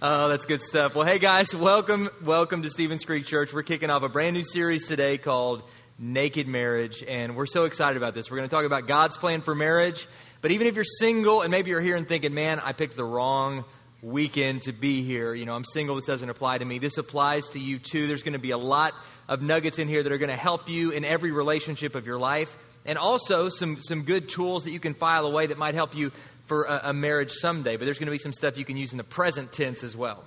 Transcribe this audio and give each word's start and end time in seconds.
oh, 0.00 0.28
that's 0.28 0.44
good 0.44 0.62
stuff. 0.62 0.94
Well, 0.94 1.06
hey 1.06 1.18
guys, 1.18 1.54
welcome, 1.54 2.08
welcome 2.22 2.62
to 2.62 2.70
Stevens 2.70 3.04
Creek 3.04 3.26
Church. 3.26 3.52
We're 3.52 3.62
kicking 3.62 3.90
off 3.90 4.02
a 4.02 4.08
brand 4.08 4.34
new 4.34 4.44
series 4.44 4.86
today 4.86 5.18
called 5.18 5.62
Naked 5.98 6.46
Marriage, 6.46 7.02
and 7.06 7.34
we're 7.34 7.46
so 7.46 7.64
excited 7.64 7.96
about 7.96 8.14
this. 8.14 8.30
We're 8.30 8.36
going 8.36 8.48
to 8.48 8.54
talk 8.54 8.64
about 8.64 8.86
God's 8.86 9.16
plan 9.16 9.40
for 9.40 9.54
marriage. 9.54 10.06
But 10.40 10.52
even 10.52 10.68
if 10.68 10.76
you're 10.76 10.84
single 10.84 11.40
and 11.42 11.50
maybe 11.50 11.70
you're 11.70 11.80
here 11.80 11.96
and 11.96 12.06
thinking, 12.06 12.32
man, 12.32 12.60
I 12.60 12.72
picked 12.72 12.96
the 12.96 13.04
wrong 13.04 13.64
weekend 14.00 14.62
to 14.62 14.72
be 14.72 15.02
here, 15.02 15.34
you 15.34 15.44
know, 15.44 15.54
I'm 15.56 15.64
single, 15.64 15.96
this 15.96 16.06
doesn't 16.06 16.30
apply 16.30 16.58
to 16.58 16.64
me. 16.64 16.78
This 16.78 16.98
applies 16.98 17.48
to 17.50 17.58
you 17.58 17.80
too. 17.80 18.06
There's 18.06 18.22
going 18.22 18.34
to 18.34 18.38
be 18.38 18.52
a 18.52 18.58
lot 18.58 18.94
of 19.28 19.42
nuggets 19.42 19.80
in 19.80 19.88
here 19.88 20.02
that 20.02 20.12
are 20.12 20.18
going 20.18 20.30
to 20.30 20.36
help 20.36 20.68
you 20.68 20.92
in 20.92 21.04
every 21.04 21.32
relationship 21.32 21.96
of 21.96 22.06
your 22.06 22.18
life. 22.18 22.56
And 22.86 22.96
also 22.96 23.48
some, 23.48 23.80
some 23.80 24.02
good 24.02 24.28
tools 24.28 24.64
that 24.64 24.70
you 24.70 24.80
can 24.80 24.94
file 24.94 25.26
away 25.26 25.46
that 25.46 25.58
might 25.58 25.74
help 25.74 25.96
you 25.96 26.12
for 26.48 26.64
a, 26.64 26.80
a 26.84 26.92
marriage 26.92 27.30
someday, 27.30 27.76
but 27.76 27.84
there's 27.84 27.98
going 27.98 28.06
to 28.06 28.12
be 28.12 28.18
some 28.18 28.32
stuff 28.32 28.58
you 28.58 28.64
can 28.64 28.76
use 28.76 28.92
in 28.92 28.98
the 28.98 29.04
present 29.04 29.52
tense 29.52 29.84
as 29.84 29.96
well. 29.96 30.24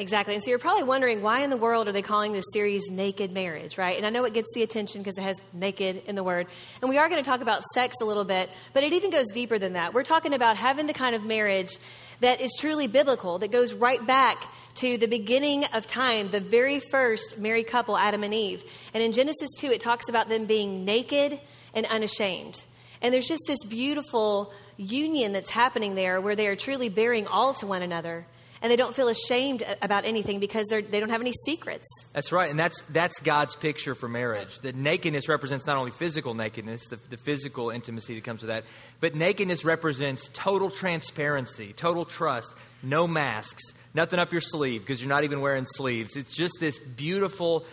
Exactly. 0.00 0.34
And 0.34 0.42
so 0.42 0.50
you're 0.50 0.60
probably 0.60 0.84
wondering 0.84 1.22
why 1.22 1.40
in 1.40 1.50
the 1.50 1.56
world 1.56 1.88
are 1.88 1.92
they 1.92 2.02
calling 2.02 2.32
this 2.32 2.44
series 2.52 2.88
Naked 2.88 3.32
Marriage, 3.32 3.76
right? 3.76 3.96
And 3.96 4.06
I 4.06 4.10
know 4.10 4.24
it 4.24 4.32
gets 4.32 4.46
the 4.54 4.62
attention 4.62 5.00
because 5.00 5.18
it 5.18 5.22
has 5.22 5.40
naked 5.52 6.02
in 6.06 6.14
the 6.14 6.22
word. 6.22 6.46
And 6.80 6.88
we 6.88 6.98
are 6.98 7.08
going 7.08 7.20
to 7.20 7.28
talk 7.28 7.40
about 7.40 7.64
sex 7.74 7.96
a 8.00 8.04
little 8.04 8.24
bit, 8.24 8.48
but 8.72 8.84
it 8.84 8.92
even 8.92 9.10
goes 9.10 9.26
deeper 9.34 9.58
than 9.58 9.72
that. 9.72 9.94
We're 9.94 10.04
talking 10.04 10.34
about 10.34 10.56
having 10.56 10.86
the 10.86 10.92
kind 10.92 11.16
of 11.16 11.24
marriage 11.24 11.76
that 12.20 12.40
is 12.40 12.52
truly 12.60 12.86
biblical, 12.86 13.40
that 13.40 13.50
goes 13.50 13.74
right 13.74 14.04
back 14.06 14.44
to 14.76 14.98
the 14.98 15.08
beginning 15.08 15.64
of 15.64 15.88
time, 15.88 16.30
the 16.30 16.40
very 16.40 16.78
first 16.78 17.38
married 17.38 17.66
couple, 17.66 17.98
Adam 17.98 18.22
and 18.22 18.32
Eve. 18.32 18.62
And 18.94 19.02
in 19.02 19.10
Genesis 19.10 19.50
2, 19.58 19.72
it 19.72 19.80
talks 19.80 20.08
about 20.08 20.28
them 20.28 20.46
being 20.46 20.84
naked 20.84 21.40
and 21.74 21.86
unashamed. 21.86 22.62
And 23.02 23.12
there's 23.12 23.26
just 23.26 23.42
this 23.48 23.64
beautiful 23.68 24.52
union 24.78 25.32
that's 25.32 25.50
happening 25.50 25.94
there 25.94 26.20
where 26.20 26.34
they 26.34 26.46
are 26.46 26.56
truly 26.56 26.88
bearing 26.88 27.26
all 27.26 27.52
to 27.52 27.66
one 27.66 27.82
another 27.82 28.24
and 28.62 28.72
they 28.72 28.76
don't 28.76 28.94
feel 28.94 29.08
ashamed 29.08 29.64
about 29.82 30.04
anything 30.04 30.40
because 30.40 30.66
they 30.66 30.80
they 30.80 31.00
don't 31.00 31.10
have 31.10 31.20
any 31.20 31.32
secrets. 31.44 31.86
That's 32.12 32.32
right, 32.32 32.50
and 32.50 32.58
that's 32.58 32.82
that's 32.82 33.20
God's 33.20 33.54
picture 33.54 33.94
for 33.94 34.08
marriage. 34.08 34.58
That 34.60 34.74
nakedness 34.74 35.28
represents 35.28 35.66
not 35.66 35.76
only 35.76 35.90
physical 35.90 36.34
nakedness, 36.34 36.86
the, 36.86 36.98
the 37.10 37.16
physical 37.16 37.70
intimacy 37.70 38.14
that 38.14 38.24
comes 38.24 38.42
with 38.42 38.48
that, 38.48 38.64
but 39.00 39.14
nakedness 39.14 39.64
represents 39.64 40.28
total 40.32 40.70
transparency, 40.70 41.72
total 41.72 42.04
trust, 42.04 42.52
no 42.82 43.06
masks, 43.06 43.62
nothing 43.94 44.18
up 44.18 44.32
your 44.32 44.40
sleeve 44.40 44.80
because 44.82 45.00
you're 45.00 45.08
not 45.08 45.24
even 45.24 45.40
wearing 45.40 45.66
sleeves. 45.66 46.16
It's 46.16 46.34
just 46.34 46.54
this 46.60 46.78
beautiful, 46.78 47.64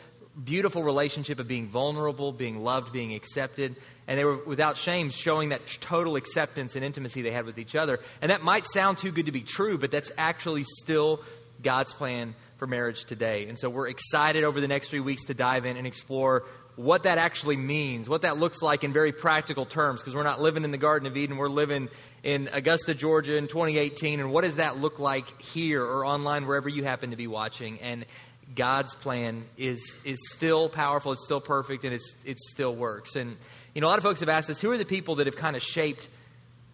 beautiful 0.44 0.84
relationship 0.84 1.40
of 1.40 1.48
being 1.48 1.68
vulnerable, 1.68 2.32
being 2.32 2.64
loved, 2.64 2.92
being 2.92 3.14
accepted 3.14 3.76
and 4.08 4.20
they 4.20 4.26
were 4.26 4.38
without 4.38 4.78
shame 4.78 5.10
showing 5.10 5.50
that 5.50 5.66
total 5.82 6.16
acceptance 6.16 6.76
and 6.76 6.86
intimacy 6.86 7.22
they 7.22 7.32
had 7.32 7.46
with 7.46 7.58
each 7.58 7.76
other. 7.76 8.00
And 8.22 8.32
that 8.32 8.44
might 8.44 8.66
sound 8.66 8.98
too 8.98 9.12
good 9.12 9.26
to 9.26 9.32
be 9.32 9.42
true, 9.42 9.78
but 9.78 9.92
that's 9.92 10.12
actually 10.18 10.64
still 10.82 11.22
God's 11.62 11.94
plan 11.94 12.36
for 12.58 12.68
marriage 12.68 13.06
today. 13.06 13.48
And 13.48 13.58
so 13.58 13.70
we're 13.70 13.90
excited 13.90 14.44
over 14.44 14.62
the 14.62 14.68
next 14.68 14.90
three 14.90 15.00
weeks 15.00 15.26
to 15.26 15.34
dive 15.34 15.66
in 15.66 15.78
and 15.78 15.88
explore 15.88 16.44
what 16.76 17.04
that 17.04 17.18
actually 17.18 17.56
means, 17.56 18.10
what 18.10 18.24
that 18.24 18.38
looks 18.38 18.62
like 18.62 18.84
in 18.84 18.92
very 18.92 19.14
practical 19.14 19.66
terms, 19.66 20.02
because 20.02 20.14
we're 20.14 20.24
not 20.24 20.42
living 20.42 20.66
in 20.66 20.72
the 20.72 20.78
Garden 20.78 21.08
of 21.08 21.16
Eden, 21.16 21.38
we're 21.38 21.48
living 21.48 21.88
in 22.22 22.50
Augusta, 22.52 22.94
Georgia 22.94 23.38
in 23.38 23.48
2018. 23.48 24.20
And 24.20 24.32
what 24.32 24.44
does 24.44 24.58
that 24.58 24.78
look 24.78 25.00
like 25.00 25.42
here 25.42 25.84
or 25.84 26.06
online, 26.06 26.46
wherever 26.46 26.68
you 26.68 26.84
happen 26.84 27.12
to 27.12 27.16
be 27.16 27.28
watching? 27.28 27.80
And 27.80 28.06
God's 28.54 28.96
plan 28.96 29.46
is, 29.58 29.82
is 30.04 30.20
still 30.32 30.70
powerful, 30.70 31.14
it's 31.14 31.26
still 31.26 31.42
perfect, 31.42 31.84
and 31.84 31.94
it's, 31.94 32.14
it 32.26 32.40
still 32.40 32.76
works. 32.76 33.16
And 33.16 33.38
you 33.74 33.82
know, 33.82 33.88
a 33.88 33.90
lot 33.90 33.98
of 33.98 34.04
folks 34.04 34.22
have 34.22 34.30
asked 34.30 34.50
us, 34.50 34.62
who 34.62 34.72
are 34.72 34.78
the 34.78 34.86
people 34.86 35.16
that 35.16 35.28
have 35.28 35.36
kind 35.36 35.56
of 35.56 35.62
shaped 35.62 36.08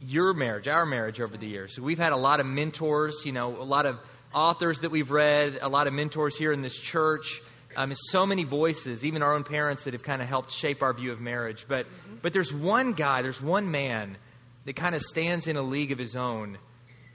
your 0.02 0.34
marriage, 0.34 0.68
our 0.68 0.86
marriage 0.86 1.20
over 1.20 1.36
the 1.38 1.48
years? 1.48 1.76
So 1.76 1.82
we've 1.82 1.98
had 1.98 2.14
a 2.14 2.18
lot 2.18 2.40
of 2.40 2.46
mentors, 2.46 3.26
you 3.26 3.32
know, 3.32 3.56
a 3.60 3.64
lot 3.64 3.86
of 3.86 4.00
authors 4.34 4.80
that 4.80 4.92
we've 4.92 5.10
read, 5.10 5.60
a 5.62 5.70
lot 5.70 5.88
of 5.88 5.94
mentors 5.94 6.38
here 6.38 6.52
in 6.52 6.62
this 6.62 6.78
church. 6.78 7.42
Um, 7.76 7.94
so 7.96 8.26
many 8.26 8.44
voices, 8.44 9.04
even 9.06 9.24
our 9.24 9.34
own 9.34 9.44
parents, 9.44 9.86
that 9.86 9.94
have 9.94 10.04
kind 10.04 10.22
of 10.22 10.28
helped 10.28 10.52
shape 10.52 10.84
our 10.84 10.94
view 10.94 11.12
of 11.12 11.22
marriage. 11.22 11.66
But, 11.68 11.86
mm-hmm. 11.86 12.16
but 12.22 12.34
there's 12.34 12.54
one 12.54 12.94
guy, 12.94 13.22
there's 13.22 13.42
one 13.42 13.72
man 13.72 14.18
that 14.66 14.76
kind 14.76 14.94
of 14.94 15.02
stands 15.02 15.48
in 15.48 15.56
a 15.56 15.62
league 15.62 15.92
of 15.92 15.98
his 15.98 16.16
own 16.16 16.58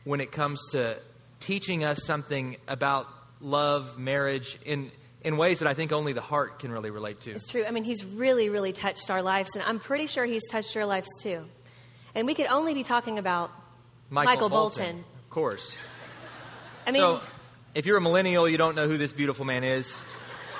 when 0.04 0.20
it 0.20 0.32
comes 0.32 0.60
to 0.72 0.96
teaching 1.40 1.84
us 1.84 2.02
something 2.04 2.56
about 2.66 3.06
love, 3.40 3.98
marriage, 3.98 4.58
in 4.64 4.90
in 5.22 5.36
ways 5.36 5.58
that 5.58 5.68
I 5.68 5.74
think 5.74 5.92
only 5.92 6.12
the 6.12 6.20
heart 6.20 6.60
can 6.60 6.70
really 6.70 6.90
relate 6.90 7.20
to. 7.22 7.32
It's 7.32 7.48
true. 7.48 7.64
I 7.66 7.72
mean, 7.72 7.82
he's 7.82 8.04
really, 8.04 8.48
really 8.48 8.72
touched 8.72 9.10
our 9.10 9.22
lives, 9.22 9.50
and 9.54 9.62
I'm 9.64 9.80
pretty 9.80 10.06
sure 10.06 10.24
he's 10.24 10.48
touched 10.50 10.74
your 10.74 10.86
lives 10.86 11.08
too. 11.20 11.44
And 12.14 12.26
we 12.26 12.34
could 12.34 12.46
only 12.46 12.74
be 12.74 12.84
talking 12.84 13.18
about 13.18 13.50
Michael, 14.08 14.32
Michael 14.32 14.48
Bolton. 14.48 14.84
Bolton. 14.84 15.04
Of 15.24 15.30
course. 15.30 15.76
I 16.86 16.92
mean, 16.92 17.02
so, 17.02 17.20
if 17.74 17.86
you're 17.86 17.96
a 17.96 18.00
millennial, 18.00 18.48
you 18.48 18.56
don't 18.56 18.76
know 18.76 18.88
who 18.88 18.96
this 18.98 19.12
beautiful 19.12 19.44
man 19.44 19.64
is. 19.64 20.04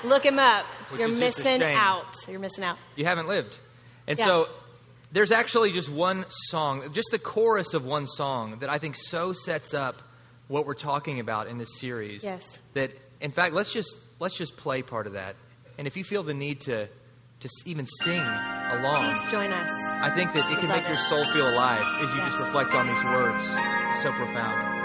Look 0.05 0.25
him 0.25 0.39
up. 0.39 0.67
You're 0.99 1.09
missing 1.09 1.63
out. 1.63 2.15
You're 2.29 2.41
missing 2.41 2.65
out. 2.65 2.77
You 2.97 3.05
haven't 3.05 3.29
lived. 3.29 3.59
And 4.07 4.19
yeah. 4.19 4.25
so 4.25 4.49
there's 5.13 5.31
actually 5.31 5.73
just 5.73 5.89
one 5.89 6.25
song, 6.29 6.93
just 6.93 7.09
the 7.11 7.19
chorus 7.19 7.73
of 7.73 7.87
one 7.87 8.07
song 8.07 8.59
that 8.59 8.69
I 8.69 8.79
think 8.79 8.97
so 8.97 9.33
sets 9.33 9.73
up 9.73 10.03
what 10.49 10.67
we're 10.67 10.75
talking 10.75 11.21
about 11.21 11.49
in 11.49 11.59
this 11.59 11.79
series. 11.79 12.23
Yes. 12.25 12.45
That 12.75 12.93
in 13.21 13.33
fact, 13.33 13.55
let's 13.55 13.73
just 13.73 13.97
let's 14.19 14.37
just 14.37 14.57
play 14.57 14.83
part 14.83 15.07
of 15.07 15.15
that. 15.15 15.37
And 15.79 15.87
if 15.87 15.97
you 15.97 16.05
feel 16.05 16.23
the 16.23 16.35
need 16.35 16.61
to 16.63 16.89
to 17.41 17.49
even 17.65 17.87
sing 18.03 18.21
along, 18.21 19.13
please 19.13 19.31
join 19.31 19.53
us. 19.53 19.71
I 20.01 20.11
think 20.11 20.33
that 20.33 20.51
it 20.51 20.59
can 20.59 20.69
make 20.69 20.87
your 20.89 20.97
soul 20.97 21.25
feel 21.33 21.49
alive 21.49 21.85
as 22.03 22.11
you 22.13 22.19
yes. 22.19 22.29
just 22.29 22.39
reflect 22.41 22.75
on 22.75 22.87
these 22.87 23.05
words. 23.05 23.45
So 24.03 24.13
profound. 24.13 24.77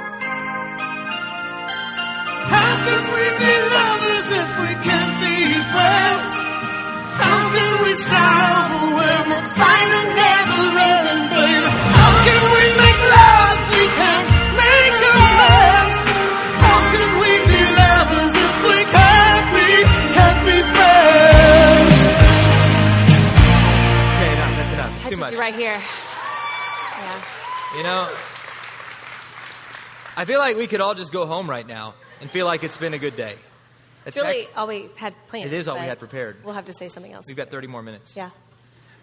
How 2.52 2.74
can 2.84 3.04
we 3.16 3.26
be 3.40 3.54
lovers 3.72 4.28
if 4.32 4.50
we 4.60 4.72
can't 4.84 5.16
be 5.24 5.38
friends? 5.72 6.34
How 7.22 7.42
can 7.56 7.72
we 7.84 7.94
start 7.96 8.72
when 8.98 9.24
the 9.30 9.42
final 9.56 10.06
never 10.16 10.51
You 27.82 27.88
know, 27.88 28.08
I 30.16 30.26
feel 30.26 30.38
like 30.38 30.56
we 30.56 30.68
could 30.68 30.82
all 30.82 30.94
just 30.94 31.12
go 31.12 31.26
home 31.26 31.50
right 31.50 31.66
now 31.66 31.96
and 32.20 32.30
feel 32.30 32.46
like 32.46 32.64
it's 32.64 32.78
been 32.78 32.94
a 32.94 33.00
good 33.00 33.18
day. 33.18 33.34
It's 34.06 34.16
really 34.16 34.48
all 34.56 34.68
we 34.68 34.90
had 34.98 35.16
planned. 35.30 35.48
It 35.48 35.54
is 35.54 35.68
all 35.68 35.80
we 35.80 35.88
had 35.88 35.98
prepared. 35.98 36.46
We'll 36.46 36.54
have 36.54 36.66
to 36.66 36.74
say 36.74 36.90
something 36.90 37.12
else. 37.12 37.26
We've 37.28 37.36
got 37.36 37.50
30 37.50 37.66
more 37.66 37.82
minutes. 37.82 38.16
Yeah. 38.16 38.30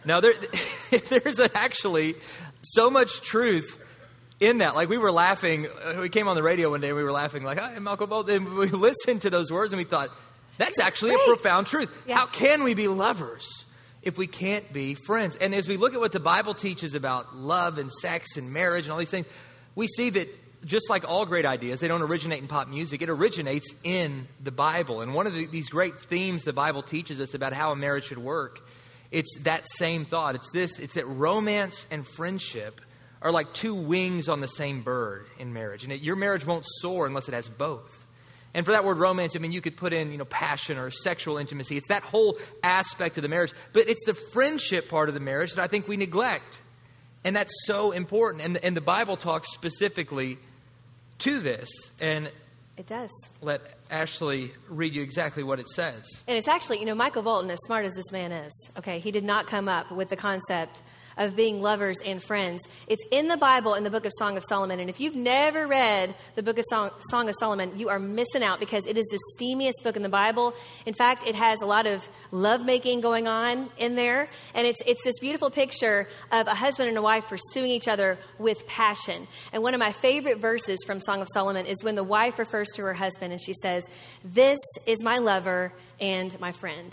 Now, 0.04 0.20
there, 0.20 0.32
there's 1.08 1.40
actually 1.56 2.14
so 2.62 2.88
much 2.88 3.20
truth 3.20 3.84
in 4.38 4.58
that. 4.58 4.76
Like, 4.76 4.88
we 4.88 4.96
were 4.96 5.10
laughing. 5.10 5.66
Uh, 5.66 5.96
we 6.00 6.08
came 6.08 6.28
on 6.28 6.36
the 6.36 6.42
radio 6.44 6.70
one 6.70 6.80
day 6.80 6.90
and 6.90 6.96
we 6.96 7.02
were 7.02 7.10
laughing, 7.10 7.42
like, 7.42 7.58
hi, 7.58 7.76
Malcolm 7.80 8.08
Bolton. 8.08 8.46
And 8.46 8.54
we 8.54 8.66
listened 8.68 9.22
to 9.22 9.30
those 9.30 9.50
words 9.50 9.72
and 9.72 9.78
we 9.78 9.86
thought, 9.86 10.10
that's 10.56 10.78
actually 10.78 11.14
a 11.14 11.18
profound 11.26 11.66
truth. 11.66 11.92
Yeah. 12.06 12.14
How 12.14 12.26
can 12.26 12.62
we 12.62 12.74
be 12.74 12.86
lovers 12.86 13.64
if 14.08 14.18
we 14.18 14.26
can't 14.26 14.72
be 14.72 14.94
friends? 14.94 15.36
And 15.36 15.54
as 15.54 15.68
we 15.68 15.76
look 15.76 15.94
at 15.94 16.00
what 16.00 16.12
the 16.12 16.18
Bible 16.18 16.54
teaches 16.54 16.94
about 16.94 17.36
love 17.36 17.78
and 17.78 17.92
sex 17.92 18.36
and 18.36 18.52
marriage 18.52 18.86
and 18.86 18.92
all 18.92 18.98
these 18.98 19.10
things, 19.10 19.26
we 19.74 19.86
see 19.86 20.10
that 20.10 20.28
just 20.64 20.90
like 20.90 21.08
all 21.08 21.26
great 21.26 21.46
ideas, 21.46 21.78
they 21.78 21.88
don't 21.88 22.02
originate 22.02 22.40
in 22.40 22.48
pop 22.48 22.68
music. 22.68 23.02
It 23.02 23.10
originates 23.10 23.72
in 23.84 24.26
the 24.42 24.50
Bible. 24.50 25.02
And 25.02 25.14
one 25.14 25.26
of 25.26 25.34
the, 25.34 25.46
these 25.46 25.68
great 25.68 26.00
themes 26.00 26.42
the 26.42 26.52
Bible 26.52 26.82
teaches 26.82 27.20
us 27.20 27.34
about 27.34 27.52
how 27.52 27.70
a 27.70 27.76
marriage 27.76 28.04
should 28.04 28.18
work, 28.18 28.66
it's 29.10 29.38
that 29.42 29.68
same 29.68 30.04
thought. 30.04 30.34
It's 30.34 30.50
this, 30.50 30.78
it's 30.78 30.94
that 30.94 31.06
romance 31.06 31.86
and 31.90 32.06
friendship 32.06 32.80
are 33.22 33.30
like 33.30 33.52
two 33.52 33.74
wings 33.74 34.28
on 34.28 34.40
the 34.40 34.48
same 34.48 34.82
bird 34.82 35.26
in 35.38 35.52
marriage. 35.52 35.84
And 35.84 35.92
it, 35.92 36.00
your 36.00 36.16
marriage 36.16 36.46
won't 36.46 36.64
soar 36.66 37.06
unless 37.06 37.28
it 37.28 37.34
has 37.34 37.48
both. 37.48 38.06
And 38.54 38.64
for 38.64 38.72
that 38.72 38.84
word 38.84 38.98
romance, 38.98 39.36
I 39.36 39.40
mean, 39.40 39.52
you 39.52 39.60
could 39.60 39.76
put 39.76 39.92
in, 39.92 40.10
you 40.10 40.18
know, 40.18 40.24
passion 40.24 40.78
or 40.78 40.90
sexual 40.90 41.36
intimacy. 41.36 41.76
It's 41.76 41.88
that 41.88 42.02
whole 42.02 42.38
aspect 42.62 43.16
of 43.18 43.22
the 43.22 43.28
marriage. 43.28 43.52
But 43.72 43.88
it's 43.88 44.04
the 44.06 44.14
friendship 44.14 44.88
part 44.88 45.08
of 45.08 45.14
the 45.14 45.20
marriage 45.20 45.54
that 45.54 45.62
I 45.62 45.66
think 45.66 45.86
we 45.86 45.96
neglect. 45.96 46.60
And 47.24 47.36
that's 47.36 47.52
so 47.66 47.92
important. 47.92 48.44
And, 48.44 48.56
and 48.58 48.76
the 48.76 48.80
Bible 48.80 49.16
talks 49.16 49.52
specifically 49.52 50.38
to 51.18 51.40
this. 51.40 51.68
And 52.00 52.30
It 52.76 52.86
does. 52.86 53.10
let 53.42 53.60
Ashley 53.90 54.52
read 54.68 54.94
you 54.94 55.02
exactly 55.02 55.42
what 55.42 55.58
it 55.60 55.68
says. 55.68 56.04
And 56.26 56.36
it's 56.38 56.48
actually, 56.48 56.78
you 56.80 56.86
know, 56.86 56.94
Michael 56.94 57.22
Bolton, 57.22 57.50
as 57.50 57.58
smart 57.66 57.84
as 57.84 57.92
this 57.94 58.10
man 58.12 58.32
is, 58.32 58.52
okay, 58.78 58.98
he 58.98 59.10
did 59.10 59.24
not 59.24 59.46
come 59.46 59.68
up 59.68 59.90
with 59.92 60.08
the 60.08 60.16
concept 60.16 60.80
of 61.18 61.36
being 61.36 61.60
lovers 61.60 61.98
and 62.04 62.22
friends. 62.22 62.62
It's 62.86 63.04
in 63.10 63.26
the 63.26 63.36
Bible 63.36 63.74
in 63.74 63.84
the 63.84 63.90
book 63.90 64.06
of 64.06 64.12
Song 64.18 64.36
of 64.36 64.44
Solomon. 64.48 64.80
And 64.80 64.88
if 64.88 65.00
you've 65.00 65.16
never 65.16 65.66
read 65.66 66.14
the 66.36 66.42
book 66.42 66.58
of 66.58 66.64
Song, 66.70 66.90
Song 67.10 67.28
of 67.28 67.34
Solomon, 67.38 67.78
you 67.78 67.88
are 67.88 67.98
missing 67.98 68.42
out 68.42 68.60
because 68.60 68.86
it 68.86 68.96
is 68.96 69.04
the 69.06 69.18
steamiest 69.36 69.82
book 69.82 69.96
in 69.96 70.02
the 70.02 70.08
Bible. 70.08 70.54
In 70.86 70.94
fact, 70.94 71.26
it 71.26 71.34
has 71.34 71.60
a 71.60 71.66
lot 71.66 71.86
of 71.86 72.08
lovemaking 72.30 73.00
going 73.00 73.26
on 73.28 73.68
in 73.76 73.96
there. 73.96 74.30
And 74.54 74.66
it's, 74.66 74.80
it's 74.86 75.02
this 75.04 75.18
beautiful 75.18 75.50
picture 75.50 76.08
of 76.32 76.46
a 76.46 76.54
husband 76.54 76.88
and 76.88 76.96
a 76.96 77.02
wife 77.02 77.26
pursuing 77.26 77.70
each 77.70 77.88
other 77.88 78.18
with 78.38 78.66
passion. 78.66 79.26
And 79.52 79.62
one 79.62 79.74
of 79.74 79.80
my 79.80 79.92
favorite 79.92 80.38
verses 80.38 80.78
from 80.86 81.00
Song 81.00 81.20
of 81.20 81.28
Solomon 81.34 81.66
is 81.66 81.82
when 81.82 81.96
the 81.96 82.04
wife 82.04 82.38
refers 82.38 82.68
to 82.76 82.82
her 82.82 82.94
husband 82.94 83.32
and 83.32 83.42
she 83.42 83.52
says, 83.52 83.84
This 84.24 84.60
is 84.86 85.02
my 85.02 85.18
lover 85.18 85.72
and 86.00 86.38
my 86.40 86.52
friend. 86.52 86.92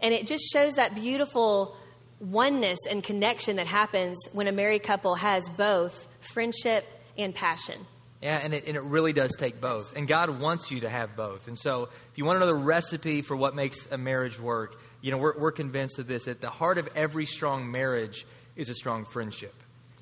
And 0.00 0.12
it 0.12 0.26
just 0.26 0.44
shows 0.52 0.74
that 0.74 0.94
beautiful 0.94 1.76
oneness 2.20 2.78
and 2.90 3.02
connection 3.02 3.56
that 3.56 3.66
happens 3.66 4.16
when 4.32 4.46
a 4.46 4.52
married 4.52 4.82
couple 4.82 5.14
has 5.14 5.42
both 5.56 6.08
friendship 6.20 6.86
and 7.16 7.34
passion. 7.34 7.78
Yeah, 8.22 8.40
and 8.42 8.54
it, 8.54 8.66
and 8.66 8.76
it 8.76 8.82
really 8.82 9.12
does 9.12 9.32
take 9.36 9.60
both. 9.60 9.96
And 9.96 10.08
God 10.08 10.40
wants 10.40 10.70
you 10.70 10.80
to 10.80 10.88
have 10.88 11.14
both. 11.14 11.46
And 11.46 11.58
so, 11.58 11.84
if 11.84 12.16
you 12.16 12.24
want 12.24 12.36
another 12.36 12.54
recipe 12.54 13.20
for 13.20 13.36
what 13.36 13.54
makes 13.54 13.90
a 13.92 13.98
marriage 13.98 14.40
work, 14.40 14.80
you 15.02 15.10
know, 15.10 15.18
we're, 15.18 15.38
we're 15.38 15.52
convinced 15.52 15.98
of 15.98 16.06
this. 16.06 16.26
At 16.26 16.40
the 16.40 16.48
heart 16.48 16.78
of 16.78 16.88
every 16.96 17.26
strong 17.26 17.70
marriage 17.70 18.24
is 18.56 18.70
a 18.70 18.74
strong 18.74 19.04
friendship. 19.04 19.52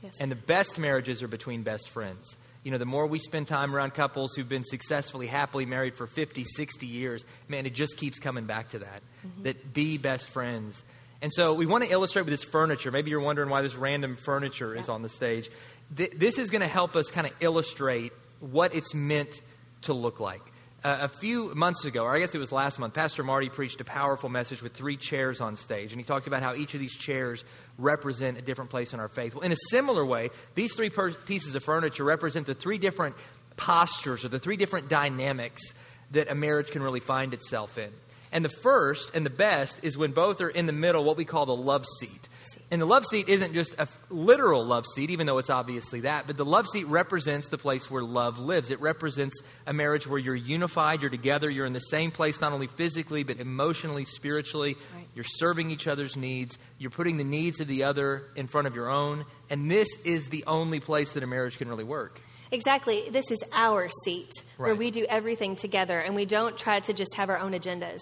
Yes. 0.03 0.15
And 0.21 0.31
the 0.31 0.37
best 0.37 0.79
marriages 0.79 1.23
are 1.25 1.29
between 1.29 1.63
best 1.63 1.89
friends. 1.89 2.37
You 2.63 2.71
know, 2.71 2.79
the 2.79 2.87
more 2.87 3.09
we 3.09 3.19
spend 3.19 3.49
time 3.49 3.75
around 3.75 3.95
couples 3.95 4.35
who've 4.37 4.49
been 4.49 4.63
successfully, 4.63 5.27
happily 5.27 5.67
married 5.67 5.97
for 5.97 6.07
50, 6.07 6.45
60 6.45 6.87
years, 6.87 7.25
man, 7.49 7.67
it 7.67 7.75
just 7.75 7.97
keeps 7.97 8.21
coming 8.21 8.45
back 8.45 8.71
to 8.71 8.79
that. 8.81 9.03
Mm-hmm. 9.27 9.43
That 9.43 9.75
be 9.75 9.99
best 9.99 10.29
friends. 10.29 10.81
And 11.23 11.33
so 11.33 11.55
we 11.55 11.67
want 11.67 11.85
to 11.85 11.91
illustrate 11.91 12.23
with 12.23 12.33
this 12.33 12.43
furniture. 12.43 12.91
Maybe 12.91 13.11
you're 13.11 13.21
wondering 13.21 13.49
why 13.49 13.63
this 13.63 13.77
random 13.77 14.17
furniture 14.17 14.75
is 14.75 14.89
on 14.89 15.03
the 15.03 15.09
stage. 15.09 15.49
Th- 15.97 16.11
this 16.11 16.37
is 16.37 16.51
going 16.51 16.63
to 16.63 16.67
help 16.67 16.97
us 16.97 17.11
kind 17.13 17.29
of 17.29 17.33
illustrate 17.39 18.13
what 18.41 18.75
it's 18.75 18.93
meant 18.93 19.41
to 19.83 19.93
look 19.93 20.19
like. 20.19 20.43
Uh, 20.83 20.99
a 21.03 21.09
few 21.09 21.55
months 21.55 21.85
ago, 21.85 22.03
or 22.03 22.17
I 22.17 22.19
guess 22.19 22.35
it 22.35 22.39
was 22.39 22.51
last 22.51 22.81
month, 22.81 22.95
Pastor 22.95 23.23
Marty 23.23 23.49
preached 23.49 23.81
a 23.81 23.85
powerful 23.85 24.29
message 24.29 24.65
with 24.65 24.73
three 24.73 24.97
chairs 24.97 25.41
on 25.41 25.55
stage. 25.55 25.93
And 25.93 26.01
he 26.01 26.05
talked 26.05 26.27
about 26.27 26.43
how 26.43 26.57
each 26.57 26.75
of 26.75 26.81
these 26.81 26.97
chairs 26.97 27.45
represent 27.79 28.37
a 28.37 28.43
different 28.43 28.71
place 28.71 28.93
in 28.93 28.99
our 28.99 29.09
faith. 29.09 29.37
Well, 29.37 29.45
in 29.45 29.53
a 29.53 29.57
similar 29.71 30.05
way, 30.05 30.31
these 30.57 30.75
three 30.75 30.91
per- 30.91 31.13
pieces 31.13 31.55
of 31.55 31.63
furniture 31.63 32.03
represent 32.03 32.49
the 32.49 32.55
three 32.55 32.79
different 32.79 33.15
postures 33.57 34.25
or 34.25 34.29
the 34.29 34.41
three 34.41 34.57
different 34.57 34.89
dynamics 34.89 35.63
that 36.11 36.29
a 36.29 36.35
marriage 36.35 36.73
can 36.73 36.83
really 36.83 37.01
find 37.01 37.33
itself 37.33 37.79
in. 37.79 37.93
And 38.33 38.45
the 38.45 38.49
first 38.49 39.15
and 39.15 39.27
the 39.27 39.31
best 39.31 39.79
is 39.83 39.97
when 39.97 40.13
both 40.13 40.41
are 40.41 40.49
in 40.49 40.67
the 40.67 40.73
middle, 40.73 41.05
what 41.05 41.17
we 41.17 41.25
call 41.25 41.47
the 41.47 41.55
love 41.55 41.85
seat. 42.01 42.29
And 42.73 42.81
the 42.81 42.87
love 42.87 43.05
seat 43.05 43.29
isn't 43.29 43.53
just 43.53 43.79
a 43.79 43.87
literal 44.09 44.65
love 44.65 44.87
seat, 44.95 45.11
even 45.11 45.27
though 45.27 45.37
it's 45.37 45.51
obviously 45.51 46.01
that, 46.01 46.27
but 46.27 46.39
the 46.39 46.45
love 46.47 46.67
seat 46.67 46.87
represents 46.87 47.49
the 47.49 47.59
place 47.59 47.91
where 47.91 48.03
love 48.03 48.39
lives. 48.39 48.71
It 48.71 48.81
represents 48.81 49.39
a 49.67 49.75
marriage 49.75 50.07
where 50.07 50.19
you're 50.19 50.35
unified, 50.35 51.03
you're 51.03 51.11
together, 51.11 51.51
you're 51.51 51.67
in 51.67 51.75
the 51.75 51.81
same 51.81 52.11
place, 52.11 52.41
not 52.41 52.55
only 52.55 52.69
physically, 52.69 53.25
but 53.25 53.37
emotionally, 53.37 54.07
spiritually. 54.07 54.79
Right. 54.97 55.07
You're 55.15 55.27
serving 55.27 55.71
each 55.71 55.87
other's 55.87 56.17
needs, 56.17 56.57
you're 56.79 56.91
putting 56.91 57.19
the 57.19 57.25
needs 57.25 57.61
of 57.61 57.69
the 57.69 57.85
other 57.85 58.25
in 58.37 58.47
front 58.47 58.67
of 58.67 58.75
your 58.75 58.91
own. 58.91 59.27
And 59.51 59.71
this 59.71 59.89
is 60.07 60.31
the 60.31 60.45
only 60.47 60.81
place 60.81 61.13
that 61.13 61.23
a 61.23 61.27
marriage 61.27 61.59
can 61.59 61.69
really 61.69 61.85
work. 61.85 62.23
Exactly. 62.53 63.09
This 63.11 63.31
is 63.31 63.43
our 63.53 63.89
seat 64.05 64.31
where 64.59 64.75
we 64.75 64.91
do 64.91 65.07
everything 65.09 65.57
together 65.57 65.99
and 65.99 66.15
we 66.15 66.27
don't 66.27 66.57
try 66.57 66.81
to 66.81 66.93
just 66.93 67.15
have 67.15 67.31
our 67.31 67.39
own 67.39 67.53
agendas. 67.53 67.99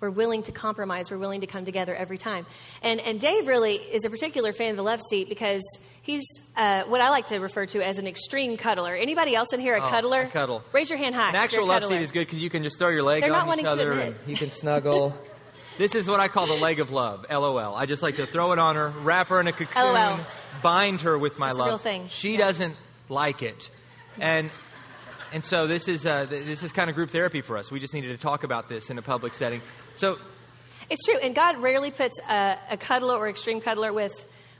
We're 0.00 0.10
willing 0.10 0.44
to 0.44 0.52
compromise. 0.52 1.10
We're 1.10 1.18
willing 1.18 1.40
to 1.40 1.48
come 1.48 1.64
together 1.64 1.92
every 1.96 2.18
time. 2.18 2.46
And, 2.82 3.00
and 3.00 3.18
Dave 3.20 3.48
really 3.48 3.74
is 3.74 4.04
a 4.04 4.10
particular 4.10 4.52
fan 4.52 4.70
of 4.70 4.76
the 4.76 4.84
love 4.84 5.00
seat 5.10 5.28
because 5.28 5.60
he's 6.02 6.22
uh, 6.56 6.84
what 6.84 7.00
I 7.00 7.08
like 7.10 7.26
to 7.26 7.38
refer 7.40 7.66
to 7.66 7.84
as 7.84 7.98
an 7.98 8.06
extreme 8.06 8.56
cuddler. 8.56 8.94
Anybody 8.94 9.34
else 9.34 9.48
in 9.52 9.58
here 9.58 9.74
a 9.74 9.84
Oh, 9.84 9.88
cuddler? 9.88 10.22
I 10.22 10.26
cuddle. 10.26 10.62
Raise 10.72 10.88
your 10.88 11.00
hand 11.00 11.16
high. 11.16 11.30
An 11.30 11.34
actual 11.34 11.66
cuddler. 11.66 11.88
seat 11.88 12.02
is 12.02 12.12
good 12.12 12.26
because 12.28 12.40
you 12.40 12.48
can 12.50 12.62
just 12.62 12.78
throw 12.78 12.90
your 12.90 13.02
leg 13.02 13.22
They're 13.24 13.34
on 13.34 13.58
each 13.58 13.66
other 13.66 14.14
you 14.28 14.36
can 14.36 14.50
snuggle. 14.52 15.16
this 15.78 15.96
is 15.96 16.06
what 16.08 16.20
I 16.20 16.28
call 16.28 16.46
the 16.46 16.54
leg 16.54 16.78
of 16.78 16.92
love, 16.92 17.26
LOL. 17.28 17.74
I 17.74 17.86
just 17.86 18.04
like 18.04 18.14
to 18.16 18.26
throw 18.26 18.52
it 18.52 18.60
on 18.60 18.76
her, 18.76 18.90
wrap 19.02 19.26
her 19.30 19.40
in 19.40 19.48
a 19.48 19.52
cocoon, 19.52 19.82
LOL. 19.82 20.20
bind 20.62 21.00
her 21.00 21.18
with 21.18 21.40
my 21.40 21.50
It's 21.50 21.58
a 21.58 21.62
love. 21.62 21.86
She 22.10 22.32
Yeah. 22.34 22.38
doesn't 22.46 22.76
like 23.08 23.42
it. 23.42 23.68
And 24.20 24.50
and 25.32 25.44
so 25.44 25.66
this 25.66 25.88
is 25.88 26.06
uh, 26.06 26.26
this 26.26 26.62
is 26.62 26.72
kind 26.72 26.88
of 26.90 26.96
group 26.96 27.10
therapy 27.10 27.40
for 27.40 27.58
us. 27.58 27.70
We 27.70 27.80
just 27.80 27.94
needed 27.94 28.08
to 28.08 28.18
talk 28.18 28.44
about 28.44 28.68
this 28.68 28.90
in 28.90 28.98
a 28.98 29.02
public 29.02 29.34
setting. 29.34 29.60
So 29.94 30.18
It's 30.90 31.04
true. 31.04 31.18
And 31.22 31.34
God 31.34 31.58
rarely 31.58 31.90
puts 31.90 32.18
a, 32.28 32.56
a 32.70 32.76
cuddler 32.76 33.14
or 33.14 33.28
extreme 33.28 33.60
cuddler 33.60 33.92
with, 33.92 34.12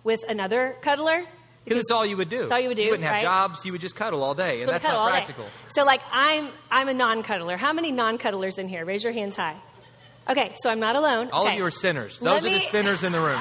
with 0.05 0.21
another 0.29 0.77
cuddler. 0.83 1.25
because 1.65 1.81
it's 1.81 1.91
all 1.91 2.05
you 2.05 2.17
would 2.19 2.29
do. 2.29 2.43
It's 2.43 2.53
all 2.53 2.61
you 2.61 2.69
would 2.69 2.77
do, 2.77 2.83
You 2.83 2.91
wouldn't 2.91 3.05
have 3.05 3.15
right? 3.15 3.23
jobs. 3.23 3.65
You 3.65 3.73
would 3.73 3.81
just 3.81 3.97
cuddle 3.97 4.23
all 4.23 4.35
day, 4.35 4.61
and 4.61 4.69
So 4.69 4.73
that's 4.73 4.85
not 4.85 5.11
practical. 5.11 5.47
So, 5.75 5.85
like, 5.85 6.03
I'm 6.13 6.51
I'm 6.71 6.89
a 6.89 6.95
non-cuddler. 6.95 7.57
How 7.57 7.73
many 7.73 7.93
non-cuddlers 7.93 8.59
in 8.59 8.69
here? 8.69 8.85
Raise 8.85 9.03
your 9.05 9.13
hands 9.13 9.37
high. 9.37 9.57
Okay, 10.29 10.55
so 10.63 10.69
I'm 10.69 10.81
not 10.81 10.95
alone. 10.95 11.31
All 11.31 11.45
okay. 11.45 11.53
of 11.53 11.59
you 11.59 11.65
are 11.65 11.71
sinners. 11.71 12.21
Let 12.21 12.43
Those 12.43 12.51
are 12.51 12.55
the 12.55 12.61
sinners 12.61 13.03
in 13.03 13.13
the 13.13 13.21
room. 13.21 13.41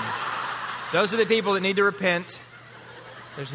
Those 0.94 1.14
are 1.14 1.18
the 1.18 1.26
people 1.26 1.54
that 1.54 1.62
need 1.62 1.76
to 1.76 1.84
repent. 1.84 2.40
There's 3.36 3.52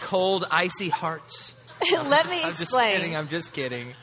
cold, 0.00 0.44
icy 0.50 0.88
hearts. 0.88 1.54
Let 2.06 2.28
me 2.28 2.44
explain. 2.44 2.46
I'm 2.46 2.54
just 2.54 2.76
kidding. 2.76 3.16
I'm 3.16 3.28
just 3.28 3.52
kidding. 3.52 3.94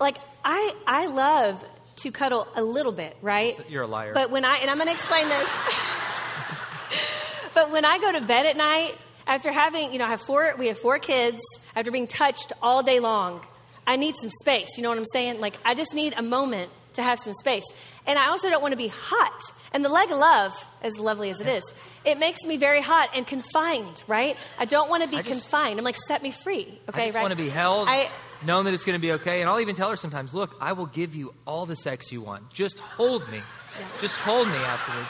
like, 0.00 0.18
I 0.44 0.74
I 0.86 1.06
love 1.06 1.64
to 1.96 2.12
cuddle 2.12 2.46
a 2.54 2.62
little 2.62 2.92
bit, 2.92 3.16
right? 3.22 3.58
You're 3.68 3.82
a 3.82 3.86
liar. 3.86 4.12
But 4.14 4.30
when 4.30 4.44
I 4.44 4.56
and 4.56 4.70
I'm 4.70 4.76
going 4.76 4.88
to 4.88 4.92
explain 4.92 5.28
this. 5.28 5.48
but 7.54 7.70
when 7.70 7.84
I 7.84 7.98
go 7.98 8.12
to 8.12 8.20
bed 8.20 8.46
at 8.46 8.56
night, 8.56 8.94
after 9.26 9.52
having 9.52 9.92
you 9.92 9.98
know, 9.98 10.06
I 10.06 10.10
have 10.10 10.22
four 10.22 10.54
we 10.58 10.68
have 10.68 10.78
four 10.78 10.98
kids, 10.98 11.40
after 11.74 11.90
being 11.90 12.06
touched 12.06 12.52
all 12.62 12.82
day 12.82 13.00
long, 13.00 13.44
I 13.86 13.96
need 13.96 14.14
some 14.20 14.30
space. 14.40 14.68
You 14.76 14.82
know 14.82 14.90
what 14.90 14.98
I'm 14.98 15.04
saying? 15.12 15.40
Like 15.40 15.56
I 15.64 15.74
just 15.74 15.92
need 15.92 16.14
a 16.16 16.22
moment 16.22 16.70
to 16.94 17.02
have 17.02 17.18
some 17.18 17.34
space. 17.34 17.64
And 18.08 18.18
I 18.18 18.28
also 18.28 18.48
don't 18.48 18.62
want 18.62 18.72
to 18.72 18.76
be 18.78 18.88
hot. 18.88 19.42
And 19.70 19.84
the 19.84 19.90
leg 19.90 20.10
of 20.10 20.16
love, 20.16 20.66
as 20.82 20.96
lovely 20.96 21.28
as 21.28 21.42
it 21.42 21.46
is, 21.46 21.62
it 22.06 22.18
makes 22.18 22.42
me 22.42 22.56
very 22.56 22.80
hot 22.80 23.10
and 23.14 23.26
confined, 23.26 24.02
right? 24.06 24.38
I 24.58 24.64
don't 24.64 24.88
want 24.88 25.02
to 25.02 25.10
be 25.10 25.16
just- 25.16 25.28
confined. 25.28 25.78
I'm 25.78 25.84
like, 25.84 25.98
set 26.06 26.22
me 26.22 26.30
free. 26.30 26.80
Okay, 26.88 27.02
I 27.02 27.06
just 27.06 27.14
right? 27.16 27.20
want 27.20 27.32
to 27.32 27.36
be 27.36 27.50
held, 27.50 27.86
I, 27.86 28.08
knowing 28.46 28.64
that 28.64 28.72
it's 28.72 28.84
going 28.84 28.98
to 28.98 29.02
be 29.02 29.12
okay. 29.12 29.42
And 29.42 29.50
I'll 29.50 29.60
even 29.60 29.76
tell 29.76 29.90
her 29.90 29.96
sometimes, 29.96 30.32
look, 30.32 30.56
I 30.58 30.72
will 30.72 30.86
give 30.86 31.14
you 31.14 31.34
all 31.46 31.66
the 31.66 31.76
sex 31.76 32.10
you 32.10 32.22
want. 32.22 32.50
Just 32.50 32.78
hold 32.78 33.30
me. 33.30 33.42
Yeah. 33.78 33.86
Just 34.00 34.16
hold 34.16 34.48
me 34.48 34.56
afterwards. 34.56 35.08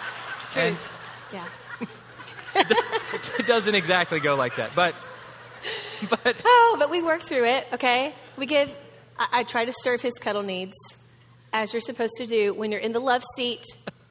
True. 0.50 0.62
And 0.62 0.76
yeah. 1.33 1.47
it 3.40 3.47
doesn't 3.47 3.76
exactly 3.76 4.19
go 4.19 4.35
like 4.35 4.57
that. 4.57 4.75
But, 4.75 4.97
but 6.11 6.37
Oh, 6.45 6.76
but 6.81 6.90
we 6.90 7.00
work 7.00 7.23
through 7.23 7.45
it, 7.45 7.69
okay? 7.75 8.12
We 8.37 8.47
give, 8.47 8.75
I, 9.17 9.28
I 9.33 9.43
try 9.45 9.67
to 9.67 9.73
serve 9.83 10.02
his 10.02 10.14
cuddle 10.14 10.43
needs 10.43 10.75
as 11.52 11.73
you're 11.73 11.81
supposed 11.81 12.14
to 12.19 12.26
do 12.26 12.55
when 12.55 12.71
you're 12.73 12.81
in 12.81 12.93
the 12.93 13.00
love 13.00 13.23
seat 13.37 13.62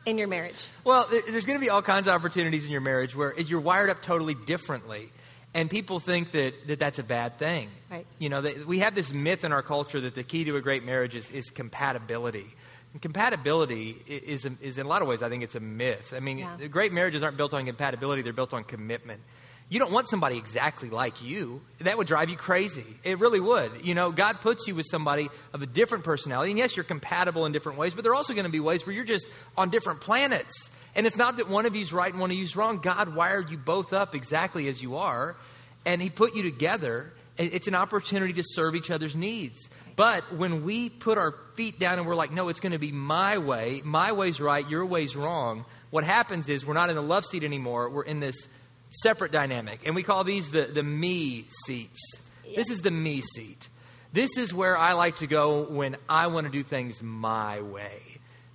in 0.06 0.17
your 0.17 0.27
marriage. 0.27 0.67
Well, 0.84 1.08
there's 1.10 1.46
going 1.46 1.60
to 1.60 1.63
be 1.63 1.70
all 1.70 1.82
kinds 1.82 2.08
of 2.08 2.13
opportunities 2.13 2.65
in 2.65 2.72
your 2.72 2.82
marriage 2.82 3.15
where 3.15 3.38
you're 3.39 3.60
wired 3.62 3.89
up 3.89 4.01
totally 4.01 4.34
differently. 4.34 5.10
And 5.53 5.70
people 5.70 6.00
think 6.00 6.32
that, 6.32 6.67
that 6.67 6.77
that's 6.79 7.00
a 7.00 7.03
bad 7.03 7.38
thing. 7.39 7.70
Right. 7.89 8.06
You 8.20 8.29
know, 8.29 8.41
that 8.41 8.67
we 8.67 8.79
have 8.79 8.94
this 8.96 9.13
myth 9.13 9.44
in 9.44 9.51
our 9.51 9.63
culture 9.63 10.00
that 10.00 10.13
the 10.13 10.24
key 10.24 10.44
to 10.44 10.56
a 10.56 10.62
great 10.62 10.86
marriage 10.86 11.15
is, 11.15 11.29
is 11.32 11.50
compatibility. 11.50 12.46
And 12.94 13.01
compatibility 13.01 13.96
i- 14.08 14.12
is, 14.12 14.48
is, 14.62 14.77
in 14.77 14.86
a 14.86 14.89
lot 14.89 15.01
of 15.01 15.08
ways, 15.08 15.24
I 15.24 15.29
think 15.29 15.44
it's 15.44 15.56
a 15.56 15.60
myth. 15.60 16.13
I 16.15 16.20
mean, 16.20 16.39
Yeah. 16.39 16.67
great 16.67 16.91
marriages 16.94 17.24
aren't 17.24 17.38
built 17.38 17.53
on 17.53 17.65
compatibility, 17.65 18.22
they're 18.22 18.34
built 18.34 18.53
on 18.53 18.63
commitment. 18.65 19.22
You 19.69 19.79
don't 19.79 19.91
want 19.91 20.07
somebody 20.07 20.38
exactly 20.38 20.89
like 20.89 21.21
you. 21.21 21.62
That 21.79 21.97
would 21.97 22.07
drive 22.07 22.29
you 22.29 22.38
crazy. 22.38 22.86
It 23.03 23.19
really 23.19 23.41
would. 23.41 23.86
You 23.86 23.95
know, 23.95 24.12
God 24.12 24.39
puts 24.39 24.65
you 24.65 24.75
with 24.75 24.86
somebody 24.89 25.27
of 25.53 25.62
a 25.62 25.65
different 25.65 26.05
personality. 26.05 26.51
And 26.51 26.57
yes, 26.57 26.77
you're 26.77 26.86
compatible 26.86 27.45
in 27.45 27.51
different 27.51 27.77
ways, 27.77 27.93
but 27.93 28.03
there 28.03 28.13
are 28.13 28.15
also 28.15 28.33
going 28.33 28.45
to 28.45 28.51
be 28.51 28.62
ways 28.62 28.86
where 28.86 28.95
you're 28.95 29.03
just 29.03 29.27
on 29.57 29.69
different 29.69 30.00
planets. 30.00 30.69
And 30.95 31.05
it's 31.05 31.17
not 31.17 31.38
that 31.38 31.50
one 31.50 31.65
of 31.65 31.75
you's 31.75 31.91
right 31.91 32.12
and 32.12 32.21
one 32.21 32.31
of 32.31 32.38
you's 32.38 32.55
wrong. 32.55 32.79
God 32.79 33.13
wired 33.13 33.51
you 33.51 33.57
both 33.57 33.91
up 33.91 34.15
exactly 34.15 34.69
as 34.69 34.81
you 34.81 34.97
are, 34.97 35.36
and 35.86 36.01
He 36.01 36.09
put 36.09 36.33
you 36.33 36.43
together. 36.43 37.13
It's 37.38 37.67
an 37.67 37.75
opportunity 37.75 38.33
to 38.33 38.43
serve 38.43 38.74
each 38.74 38.89
other's 38.89 39.15
needs. 39.15 39.69
But 39.95 40.33
when 40.33 40.63
we 40.63 40.89
put 40.89 41.17
our 41.17 41.36
feet 41.55 41.77
down 41.77 42.00
and 42.00 42.07
we're 42.07 42.15
like, 42.15 42.31
no, 42.31 42.50
it's 42.50 42.59
going 42.59 42.71
to 42.71 42.79
be 42.79 42.91
my 42.91 43.38
way, 43.38 43.81
my 43.83 44.12
way's 44.12 44.39
right, 44.39 44.67
your 44.67 44.86
way's 44.86 45.15
wrong, 45.15 45.65
what 45.89 46.03
happens 46.03 46.50
is 46.50 46.65
we're 46.65 46.74
not 46.74 46.89
in 46.89 46.95
the 46.95 47.01
love 47.01 47.25
seat 47.25 47.43
anymore. 47.43 47.89
We're 47.89 48.03
in 48.03 48.19
this 48.19 48.47
separate 48.89 49.32
dynamic. 49.32 49.82
And 49.86 49.96
we 49.96 50.03
call 50.03 50.24
these 50.24 50.50
the, 50.50 50.63
the 50.63 50.84
me 50.84 51.46
seats. 51.65 52.01
This 52.56 52.70
is 52.70 52.82
the 52.82 52.91
me 52.91 53.22
seat. 53.22 53.70
This 54.13 54.38
is 54.38 54.53
where 54.53 54.77
I 54.77 54.94
like 54.94 55.17
to 55.17 55.27
go 55.27 55.63
when 55.63 55.98
I 56.08 56.27
want 56.27 56.46
to 56.48 56.51
do 56.51 56.63
things 56.63 57.03
my 57.03 57.62
way. 57.62 58.01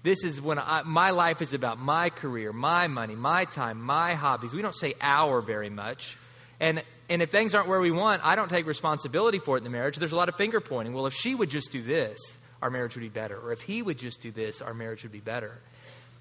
This 0.03 0.25
is 0.25 0.41
when 0.41 0.59
I, 0.59 0.83
my 0.85 1.11
life 1.11 1.43
is 1.43 1.55
about 1.55 1.79
my 1.79 2.11
career, 2.11 2.53
my 2.53 2.89
money, 2.89 3.15
my 3.15 3.45
time, 3.45 3.81
my 3.81 4.15
hobbies. 4.15 4.53
We 4.53 4.63
don't 4.63 4.75
say 4.75 4.95
our 5.01 5.41
very 5.41 5.71
much. 5.71 6.17
And, 6.59 6.83
and 7.09 7.23
if 7.23 7.31
things 7.31 7.55
aren't 7.55 7.69
where 7.69 7.81
we 7.81 7.93
want, 7.93 8.25
I 8.25 8.35
don't 8.35 8.49
take 8.49 8.67
responsibility 8.67 9.39
for 9.39 9.57
it 9.57 9.59
in 9.59 9.65
the 9.65 9.71
marriage. 9.71 9.97
There's 9.97 10.13
a 10.13 10.17
lot 10.17 10.29
of 10.29 10.35
finger 10.35 10.61
pointing. 10.61 10.95
Well, 10.95 11.07
if 11.07 11.15
she 11.15 11.35
would 11.35 11.51
just 11.51 11.71
do 11.71 11.83
this, 11.83 12.19
our 12.61 12.71
marriage 12.71 12.97
would 12.97 13.03
be 13.03 13.09
better. 13.09 13.37
Or 13.37 13.53
if 13.53 13.61
he 13.61 13.83
would 13.83 13.99
just 13.99 14.23
do 14.23 14.33
this, 14.33 14.63
our 14.63 14.75
marriage 14.75 15.03
would 15.05 15.13
be 15.13 15.21
better. 15.21 15.61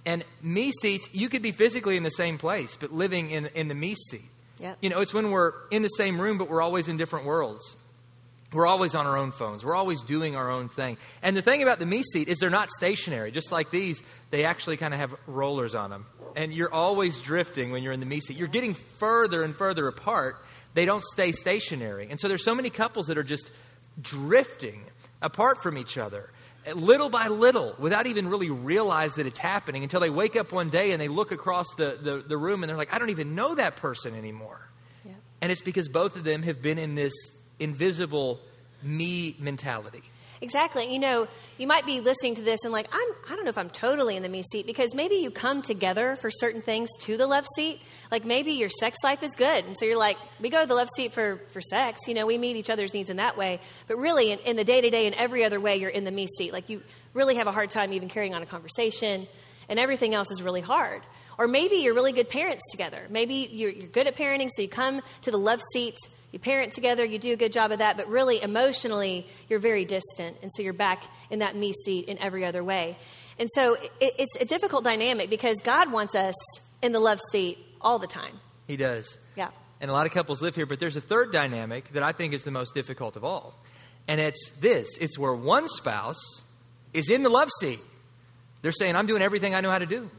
And 0.05 0.23
me 0.41 0.71
seats, 0.71 1.07
you 1.13 1.29
could 1.29 1.41
be 1.41 1.51
physically 1.51 1.97
in 1.97 2.03
the 2.03 2.09
same 2.09 2.37
place, 2.37 2.77
but 2.77 2.91
living 2.91 3.29
in, 3.29 3.47
in 3.47 3.67
the 3.67 3.75
me 3.75 3.95
seat. 3.95 4.21
Yep. 4.59 4.77
You 4.81 4.89
know, 4.89 5.01
it's 5.01 5.13
when 5.13 5.31
we're 5.31 5.53
in 5.69 5.81
the 5.81 5.89
same 5.89 6.19
room, 6.19 6.37
but 6.37 6.49
we're 6.49 6.61
always 6.61 6.87
in 6.87 6.97
different 6.97 7.25
worlds. 7.25 7.75
We're 8.53 8.67
always 8.67 8.95
on 8.95 9.07
our 9.07 9.17
own 9.17 9.31
phones. 9.31 9.63
We're 9.63 9.75
always 9.75 10.01
doing 10.01 10.35
our 10.35 10.51
own 10.51 10.67
thing. 10.67 10.97
And 11.23 11.37
the 11.37 11.41
thing 11.41 11.63
about 11.63 11.79
the 11.79 11.85
me 11.85 12.03
seat 12.03 12.27
is 12.27 12.39
they're 12.39 12.49
not 12.49 12.69
stationary. 12.69 13.31
Just 13.31 13.51
like 13.51 13.71
these, 13.71 14.01
they 14.29 14.43
actually 14.43 14.77
kind 14.77 14.93
of 14.93 14.99
have 14.99 15.15
rollers 15.25 15.73
on 15.73 15.89
them. 15.89 16.05
And 16.35 16.53
you're 16.53 16.73
always 16.73 17.21
drifting 17.21 17.71
when 17.71 17.81
you're 17.81 17.93
in 17.93 18.01
the 18.01 18.05
me 18.05 18.19
seat. 18.19 18.37
You're 18.37 18.49
getting 18.49 18.73
further 18.73 19.43
and 19.43 19.55
further 19.55 19.87
apart. 19.87 20.43
They 20.73 20.85
don't 20.85 21.03
stay 21.03 21.31
stationary. 21.31 22.07
And 22.09 22.19
so 22.19 22.27
there's 22.27 22.43
so 22.43 22.55
many 22.55 22.69
couples 22.69 23.07
that 23.07 23.17
are 23.17 23.23
just 23.23 23.49
drifting 24.01 24.83
apart 25.21 25.63
from 25.63 25.77
each 25.77 25.97
other 25.97 26.29
little 26.75 27.09
by 27.09 27.27
little 27.27 27.75
without 27.79 28.07
even 28.07 28.27
really 28.27 28.49
realize 28.49 29.15
that 29.15 29.25
it's 29.25 29.39
happening 29.39 29.83
until 29.83 29.99
they 29.99 30.09
wake 30.09 30.35
up 30.35 30.51
one 30.51 30.69
day 30.69 30.91
and 30.91 31.01
they 31.01 31.07
look 31.07 31.31
across 31.31 31.73
the, 31.75 31.97
the, 32.01 32.17
the 32.17 32.37
room 32.37 32.63
and 32.63 32.69
they're 32.69 32.77
like, 32.77 32.93
I 32.93 32.99
don't 32.99 33.09
even 33.09 33.35
know 33.35 33.55
that 33.55 33.77
person 33.77 34.15
anymore. 34.15 34.59
Yeah. 35.03 35.13
And 35.41 35.51
it's 35.51 35.61
because 35.61 35.89
both 35.89 36.15
of 36.15 36.23
them 36.23 36.43
have 36.43 36.61
been 36.61 36.77
in 36.77 36.95
this 36.95 37.13
invisible 37.59 38.39
me 38.83 39.35
mentality. 39.39 40.03
Exactly. 40.43 40.91
You 40.91 40.97
know, 40.97 41.27
you 41.59 41.67
might 41.67 41.85
be 41.85 41.99
listening 41.99 42.33
to 42.35 42.41
this 42.41 42.61
and 42.63 42.73
like, 42.73 42.87
I'm, 42.91 43.07
I 43.29 43.35
don't 43.35 43.43
know 43.43 43.49
if 43.49 43.59
I'm 43.59 43.69
totally 43.69 44.15
in 44.15 44.23
the 44.23 44.29
me 44.29 44.41
seat 44.41 44.65
because 44.65 44.95
maybe 44.95 45.15
you 45.15 45.29
come 45.29 45.61
together 45.61 46.15
for 46.15 46.31
certain 46.31 46.63
things 46.63 46.89
to 47.01 47.15
the 47.15 47.27
love 47.27 47.45
seat. 47.55 47.79
Like 48.11 48.25
maybe 48.25 48.53
your 48.53 48.69
sex 48.69 48.97
life 49.03 49.21
is 49.21 49.31
good. 49.35 49.65
And 49.65 49.77
so 49.77 49.85
you're 49.85 49.99
like, 49.99 50.17
we 50.39 50.49
go 50.49 50.61
to 50.61 50.67
the 50.67 50.73
love 50.73 50.89
seat 50.95 51.13
for, 51.13 51.39
for 51.49 51.61
sex. 51.61 51.99
You 52.07 52.15
know, 52.15 52.25
we 52.25 52.39
meet 52.39 52.55
each 52.55 52.71
other's 52.71 52.91
needs 52.91 53.11
in 53.11 53.17
that 53.17 53.37
way. 53.37 53.59
But 53.87 53.97
really, 53.97 54.31
in, 54.31 54.39
in 54.39 54.55
the 54.55 54.63
day 54.63 54.81
to 54.81 54.89
day 54.89 55.05
and 55.05 55.15
every 55.15 55.45
other 55.45 55.59
way, 55.59 55.75
you're 55.77 55.91
in 55.91 56.05
the 56.05 56.11
me 56.11 56.25
seat. 56.25 56.53
Like 56.53 56.69
you 56.69 56.81
really 57.13 57.35
have 57.35 57.45
a 57.45 57.51
hard 57.51 57.69
time 57.69 57.93
even 57.93 58.09
carrying 58.09 58.33
on 58.33 58.41
a 58.41 58.47
conversation 58.47 59.27
and 59.71 59.79
everything 59.79 60.13
else 60.13 60.29
is 60.29 60.43
really 60.43 60.61
hard. 60.61 61.01
Or 61.39 61.47
maybe 61.47 61.77
you're 61.77 61.95
really 61.95 62.11
good 62.11 62.29
parents 62.29 62.61
together. 62.69 63.07
Maybe 63.09 63.49
you're, 63.51 63.71
you're 63.71 63.87
good 63.87 64.05
at 64.05 64.15
parenting, 64.15 64.49
so 64.55 64.61
you 64.61 64.69
come 64.69 65.01
to 65.23 65.31
the 65.31 65.39
love 65.39 65.61
seat 65.73 65.97
you 66.31 66.39
parent 66.39 66.71
together, 66.71 67.03
you 67.03 67.19
do 67.19 67.33
a 67.33 67.35
good 67.35 67.51
job 67.51 67.71
of 67.71 67.79
that, 67.79 67.97
but 67.97 68.07
really 68.07 68.41
emotionally, 68.41 69.27
you're 69.49 69.59
very 69.59 69.83
distant. 69.83 70.37
And 70.41 70.49
so 70.55 70.63
you're 70.63 70.73
back 70.73 71.03
in 71.29 71.39
that 71.39 71.55
me 71.55 71.73
seat 71.85 72.05
in 72.05 72.17
every 72.19 72.45
other 72.45 72.63
way. 72.63 72.97
And 73.37 73.49
so 73.53 73.73
it, 73.73 73.91
it's 73.99 74.37
a 74.39 74.45
difficult 74.45 74.83
dynamic 74.83 75.29
because 75.29 75.57
God 75.63 75.91
wants 75.91 76.15
us 76.15 76.35
in 76.81 76.93
the 76.93 76.99
love 76.99 77.19
seat 77.31 77.57
all 77.81 77.99
the 77.99 78.07
time. 78.07 78.39
He 78.65 78.77
does. 78.77 79.17
Yeah. 79.35 79.49
And 79.81 79.91
a 79.91 79.93
lot 79.93 80.05
of 80.05 80.13
couples 80.13 80.41
live 80.41 80.55
here, 80.55 80.65
but 80.65 80.79
there's 80.79 80.95
a 80.95 81.01
third 81.01 81.33
dynamic 81.33 81.89
that 81.89 82.03
I 82.03 82.13
think 82.13 82.33
is 82.33 82.43
the 82.43 82.51
most 82.51 82.73
difficult 82.73 83.17
of 83.17 83.25
all. 83.25 83.53
And 84.07 84.21
it's 84.21 84.51
this 84.59 84.87
it's 84.99 85.19
where 85.19 85.33
one 85.33 85.67
spouse 85.67 86.43
is 86.93 87.09
in 87.09 87.23
the 87.23 87.29
love 87.29 87.49
seat. 87.59 87.79
They're 88.61 88.71
saying, 88.71 88.95
I'm 88.95 89.07
doing 89.07 89.21
everything 89.21 89.55
I 89.55 89.61
know 89.61 89.71
how 89.71 89.79
to 89.79 89.85
do. 89.85 90.09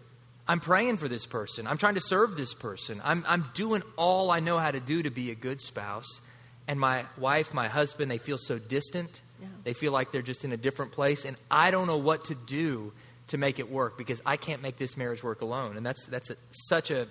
I'm 0.49 0.61
praying 0.61 0.97
for 0.97 1.09
this 1.09 1.27
person. 1.27 1.67
I'm 1.67 1.79
trying 1.79 1.95
to 1.95 2.01
serve 2.01 2.37
this 2.37 2.53
person. 2.55 3.01
I'm, 3.05 3.25
I'm 3.29 3.47
doing 3.55 3.83
all 3.97 4.31
I 4.31 4.41
know 4.41 4.59
how 4.59 4.71
to 4.71 4.81
do 4.81 5.03
to 5.03 5.11
be 5.11 5.31
a 5.31 5.35
good 5.35 5.61
spouse. 5.61 6.21
And 6.67 6.81
my 6.81 7.05
wife, 7.17 7.55
my 7.55 7.69
husband, 7.69 8.11
they 8.11 8.19
feel 8.19 8.39
so 8.39 8.59
distant. 8.59 9.21
Yeah. 9.41 9.49
They 9.65 9.73
feel 9.73 9.93
like 9.93 10.11
they're 10.11 10.23
just 10.23 10.45
in 10.45 10.53
a 10.53 10.57
different 10.57 10.93
place. 10.93 11.25
And 11.25 11.37
I 11.51 11.71
don't 11.71 11.87
know 11.87 11.99
what 11.99 12.25
to 12.27 12.35
do 12.35 12.93
to 13.29 13.39
make 13.39 13.59
it 13.59 13.71
work 13.71 13.97
because 13.97 14.21
I 14.27 14.37
can't 14.37 14.63
make 14.63 14.79
this 14.79 14.97
marriage 14.97 15.23
work 15.23 15.43
alone. 15.43 15.77
And 15.77 15.87
that's, 15.87 16.05
that's 16.07 16.31
a, 16.31 16.37
such 16.51 16.91
a, 16.91 17.07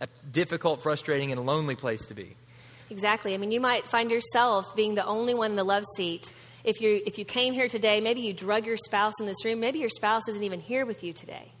a 0.00 0.08
difficult, 0.32 0.82
frustrating, 0.82 1.32
and 1.32 1.44
lonely 1.44 1.76
place 1.76 2.06
to 2.06 2.14
be. 2.14 2.36
Exactly. 2.88 3.34
I 3.34 3.36
mean, 3.36 3.50
you 3.50 3.60
might 3.60 3.86
find 3.86 4.10
yourself 4.10 4.74
being 4.74 4.94
the 4.94 5.04
only 5.04 5.34
one 5.34 5.50
in 5.50 5.56
the 5.56 5.64
love 5.64 5.84
seat. 5.96 6.32
If 6.66 6.80
you 6.80 7.00
if 7.06 7.16
you 7.16 7.24
came 7.24 7.54
here 7.54 7.68
today, 7.68 8.00
maybe 8.00 8.22
you 8.22 8.32
drug 8.32 8.66
your 8.66 8.76
spouse 8.76 9.12
in 9.20 9.26
this 9.26 9.44
room. 9.44 9.60
Maybe 9.60 9.78
your 9.78 9.88
spouse 9.88 10.26
isn't 10.28 10.42
even 10.42 10.58
here 10.58 10.84
with 10.84 11.04
you 11.04 11.12
today. 11.12 11.52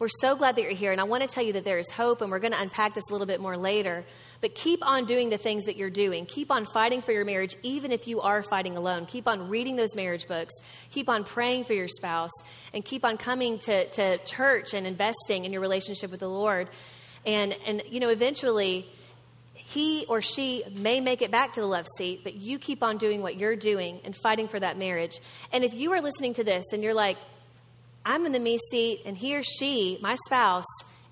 We're 0.00 0.08
so 0.20 0.34
glad 0.34 0.56
that 0.56 0.62
you're 0.62 0.72
here, 0.72 0.90
and 0.90 1.00
I 1.00 1.04
want 1.04 1.22
to 1.22 1.28
tell 1.28 1.44
you 1.44 1.52
that 1.52 1.62
there 1.62 1.78
is 1.78 1.88
hope, 1.92 2.22
and 2.22 2.30
we're 2.30 2.40
going 2.40 2.52
to 2.52 2.60
unpack 2.60 2.94
this 2.94 3.04
a 3.08 3.12
little 3.12 3.26
bit 3.26 3.40
more 3.40 3.56
later. 3.56 4.04
But 4.40 4.56
keep 4.56 4.84
on 4.84 5.06
doing 5.06 5.30
the 5.30 5.38
things 5.38 5.66
that 5.66 5.76
you're 5.76 5.90
doing. 5.90 6.26
Keep 6.26 6.50
on 6.50 6.64
fighting 6.64 7.02
for 7.02 7.12
your 7.12 7.24
marriage, 7.24 7.54
even 7.62 7.92
if 7.92 8.08
you 8.08 8.20
are 8.20 8.42
fighting 8.42 8.76
alone. 8.76 9.06
Keep 9.06 9.28
on 9.28 9.48
reading 9.48 9.76
those 9.76 9.94
marriage 9.94 10.26
books. 10.26 10.54
Keep 10.90 11.08
on 11.08 11.22
praying 11.22 11.64
for 11.64 11.74
your 11.74 11.88
spouse, 11.88 12.30
and 12.74 12.84
keep 12.84 13.04
on 13.04 13.16
coming 13.16 13.60
to, 13.60 13.88
to 13.90 14.18
church 14.18 14.74
and 14.74 14.88
investing 14.88 15.44
in 15.44 15.52
your 15.52 15.60
relationship 15.60 16.10
with 16.10 16.20
the 16.20 16.28
Lord. 16.28 16.68
And, 17.24 17.54
and, 17.64 17.82
you 17.88 18.00
know, 18.00 18.08
eventually, 18.08 18.88
he 19.68 20.06
or 20.08 20.22
she 20.22 20.64
may 20.76 20.98
make 20.98 21.20
it 21.20 21.30
back 21.30 21.52
to 21.52 21.60
the 21.60 21.66
love 21.66 21.86
seat, 21.98 22.20
but 22.24 22.34
you 22.34 22.58
keep 22.58 22.82
on 22.82 22.96
doing 22.96 23.20
what 23.20 23.36
you're 23.36 23.54
doing 23.54 24.00
and 24.02 24.16
fighting 24.16 24.48
for 24.48 24.58
that 24.58 24.78
marriage. 24.78 25.20
And 25.52 25.62
if 25.62 25.74
you 25.74 25.92
are 25.92 26.00
listening 26.00 26.32
to 26.34 26.44
this 26.44 26.64
and 26.72 26.82
you're 26.82 26.94
like, 26.94 27.18
I'm 28.02 28.24
in 28.24 28.32
the 28.32 28.40
me 28.40 28.58
seat, 28.70 29.02
and 29.04 29.14
he 29.14 29.36
or 29.36 29.42
she, 29.42 29.98
my 30.00 30.16
spouse, 30.24 30.64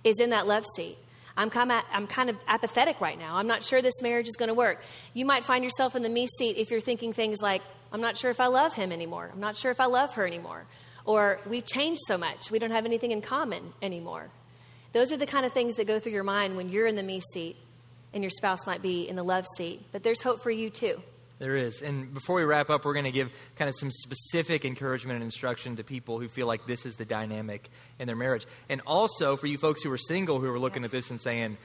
is 0.05 0.19
in 0.19 0.31
that 0.31 0.47
love 0.47 0.65
seat. 0.75 0.97
I'm 1.37 1.51
kind, 1.51 1.71
of, 1.71 1.83
I'm 1.93 2.07
kind 2.07 2.31
of 2.31 2.37
apathetic 2.49 2.99
right 3.03 3.19
now. 3.19 3.37
I'm 3.37 3.47
not 3.47 3.63
sure 3.63 3.83
this 3.83 4.01
marriage 4.01 4.27
is 4.27 4.37
going 4.37 4.49
to 4.49 4.55
work. 4.55 4.83
You 5.13 5.27
might 5.27 5.45
find 5.45 5.63
yourself 5.63 5.95
in 5.95 6.03
the 6.03 6.09
me 6.09 6.27
seat 6.39 6.57
if 6.57 6.71
you're 6.71 6.81
thinking 6.81 7.13
things 7.13 7.43
like, 7.43 7.61
I'm 7.93 8.01
not 8.01 8.17
sure 8.17 8.31
if 8.31 8.41
I 8.41 8.47
love 8.47 8.73
him 8.73 8.91
anymore. 8.91 9.29
I'm 9.31 9.41
not 9.41 9.57
sure 9.57 9.71
if 9.71 9.81
I 9.81 9.87
love 9.87 10.15
her 10.15 10.27
anymore. 10.27 10.65
Or 11.05 11.41
we've 11.47 11.67
changed 11.67 12.01
so 12.07 12.17
much. 12.17 12.51
We 12.51 12.59
don't 12.59 12.71
have 12.71 12.87
anything 12.87 13.11
in 13.11 13.21
common 13.21 13.75
anymore. 13.83 14.31
Those 14.95 15.13
are 15.13 15.19
the 15.19 15.27
kind 15.27 15.45
of 15.45 15.53
things 15.53 15.77
that 15.77 15.87
go 15.87 15.99
through 15.99 16.13
your 16.13 16.25
mind 16.25 16.57
when 16.57 16.71
you're 16.71 16.87
in 16.87 16.97
the 16.97 17.03
me 17.03 17.21
seat 17.35 17.57
and 18.16 18.25
your 18.25 18.30
spouse 18.30 18.66
might 18.66 18.80
be 18.80 19.06
in 19.06 19.14
the 19.14 19.23
love 19.23 19.46
seat. 19.56 19.82
But 19.92 20.02
there's 20.02 20.23
hope 20.23 20.42
for 20.42 20.50
you 20.50 20.70
too. 20.70 21.02
There 21.38 21.54
is. 21.54 21.82
And 21.82 22.14
before 22.14 22.37
we 22.37 22.44
wrap 22.44 22.70
up, 22.70 22.87
we're 22.87 22.94
going 22.94 23.04
to 23.04 23.11
give 23.11 23.30
kind 23.56 23.68
of 23.68 23.75
some 23.78 23.90
specific 23.90 24.64
encouragement 24.64 25.16
and 25.16 25.25
instruction 25.25 25.76
to 25.76 25.85
people 25.85 26.18
who 26.18 26.26
feel 26.28 26.46
like 26.46 26.66
this 26.66 26.87
is 26.87 26.96
the 26.96 27.04
dynamic 27.04 27.68
in 27.99 28.06
their 28.06 28.16
marriage. 28.16 28.46
And 28.70 28.80
also 28.87 29.37
for 29.37 29.46
you 29.46 29.58
folks 29.58 29.82
who 29.82 29.92
are 29.92 29.99
single 29.99 30.40
who 30.40 30.50
are 30.50 30.58
looking 30.58 30.82
at 30.82 30.90
this 30.90 31.11
and 31.11 31.20
saying, 31.20 31.58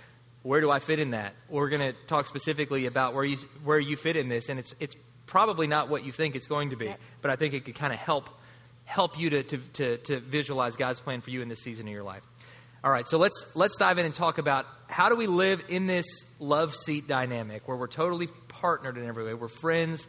where 0.44 0.60
do 0.60 0.70
I 0.70 0.80
fit 0.80 1.00
in 1.00 1.12
that? 1.12 1.34
We're 1.48 1.70
going 1.70 1.94
to 1.94 1.98
talk 2.08 2.28
specifically 2.28 2.86
about 2.86 3.14
where 3.14 3.24
you, 3.24 3.38
where 3.64 3.80
you 3.80 3.96
fit 3.96 4.18
in 4.18 4.28
this. 4.28 4.50
And 4.50 4.60
it's, 4.60 4.76
it's 4.82 4.98
probably 5.28 5.68
not 5.68 5.88
what 5.88 6.04
you 6.04 6.12
think 6.12 6.36
it's 6.36 6.48
going 6.48 6.72
to 6.72 6.76
be, 6.76 6.94
but 7.22 7.32
I 7.32 7.38
think 7.38 7.54
it 7.54 7.64
could 7.64 7.76
kind 7.76 7.94
of 7.94 8.00
help, 8.00 8.30
help 8.84 9.18
you 9.18 9.30
to, 9.30 9.44
to, 9.44 9.58
to, 9.58 9.98
to 9.98 10.20
visualize 10.20 10.76
God's 10.76 11.00
plan 11.00 11.22
for 11.22 11.30
you 11.30 11.42
in 11.42 11.48
this 11.48 11.62
season 11.62 11.88
of 11.88 11.94
your 11.94 12.04
life. 12.04 12.24
All 12.84 12.90
right, 12.92 13.08
so 13.08 13.20
let's 13.20 13.46
let's 13.56 13.78
dive 13.78 14.00
in 14.00 14.06
and 14.06 14.16
talk 14.16 14.40
about 14.40 14.66
how 14.88 15.10
do 15.10 15.16
we 15.16 15.28
live 15.28 15.64
in 15.70 15.86
this 15.86 16.26
love 16.40 16.74
seat 16.74 17.08
dynamic 17.08 17.68
where 17.68 17.78
we're 17.78 17.86
totally 17.86 18.28
partnered 18.48 18.98
in 18.98 19.06
every 19.06 19.24
way. 19.24 19.36
We're 19.36 19.50
friends, 19.50 20.08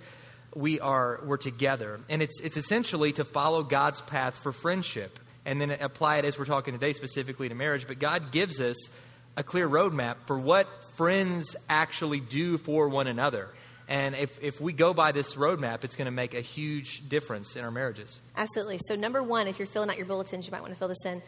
we 0.54 0.80
are 0.80 1.20
we're 1.26 1.36
together. 1.36 2.00
And 2.08 2.22
it's 2.22 2.40
it's 2.40 2.56
essentially 2.56 3.12
to 3.12 3.26
follow 3.26 3.62
God's 3.62 4.00
path 4.00 4.38
for 4.38 4.52
friendship 4.52 5.18
and 5.44 5.60
then 5.60 5.70
apply 5.70 6.16
it 6.16 6.24
as 6.24 6.38
we're 6.38 6.46
talking 6.46 6.72
today 6.72 6.94
specifically 6.94 7.50
to 7.50 7.54
marriage, 7.54 7.86
but 7.86 7.98
God 7.98 8.32
gives 8.32 8.58
us 8.58 8.88
a 9.36 9.42
clear 9.42 9.68
roadmap 9.68 10.16
for 10.24 10.38
what 10.38 10.66
friends 10.96 11.54
actually 11.68 12.20
do 12.20 12.56
for 12.56 12.88
one 12.88 13.06
another. 13.06 13.50
And 13.86 14.14
if, 14.14 14.42
if 14.42 14.60
we 14.60 14.72
go 14.72 14.94
by 14.94 15.12
this 15.12 15.34
roadmap, 15.34 15.84
it's 15.84 15.96
going 15.96 16.06
to 16.06 16.12
make 16.12 16.32
a 16.32 16.40
huge 16.40 17.06
difference 17.08 17.56
in 17.56 17.64
our 17.64 17.70
marriages. 17.70 18.22
Absolutely. 18.36 18.78
So, 18.86 18.94
number 18.94 19.22
one, 19.22 19.48
if 19.48 19.58
you're 19.58 19.66
filling 19.66 19.90
out 19.90 19.98
your 19.98 20.06
bulletins, 20.06 20.46
you 20.46 20.52
might 20.52 20.62
want 20.62 20.72
to 20.72 20.78
fill 20.78 20.88
this 20.88 21.04
in. 21.04 21.20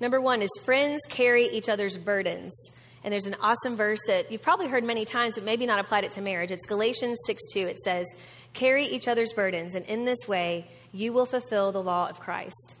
Number 0.00 0.18
one 0.20 0.40
is 0.40 0.50
friends 0.62 1.02
carry 1.08 1.46
each 1.46 1.68
other's 1.68 1.96
burdens. 1.98 2.70
And 3.04 3.12
there's 3.12 3.26
an 3.26 3.36
awesome 3.40 3.76
verse 3.76 4.00
that 4.06 4.32
you've 4.32 4.42
probably 4.42 4.66
heard 4.66 4.82
many 4.84 5.04
times, 5.04 5.34
but 5.34 5.44
maybe 5.44 5.66
not 5.66 5.78
applied 5.78 6.04
it 6.04 6.12
to 6.12 6.20
marriage. 6.20 6.50
It's 6.50 6.66
Galatians 6.66 7.18
6 7.26 7.42
2. 7.52 7.60
It 7.60 7.78
says, 7.78 8.06
Carry 8.52 8.86
each 8.86 9.08
other's 9.08 9.32
burdens, 9.32 9.74
and 9.74 9.86
in 9.86 10.04
this 10.04 10.26
way, 10.26 10.66
you 10.92 11.12
will 11.12 11.26
fulfill 11.26 11.70
the 11.70 11.82
law 11.82 12.08
of 12.08 12.18
Christ. 12.18 12.74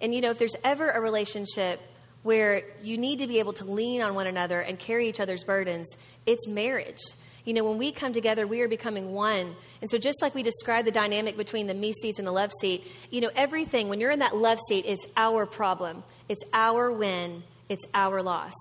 And 0.00 0.14
you 0.14 0.20
know, 0.20 0.30
if 0.30 0.38
there's 0.38 0.56
ever 0.64 0.90
a 0.90 1.00
relationship 1.00 1.80
where 2.22 2.62
you 2.82 2.98
need 2.98 3.20
to 3.20 3.26
be 3.26 3.38
able 3.38 3.52
to 3.54 3.64
lean 3.64 4.02
on 4.02 4.14
one 4.14 4.26
another 4.26 4.60
and 4.60 4.78
carry 4.78 5.08
each 5.08 5.20
other's 5.20 5.44
burdens, 5.44 5.88
it's 6.26 6.46
marriage. 6.48 7.00
You 7.44 7.54
know, 7.54 7.64
when 7.64 7.76
we 7.76 7.90
come 7.90 8.12
together, 8.12 8.46
we 8.46 8.60
are 8.60 8.68
becoming 8.68 9.12
one. 9.12 9.56
And 9.80 9.90
so, 9.90 9.98
just 9.98 10.22
like 10.22 10.34
we 10.34 10.42
described 10.42 10.86
the 10.86 10.92
dynamic 10.92 11.36
between 11.36 11.66
the 11.66 11.74
me 11.74 11.92
seats 11.92 12.18
and 12.18 12.26
the 12.26 12.32
love 12.32 12.52
seat, 12.60 12.86
you 13.10 13.20
know, 13.20 13.30
everything, 13.34 13.88
when 13.88 14.00
you're 14.00 14.12
in 14.12 14.20
that 14.20 14.36
love 14.36 14.58
seat, 14.68 14.84
it's 14.86 15.04
our 15.16 15.44
problem, 15.44 16.04
it's 16.28 16.42
our 16.52 16.92
win, 16.92 17.42
it's 17.68 17.84
our 17.94 18.22
loss. 18.22 18.54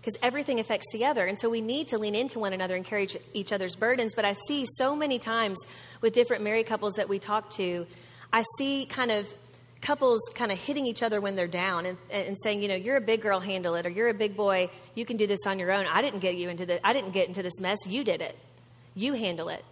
Because 0.00 0.18
everything 0.22 0.60
affects 0.60 0.86
the 0.92 1.06
other. 1.06 1.26
And 1.26 1.38
so, 1.38 1.48
we 1.48 1.62
need 1.62 1.88
to 1.88 1.98
lean 1.98 2.14
into 2.14 2.38
one 2.38 2.52
another 2.52 2.76
and 2.76 2.84
carry 2.84 3.08
each 3.32 3.52
other's 3.52 3.76
burdens. 3.76 4.14
But 4.14 4.26
I 4.26 4.36
see 4.46 4.66
so 4.76 4.94
many 4.94 5.18
times 5.18 5.58
with 6.02 6.12
different 6.12 6.44
married 6.44 6.66
couples 6.66 6.94
that 6.94 7.08
we 7.08 7.18
talk 7.18 7.50
to, 7.52 7.86
I 8.30 8.44
see 8.58 8.84
kind 8.84 9.10
of 9.10 9.26
couples 9.80 10.20
kind 10.34 10.50
of 10.50 10.58
hitting 10.58 10.86
each 10.86 11.02
other 11.02 11.20
when 11.20 11.36
they're 11.36 11.46
down 11.46 11.86
and, 11.86 11.98
and 12.10 12.36
saying, 12.42 12.62
you 12.62 12.68
know, 12.68 12.74
you're 12.74 12.96
a 12.96 13.00
big 13.00 13.22
girl, 13.22 13.40
handle 13.40 13.74
it, 13.74 13.86
or 13.86 13.88
you're 13.88 14.08
a 14.08 14.14
big 14.14 14.36
boy, 14.36 14.70
you 14.94 15.04
can 15.04 15.16
do 15.16 15.26
this 15.26 15.40
on 15.46 15.58
your 15.58 15.72
own. 15.72 15.86
I 15.86 16.02
didn't 16.02 16.20
get 16.20 16.36
you 16.36 16.48
into 16.48 16.66
the, 16.66 16.84
I 16.86 16.92
didn't 16.92 17.12
get 17.12 17.28
into 17.28 17.42
this 17.42 17.58
mess. 17.60 17.78
You 17.86 18.04
did 18.04 18.20
it. 18.20 18.36
You 18.94 19.14
handle 19.14 19.48
it. 19.48 19.64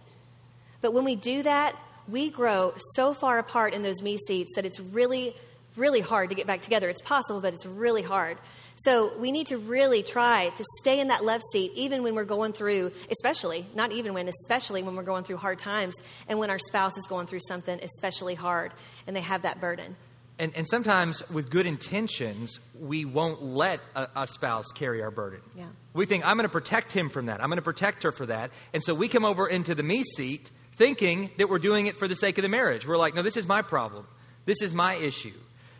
But 0.81 0.93
when 0.93 1.03
we 1.03 1.15
do 1.15 1.43
that, 1.43 1.75
we 2.07 2.29
grow 2.29 2.73
so 2.95 3.13
far 3.13 3.39
apart 3.39 3.73
in 3.73 3.81
those 3.81 4.01
me 4.01 4.17
seats 4.17 4.51
that 4.55 4.65
it's 4.65 4.79
really 4.79 5.35
really 5.77 6.01
hard 6.01 6.29
to 6.29 6.35
get 6.35 6.47
back 6.47 6.61
together. 6.61 6.89
It's 6.89 7.01
possible, 7.01 7.39
but 7.39 7.53
it's 7.53 7.65
really 7.65 8.01
hard. 8.01 8.37
So 8.77 9.17
we 9.17 9.31
need 9.31 9.47
to 9.47 9.57
really 9.57 10.03
try 10.03 10.49
to 10.49 10.63
stay 10.79 10.99
in 10.99 11.07
that 11.07 11.25
love 11.25 11.41
seat, 11.51 11.71
even 11.75 12.03
when 12.03 12.13
we're 12.13 12.25
going 12.25 12.53
through, 12.53 12.91
especially, 13.09 13.65
not 13.73 13.91
even 13.91 14.13
when, 14.13 14.27
especially 14.27 14.83
when 14.83 14.95
we're 14.95 15.03
going 15.03 15.23
through 15.23 15.37
hard 15.37 15.57
times 15.57 15.95
and 16.27 16.37
when 16.37 16.49
our 16.51 16.59
spouse 16.59 16.95
is 16.95 17.07
going 17.07 17.25
through 17.25 17.39
something 17.47 17.79
especially 17.81 18.35
hard 18.35 18.71
and 19.07 19.15
they 19.15 19.21
have 19.21 19.41
that 19.41 19.59
burden. 19.59 19.95
And, 20.39 20.55
and 20.55 20.67
sometimes, 20.67 21.27
with 21.31 21.49
good 21.49 21.65
intentions, 21.65 22.59
we 22.79 23.05
won't 23.05 23.41
let 23.41 23.79
a, 23.95 24.07
a 24.15 24.27
spouse 24.27 24.67
carry 24.67 25.01
our 25.01 25.09
burden. 25.09 25.39
Yeah. 25.55 25.65
We 25.93 26.05
think, 26.05 26.27
I'm 26.27 26.37
going 26.37 26.47
to 26.47 26.51
protect 26.51 26.91
him 26.91 27.09
from 27.09 27.25
that. 27.25 27.41
I'm 27.41 27.49
going 27.49 27.57
to 27.57 27.63
protect 27.63 28.03
her 28.03 28.11
for 28.11 28.27
that. 28.27 28.51
And 28.71 28.83
so 28.83 28.93
we 28.93 29.07
come 29.07 29.25
over 29.25 29.47
into 29.47 29.73
the 29.73 29.81
me 29.81 30.03
seat 30.03 30.51
thinking 30.75 31.31
that 31.37 31.49
we're 31.49 31.57
doing 31.57 31.87
it 31.87 31.97
for 31.97 32.07
the 32.07 32.15
sake 32.15 32.37
of 32.37 32.43
the 32.43 32.49
marriage. 32.49 32.87
We're 32.87 32.97
like, 32.97 33.15
no, 33.15 33.23
this 33.23 33.37
is 33.37 33.47
my 33.47 33.63
problem. 33.63 34.05
This 34.45 34.61
is 34.61 34.75
my 34.75 34.93
issue. 34.93 35.33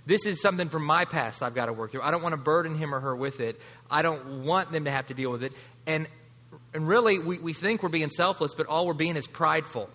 This 0.07 0.25
is 0.25 0.41
something 0.41 0.69
from 0.69 0.85
my 0.85 1.03
past 1.03 1.43
I've 1.43 1.53
got 1.53 1.65
to 1.65 1.73
work 1.73 1.91
through. 1.91 2.01
I 2.01 2.11
don't 2.11 2.23
want 2.23 2.31
to 2.31 2.37
burden 2.37 2.75
him 2.75 2.95
or 2.95 2.99
her 3.01 3.13
with 3.13 3.41
it. 3.41 3.59
I 3.91 4.01
don't 4.01 4.45
want 4.45 4.71
them 4.71 4.85
to 4.85 4.91
have 4.91 5.07
to 5.07 5.13
deal 5.13 5.29
with 5.29 5.43
it. 5.43 5.51
And, 5.85 6.07
and 6.73 6.87
really, 6.87 7.19
we, 7.19 7.39
we 7.39 7.51
think 7.51 7.83
we're 7.83 7.89
being 7.89 8.09
selfless, 8.09 8.53
but 8.53 8.67
all 8.67 8.87
we're 8.87 8.93
being 8.93 9.17
is 9.17 9.27
prideful. 9.27 9.89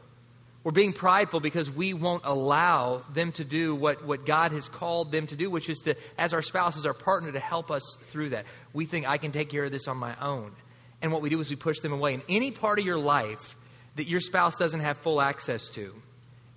We're 0.65 0.73
being 0.73 0.93
prideful 0.93 1.41
because 1.41 1.71
we 1.71 1.95
won't 1.95 2.23
allow 2.27 3.05
them 3.15 3.33
to 3.33 3.45
do 3.45 3.75
what, 3.75 4.05
what 4.05 4.27
God 4.27 4.53
has 4.53 4.69
called 4.69 5.13
them 5.13 5.27
to 5.29 5.35
do, 5.35 5.51
which 5.51 5.71
is 5.71 5.79
to, 5.81 5.97
as 6.19 6.35
our 6.35 6.43
spouse, 6.43 6.77
as 6.77 6.85
our 6.85 6.93
partner, 6.93 7.33
to 7.33 7.41
help 7.41 7.71
us 7.71 7.83
through 8.11 8.29
that. 8.31 8.45
We 8.75 8.85
think 8.85 9.09
I 9.09 9.17
can 9.17 9.33
take 9.33 9.49
care 9.49 9.65
of 9.65 9.73
this 9.73 9.89
on 9.89 9.97
my 9.97 10.15
own. 10.21 10.53
And 11.01 11.11
what 11.11 11.23
we 11.23 11.31
do 11.31 11.41
is 11.41 11.49
we 11.49 11.57
push 11.57 11.81
them 11.81 11.93
away. 11.93 12.13
And 12.13 12.23
any 12.29 12.51
part 12.51 12.79
of 12.79 12.85
your 12.85 12.99
life 12.99 13.57
that 13.97 14.07
your 14.07 14.21
spouse 14.21 14.57
doesn't 14.57 14.81
have 14.81 14.99
full 14.99 15.23
access 15.23 15.69
to 15.71 15.95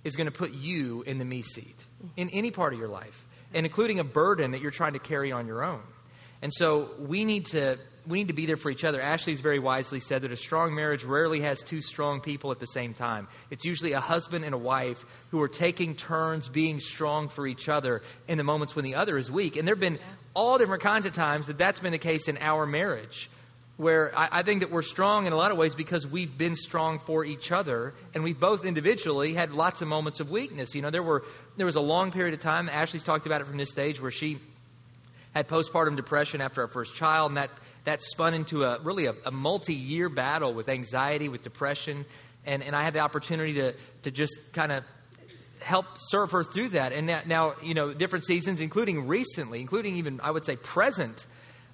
is 0.04 0.14
going 0.14 0.26
to 0.26 0.32
put 0.32 0.52
you 0.52 1.02
in 1.06 1.18
the 1.18 1.24
me 1.24 1.40
seat 1.40 1.76
in 2.16 2.28
any 2.32 2.50
part 2.50 2.74
of 2.74 2.78
your 2.78 2.88
life, 2.88 3.25
and 3.54 3.66
including 3.66 3.98
a 3.98 4.04
burden 4.04 4.52
that 4.52 4.60
you're 4.60 4.70
trying 4.70 4.94
to 4.94 4.98
carry 4.98 5.32
on 5.32 5.46
your 5.46 5.64
own. 5.64 5.80
And 6.42 6.52
so 6.52 6.90
we 6.98 7.24
need 7.24 7.46
to 7.46 7.78
we 8.06 8.18
need 8.18 8.28
to 8.28 8.34
be 8.34 8.46
there 8.46 8.56
for 8.56 8.70
each 8.70 8.84
other. 8.84 9.00
Ashley's 9.00 9.40
very 9.40 9.58
wisely 9.58 10.00
said 10.00 10.22
that 10.22 10.30
a 10.30 10.36
strong 10.36 10.74
marriage 10.74 11.04
rarely 11.04 11.40
has 11.40 11.60
two 11.62 11.82
strong 11.82 12.20
people 12.20 12.52
at 12.52 12.60
the 12.60 12.66
same 12.66 12.94
time. 12.94 13.26
It's 13.50 13.64
usually 13.64 13.92
a 13.92 14.00
husband 14.00 14.44
and 14.44 14.54
a 14.54 14.58
wife 14.58 15.04
who 15.30 15.42
are 15.42 15.48
taking 15.48 15.96
turns 15.96 16.48
being 16.48 16.78
strong 16.78 17.28
for 17.28 17.46
each 17.46 17.68
other 17.68 18.02
in 18.28 18.38
the 18.38 18.44
moments 18.44 18.76
when 18.76 18.84
the 18.84 18.94
other 18.94 19.18
is 19.18 19.30
weak. 19.30 19.56
And 19.56 19.66
there 19.66 19.74
have 19.74 19.80
been 19.80 19.98
all 20.34 20.56
different 20.56 20.82
kinds 20.82 21.06
of 21.06 21.14
times 21.14 21.48
that 21.48 21.58
that's 21.58 21.80
been 21.80 21.92
the 21.92 21.98
case 21.98 22.28
in 22.28 22.38
our 22.40 22.64
marriage. 22.64 23.28
Where 23.76 24.16
I, 24.18 24.28
I 24.32 24.42
think 24.42 24.60
that 24.60 24.70
we're 24.70 24.82
strong 24.82 25.26
in 25.26 25.32
a 25.32 25.36
lot 25.36 25.52
of 25.52 25.58
ways 25.58 25.74
because 25.74 26.06
we've 26.06 26.36
been 26.36 26.56
strong 26.56 26.98
for 26.98 27.24
each 27.24 27.52
other, 27.52 27.92
and 28.14 28.24
we've 28.24 28.40
both 28.40 28.64
individually 28.64 29.34
had 29.34 29.52
lots 29.52 29.82
of 29.82 29.88
moments 29.88 30.18
of 30.20 30.30
weakness. 30.30 30.74
You 30.74 30.82
know, 30.82 30.90
there 30.90 31.02
were 31.02 31.24
there 31.56 31.66
was 31.66 31.76
a 31.76 31.80
long 31.80 32.10
period 32.10 32.32
of 32.32 32.40
time. 32.40 32.68
Ashley's 32.68 33.02
talked 33.02 33.26
about 33.26 33.42
it 33.42 33.46
from 33.46 33.58
this 33.58 33.70
stage 33.70 34.00
where 34.00 34.10
she 34.10 34.38
had 35.36 35.48
postpartum 35.48 35.96
depression 35.96 36.40
after 36.40 36.62
our 36.62 36.68
first 36.68 36.94
child, 36.94 37.30
and 37.30 37.36
that, 37.36 37.50
that 37.84 38.02
spun 38.02 38.32
into 38.32 38.64
a 38.64 38.80
really 38.80 39.04
a, 39.04 39.14
a 39.26 39.30
multi 39.30 39.74
year 39.74 40.08
battle 40.08 40.54
with 40.54 40.66
anxiety, 40.70 41.28
with 41.28 41.42
depression. 41.42 42.06
And, 42.46 42.62
and 42.62 42.74
I 42.74 42.82
had 42.82 42.94
the 42.94 43.00
opportunity 43.00 43.52
to, 43.54 43.74
to 44.04 44.10
just 44.10 44.34
kind 44.54 44.72
of 44.72 44.82
help 45.60 45.84
serve 45.98 46.30
her 46.30 46.42
through 46.42 46.70
that. 46.70 46.94
And 46.94 47.06
now, 47.06 47.20
now, 47.26 47.54
you 47.62 47.74
know, 47.74 47.92
different 47.92 48.24
seasons, 48.24 48.62
including 48.62 49.06
recently, 49.06 49.60
including 49.60 49.96
even, 49.96 50.20
I 50.22 50.30
would 50.30 50.46
say, 50.46 50.56
present. 50.56 51.26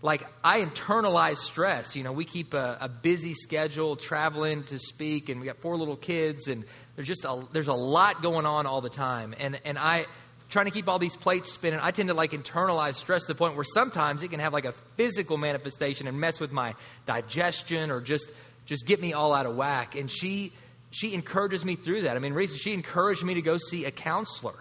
Like, 0.03 0.27
I 0.43 0.63
internalize 0.63 1.37
stress. 1.37 1.95
You 1.95 2.03
know, 2.03 2.13
we 2.13 2.25
keep 2.25 2.55
a, 2.55 2.77
a 2.81 2.89
busy 2.89 3.35
schedule, 3.35 3.95
traveling 3.95 4.65
to 4.65 4.79
speak, 4.79 5.29
and 5.29 5.41
we 5.41 5.47
got 5.47 5.59
four 5.59 5.77
little 5.77 5.97
kids, 5.97 6.49
and 6.49 6.65
there's 6.97 7.07
just 7.07 7.25
a, 7.25 7.47
there's 7.53 7.69
a 7.69 7.75
lot 7.75 8.21
going 8.21 8.45
on 8.45 8.67
all 8.67 8.81
the 8.81 8.91
time. 8.91 9.33
And, 9.39 9.61
and 9.65 9.79
I, 9.79 10.07
trying 10.53 10.67
to 10.67 10.71
keep 10.71 10.89
all 10.89 10.99
these 10.99 11.17
plates 11.17 11.53
spinning, 11.53 11.81
I 11.81 11.93
tend 11.93 12.09
to 12.09 12.15
like 12.15 12.33
internalize 12.33 12.97
stress 12.97 13.23
to 13.23 13.29
the 13.29 13.39
point 13.39 13.55
where 13.55 13.65
sometimes 13.65 14.23
it 14.23 14.29
can 14.29 14.41
have 14.41 14.53
like 14.53 14.67
a 14.67 14.73
physical 14.97 15.39
manifestation 15.39 16.07
and 16.07 16.21
mess 16.21 16.41
with 16.41 16.53
my 16.53 16.75
digestion 17.07 17.91
or 17.91 18.01
just 18.01 18.31
just 18.67 18.87
get 18.87 19.01
me 19.01 19.13
all 19.13 19.33
out 19.33 19.47
of 19.47 19.57
whack. 19.57 19.97
And 19.97 20.11
she 20.11 20.53
she 20.91 21.15
encourages 21.15 21.65
me 21.65 21.75
through 21.75 22.03
that. 22.03 22.17
I 22.17 22.21
mean, 22.21 22.47
she 22.49 22.75
encouraged 22.75 23.25
me 23.25 23.35
to 23.35 23.43
go 23.43 23.57
see 23.57 23.87
a 23.87 23.91
counselor. 23.91 24.55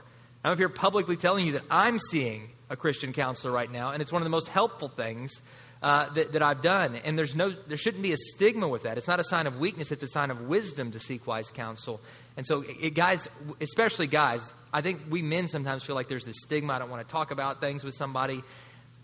I'm 0.43 0.53
up 0.53 0.57
here 0.57 0.69
publicly 0.69 1.17
telling 1.17 1.45
you 1.45 1.53
that 1.53 1.63
I'm 1.69 1.99
seeing 1.99 2.49
a 2.71 2.75
Christian 2.77 3.11
counselor 3.13 3.53
right 3.53 3.69
now, 3.69 3.91
and 3.91 4.01
it's 4.01 4.11
one 4.11 4.21
of 4.21 4.25
the 4.25 4.31
most 4.31 4.47
helpful 4.47 4.87
things 4.87 5.41
uh, 5.83 6.09
that, 6.13 6.31
that 6.31 6.41
I've 6.41 6.61
done. 6.61 6.95
And 7.03 7.17
there's 7.17 7.35
no, 7.35 7.49
there 7.49 7.77
shouldn't 7.77 8.01
be 8.01 8.13
a 8.13 8.17
stigma 8.17 8.67
with 8.67 8.83
that. 8.83 8.97
It's 8.97 9.07
not 9.07 9.19
a 9.19 9.23
sign 9.23 9.45
of 9.45 9.59
weakness; 9.59 9.91
it's 9.91 10.03
a 10.03 10.07
sign 10.07 10.31
of 10.31 10.41
wisdom 10.47 10.91
to 10.91 10.99
seek 10.99 11.27
wise 11.27 11.51
counsel. 11.51 11.99
And 12.37 12.47
so, 12.47 12.63
it, 12.81 12.93
guys, 12.93 13.27
especially 13.59 14.07
guys, 14.07 14.53
I 14.71 14.81
think 14.81 15.01
we 15.09 15.21
men 15.21 15.49
sometimes 15.49 15.83
feel 15.83 15.95
like 15.95 16.07
there's 16.07 16.23
this 16.23 16.37
stigma. 16.45 16.73
I 16.73 16.79
don't 16.79 16.89
want 16.89 17.05
to 17.05 17.11
talk 17.11 17.31
about 17.31 17.59
things 17.59 17.83
with 17.83 17.93
somebody. 17.93 18.41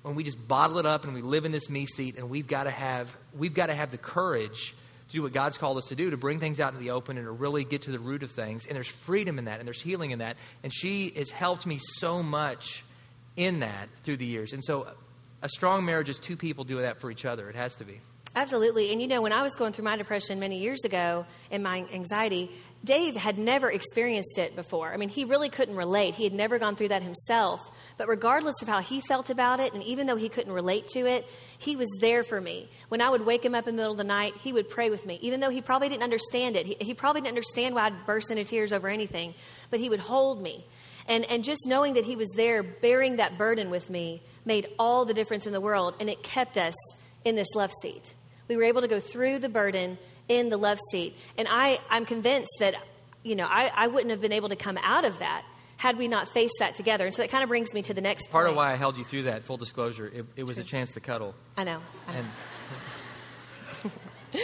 When 0.04 0.16
we 0.16 0.24
just 0.24 0.48
bottle 0.48 0.78
it 0.78 0.86
up 0.86 1.04
and 1.04 1.14
we 1.14 1.22
live 1.22 1.44
in 1.44 1.52
this 1.52 1.70
me 1.70 1.86
seat, 1.86 2.18
and 2.18 2.30
we've 2.30 2.48
got 2.48 2.64
to 2.64 2.72
have 2.72 3.16
we've 3.38 3.54
got 3.54 3.68
to 3.68 3.76
have 3.76 3.92
the 3.92 3.98
courage 3.98 4.74
to 5.10 5.14
do 5.14 5.24
what 5.24 5.34
God's 5.34 5.58
called 5.58 5.78
us 5.78 5.88
to 5.88 5.96
do, 5.96 6.12
to 6.12 6.18
bring 6.18 6.40
things 6.40 6.60
out 6.60 6.74
into 6.74 6.84
the 6.84 6.92
open 6.92 7.18
and 7.18 7.26
to 7.26 7.32
really 7.32 7.64
get 7.64 7.84
to 7.84 7.92
the 7.92 8.00
root 8.00 8.24
of 8.24 8.32
things. 8.32 8.66
And 8.66 8.76
there's 8.76 8.88
freedom 8.88 9.40
in 9.40 9.46
that, 9.46 9.60
and 9.60 9.68
there's 9.68 9.82
healing 9.82 10.12
in 10.12 10.20
that. 10.20 10.38
And 10.64 10.74
she 10.74 11.10
has 11.12 11.32
helped 11.32 11.66
me 11.66 11.80
so 11.82 12.22
much 12.22 12.84
in 13.38 13.62
that 13.62 13.88
through 14.04 14.18
the 14.18 14.26
years. 14.26 14.52
And 14.54 14.64
so, 14.64 14.88
a 15.42 15.50
strong 15.50 15.86
marriage 15.86 16.10
is 16.10 16.20
two 16.20 16.36
people 16.36 16.64
doing 16.64 16.84
that 16.84 17.00
for 17.00 17.12
each 17.12 17.24
other. 17.24 17.50
It 17.50 17.56
has 17.56 17.76
to 17.76 17.86
be. 17.86 18.02
Absolutely. 18.36 18.92
And 18.92 19.02
you 19.02 19.08
know, 19.08 19.22
when 19.22 19.34
I 19.34 19.42
was 19.42 19.54
going 19.56 19.74
through 19.74 19.86
my 19.86 19.98
depression 19.98 20.40
many 20.40 20.60
years 20.60 20.84
ago 20.84 21.26
and 21.50 21.64
my 21.64 21.86
anxiety, 21.92 22.52
Dave 22.84 23.16
had 23.16 23.40
never 23.40 23.72
experienced 23.72 24.38
it 24.38 24.56
before. 24.56 24.94
I 24.94 24.98
mean, 24.98 25.10
he 25.10 25.26
really 25.26 25.50
couldn't 25.50 25.76
relate. 25.76 26.14
He 26.14 26.24
had 26.24 26.34
never 26.34 26.60
gone 26.60 26.76
through 26.76 26.90
that 26.90 27.02
himself. 27.02 27.60
But 27.98 28.08
regardless 28.08 28.56
of 28.62 28.68
how 28.68 28.80
he 28.80 29.02
felt 29.02 29.32
about 29.32 29.60
it, 29.60 29.74
and 29.74 29.82
even 29.84 30.06
though 30.06 30.16
he 30.16 30.30
couldn't 30.30 30.54
relate 30.54 30.88
to 30.90 31.00
it, 31.08 31.28
he 31.58 31.76
was 31.76 31.90
there 32.00 32.24
for 32.24 32.40
me. 32.40 32.70
When 32.90 33.02
I 33.02 33.10
would 33.10 33.26
wake 33.26 33.44
him 33.44 33.56
up 33.56 33.68
in 33.68 33.76
the 33.76 33.82
middle 33.82 33.94
of 33.94 33.98
the 33.98 34.04
night, 34.04 34.36
he 34.44 34.54
would 34.54 34.70
pray 34.70 34.92
with 34.92 35.06
me. 35.06 35.18
Even 35.22 35.40
though 35.40 35.50
he 35.50 35.62
probably 35.62 35.90
didn't 35.90 36.04
understand 36.04 36.56
it, 36.56 36.68
he, 36.68 36.78
he 36.80 36.94
probably 36.94 37.22
didn't 37.22 37.30
understand 37.30 37.74
why 37.74 37.88
I'd 37.88 38.06
burst 38.06 38.30
into 38.30 38.44
tears 38.44 38.72
over 38.72 38.88
anything, 38.88 39.34
but 39.72 39.80
he 39.80 39.90
would 39.90 40.00
hold 40.00 40.42
me. 40.42 40.64
And, 41.08 41.26
and 41.26 41.44
just 41.44 41.66
knowing 41.66 41.94
that 41.94 42.06
he 42.06 42.16
was 42.16 42.30
there 42.36 42.64
bearing 42.64 43.18
that 43.18 43.38
burden 43.38 43.70
with 43.70 43.90
me 43.90 44.22
made 44.46 44.68
all 44.78 45.06
the 45.06 45.14
difference 45.14 45.48
in 45.48 45.54
the 45.54 45.62
world, 45.62 45.96
and 46.00 46.10
it 46.10 46.22
kept 46.24 46.58
us 46.58 46.76
in 47.24 47.36
this 47.36 47.48
love 47.56 47.72
seat. 47.82 48.14
We 48.48 48.56
were 48.56 48.64
able 48.64 48.82
to 48.82 48.88
go 48.88 49.00
through 49.00 49.40
the 49.40 49.50
burden 49.50 49.98
in 50.30 50.50
the 50.50 50.58
love 50.58 50.80
seat. 50.92 51.18
And 51.38 51.48
I, 51.50 51.80
I'm 51.90 52.06
convinced 52.06 52.52
that, 52.60 52.76
you 53.24 53.36
know, 53.36 53.46
I, 53.46 53.72
I 53.76 53.88
wouldn't 53.88 54.12
have 54.12 54.22
been 54.22 54.34
able 54.34 54.50
to 54.50 54.56
come 54.56 54.78
out 54.82 55.06
of 55.06 55.20
that 55.20 55.44
had 55.78 55.98
we 55.98 56.08
not 56.08 56.34
faced 56.34 56.56
that 56.60 56.76
together. 56.76 57.06
And 57.06 57.14
so 57.14 57.22
that 57.22 57.30
kind 57.30 57.44
of 57.44 57.50
brings 57.50 57.74
me 57.74 57.82
to 57.84 57.94
the 57.94 58.02
next 58.02 58.30
Part 58.30 58.46
point. 58.46 58.52
of 58.52 58.58
why 58.58 58.74
I 58.74 58.76
held 58.76 58.98
you 58.98 59.04
through 59.04 59.24
that, 59.24 59.44
full 59.44 59.58
disclosure, 59.58 60.08
it, 60.08 60.26
it 60.36 60.44
was 60.44 60.58
a 60.58 60.64
chance 60.64 60.92
to 60.94 61.00
cuddle. 61.00 61.36
I 61.56 61.64
know. 61.64 61.80
I 62.08 62.14
know. 62.14 62.26
And 63.84 63.92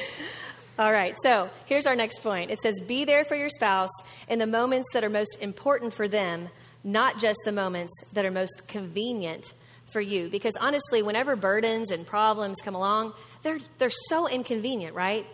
All 0.79 0.91
right, 0.91 1.15
so 1.21 1.49
here's 1.65 1.86
our 1.86 1.95
next 1.95 2.23
point. 2.23 2.49
It 2.49 2.59
says, 2.59 2.79
Be 2.88 3.05
there 3.05 3.23
for 3.25 3.36
your 3.36 3.49
spouse 3.49 3.91
in 4.27 4.39
the 4.39 4.47
moments 4.47 4.88
that 4.93 5.03
are 5.03 5.09
most 5.09 5.38
important 5.39 5.93
for 5.93 6.07
them, 6.07 6.49
not 6.83 7.19
just 7.19 7.38
the 7.45 7.51
moments 7.51 7.93
that 8.13 8.25
are 8.25 8.31
most 8.31 8.67
convenient 8.67 9.53
for 9.91 10.01
you. 10.01 10.29
Because 10.29 10.55
honestly, 10.59 11.03
whenever 11.03 11.36
burdens 11.36 11.91
and 11.91 12.07
problems 12.07 12.57
come 12.63 12.73
along, 12.73 13.13
they're, 13.43 13.59
they're 13.77 13.91
so 14.09 14.27
inconvenient, 14.27 14.95
right? 14.95 15.27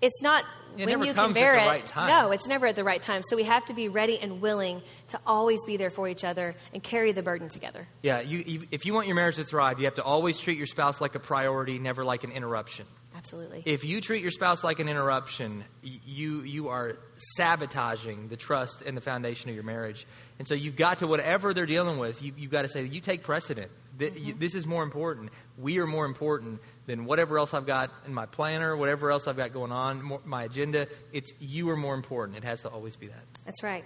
It's 0.00 0.22
not 0.22 0.44
It 0.78 0.86
when 0.86 1.02
you 1.02 1.12
can 1.12 1.32
bear 1.34 1.56
at 1.56 1.60
the 1.60 1.64
it. 1.64 1.68
right 1.68 1.86
time. 1.86 2.08
No, 2.08 2.30
it's 2.30 2.46
never 2.46 2.66
at 2.66 2.74
the 2.76 2.84
right 2.84 3.00
time. 3.02 3.22
So 3.28 3.36
we 3.36 3.44
have 3.44 3.64
to 3.66 3.74
be 3.74 3.88
ready 3.88 4.18
and 4.18 4.40
willing 4.40 4.80
to 5.08 5.20
always 5.26 5.60
be 5.66 5.76
there 5.76 5.90
for 5.90 6.08
each 6.08 6.24
other 6.24 6.54
and 6.72 6.82
carry 6.82 7.12
the 7.12 7.22
burden 7.22 7.48
together. 7.50 7.86
yeah, 8.02 8.20
you, 8.20 8.38
you, 8.46 8.62
if 8.70 8.86
you 8.86 8.94
want 8.94 9.06
your 9.08 9.16
marriage 9.16 9.36
to 9.36 9.44
thrive, 9.44 9.78
you 9.78 9.84
have 9.84 9.94
to 9.94 10.02
always 10.02 10.38
treat 10.38 10.56
your 10.56 10.66
spouse 10.66 11.00
like 11.02 11.14
a 11.14 11.18
priority, 11.20 11.78
never 11.78 12.02
like 12.04 12.24
an 12.24 12.30
interruption. 12.32 12.86
Absolutely. 13.16 13.62
If 13.64 13.84
you 13.84 14.00
treat 14.00 14.22
your 14.22 14.30
spouse 14.30 14.62
like 14.62 14.78
an 14.78 14.88
interruption, 14.88 15.64
you 15.82 16.42
you 16.42 16.68
are 16.68 16.98
sabotaging 17.34 18.28
the 18.28 18.36
trust 18.36 18.82
and 18.82 18.96
the 18.96 19.00
foundation 19.00 19.48
of 19.48 19.54
your 19.54 19.64
marriage. 19.64 20.06
And 20.38 20.46
so 20.46 20.54
you've 20.54 20.76
got 20.76 20.98
to 20.98 21.06
whatever 21.06 21.54
they're 21.54 21.66
dealing 21.66 21.98
with, 21.98 22.22
you, 22.22 22.32
you've 22.36 22.50
got 22.50 22.62
to 22.62 22.68
say 22.68 22.84
you 22.84 23.00
take 23.00 23.22
precedent. 23.22 23.70
You- 23.98 24.10
mm-hmm. 24.10 24.38
This 24.38 24.54
is 24.54 24.66
more 24.66 24.82
important. 24.82 25.30
We 25.56 25.78
are 25.78 25.86
more 25.86 26.04
important 26.04 26.60
than 26.84 27.06
whatever 27.06 27.38
else 27.38 27.54
I've 27.54 27.66
got 27.66 27.90
in 28.06 28.12
my 28.12 28.26
planner, 28.26 28.76
whatever 28.76 29.10
else 29.10 29.26
I've 29.26 29.38
got 29.38 29.52
going 29.52 29.72
on, 29.72 30.02
more, 30.02 30.20
my 30.24 30.44
agenda. 30.44 30.86
It's 31.12 31.32
you 31.40 31.70
are 31.70 31.76
more 31.76 31.94
important. 31.94 32.36
It 32.36 32.44
has 32.44 32.60
to 32.62 32.68
always 32.68 32.96
be 32.96 33.06
that. 33.06 33.24
That's 33.46 33.62
right. 33.62 33.84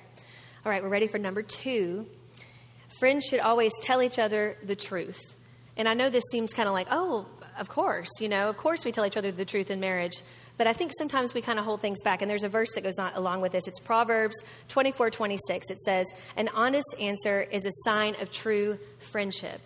All 0.66 0.72
right, 0.72 0.82
we're 0.82 0.88
ready 0.88 1.06
for 1.06 1.18
number 1.18 1.42
two. 1.42 2.06
Friends 2.98 3.24
should 3.24 3.40
always 3.40 3.72
tell 3.80 4.02
each 4.02 4.18
other 4.18 4.56
the 4.64 4.74
truth. 4.74 5.20
And 5.76 5.88
I 5.88 5.94
know 5.94 6.10
this 6.10 6.24
seems 6.32 6.52
kind 6.52 6.68
of 6.68 6.74
like, 6.74 6.88
oh, 6.90 7.26
of 7.60 7.68
course, 7.68 8.08
you 8.20 8.28
know, 8.28 8.48
of 8.48 8.56
course 8.56 8.84
we 8.84 8.90
tell 8.90 9.06
each 9.06 9.16
other 9.16 9.30
the 9.30 9.44
truth 9.44 9.70
in 9.70 9.78
marriage. 9.78 10.14
But 10.56 10.66
I 10.66 10.72
think 10.72 10.90
sometimes 10.98 11.32
we 11.32 11.40
kind 11.40 11.58
of 11.58 11.64
hold 11.64 11.80
things 11.80 12.00
back. 12.02 12.20
And 12.22 12.30
there's 12.30 12.42
a 12.42 12.48
verse 12.48 12.70
that 12.74 12.82
goes 12.82 12.98
on 12.98 13.12
along 13.14 13.40
with 13.40 13.52
this. 13.52 13.66
It's 13.68 13.78
Proverbs 13.80 14.34
24 14.68 15.10
26. 15.10 15.70
It 15.70 15.78
says, 15.80 16.06
An 16.36 16.48
honest 16.54 16.88
answer 17.00 17.40
is 17.42 17.64
a 17.64 17.70
sign 17.84 18.16
of 18.20 18.30
true 18.32 18.78
friendship. 18.98 19.60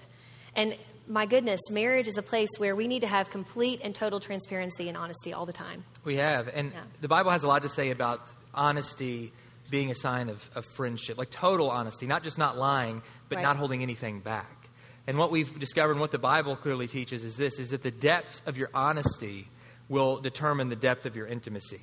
And 0.55 0.77
my 1.09 1.27
goodness, 1.27 1.61
marriage 1.71 2.07
is 2.09 2.17
a 2.17 2.23
place 2.23 2.49
where 2.59 2.77
we 2.77 2.87
need 2.87 3.01
to 3.01 3.07
have 3.09 3.31
complete 3.31 3.81
and 3.83 3.95
total 3.95 4.21
transparency 4.21 4.89
and 4.89 4.97
honesty 4.97 5.33
all 5.33 5.47
the 5.47 5.53
time. 5.53 5.85
We 6.05 6.17
have. 6.17 6.49
And 6.49 6.73
Yeah. 6.73 6.81
the 7.01 7.09
Bible 7.09 7.31
has 7.31 7.43
a 7.43 7.49
lot 7.49 7.63
to 7.63 7.69
say 7.69 7.91
about 7.91 8.21
honesty 8.55 9.33
being 9.71 9.91
a 9.91 9.95
sign 9.95 10.29
of, 10.29 10.49
of 10.55 10.65
friendship, 10.77 11.19
like 11.19 11.31
total 11.31 11.71
honesty, 11.71 12.07
not 12.07 12.23
just 12.23 12.39
not 12.39 12.57
lying, 12.57 13.03
but 13.29 13.37
Right. 13.37 13.43
not 13.43 13.57
holding 13.57 13.83
anything 13.83 14.21
back. 14.21 14.64
And 15.07 15.19
what 15.19 15.31
we've 15.31 15.59
discovered 15.59 15.93
and 15.93 16.01
what 16.01 16.13
the 16.13 16.19
Bible 16.19 16.57
clearly 16.57 16.87
teaches 16.87 17.25
is 17.25 17.37
this 17.37 17.59
is 17.59 17.71
that 17.71 17.83
the 17.83 17.91
depth 17.91 18.47
of 18.47 18.57
your 18.57 18.71
honesty 18.73 19.49
will 19.89 20.19
determine 20.19 20.71
the 20.71 20.77
depth 20.77 21.05
of 21.05 21.15
your 21.15 21.27
intimacy 21.27 21.81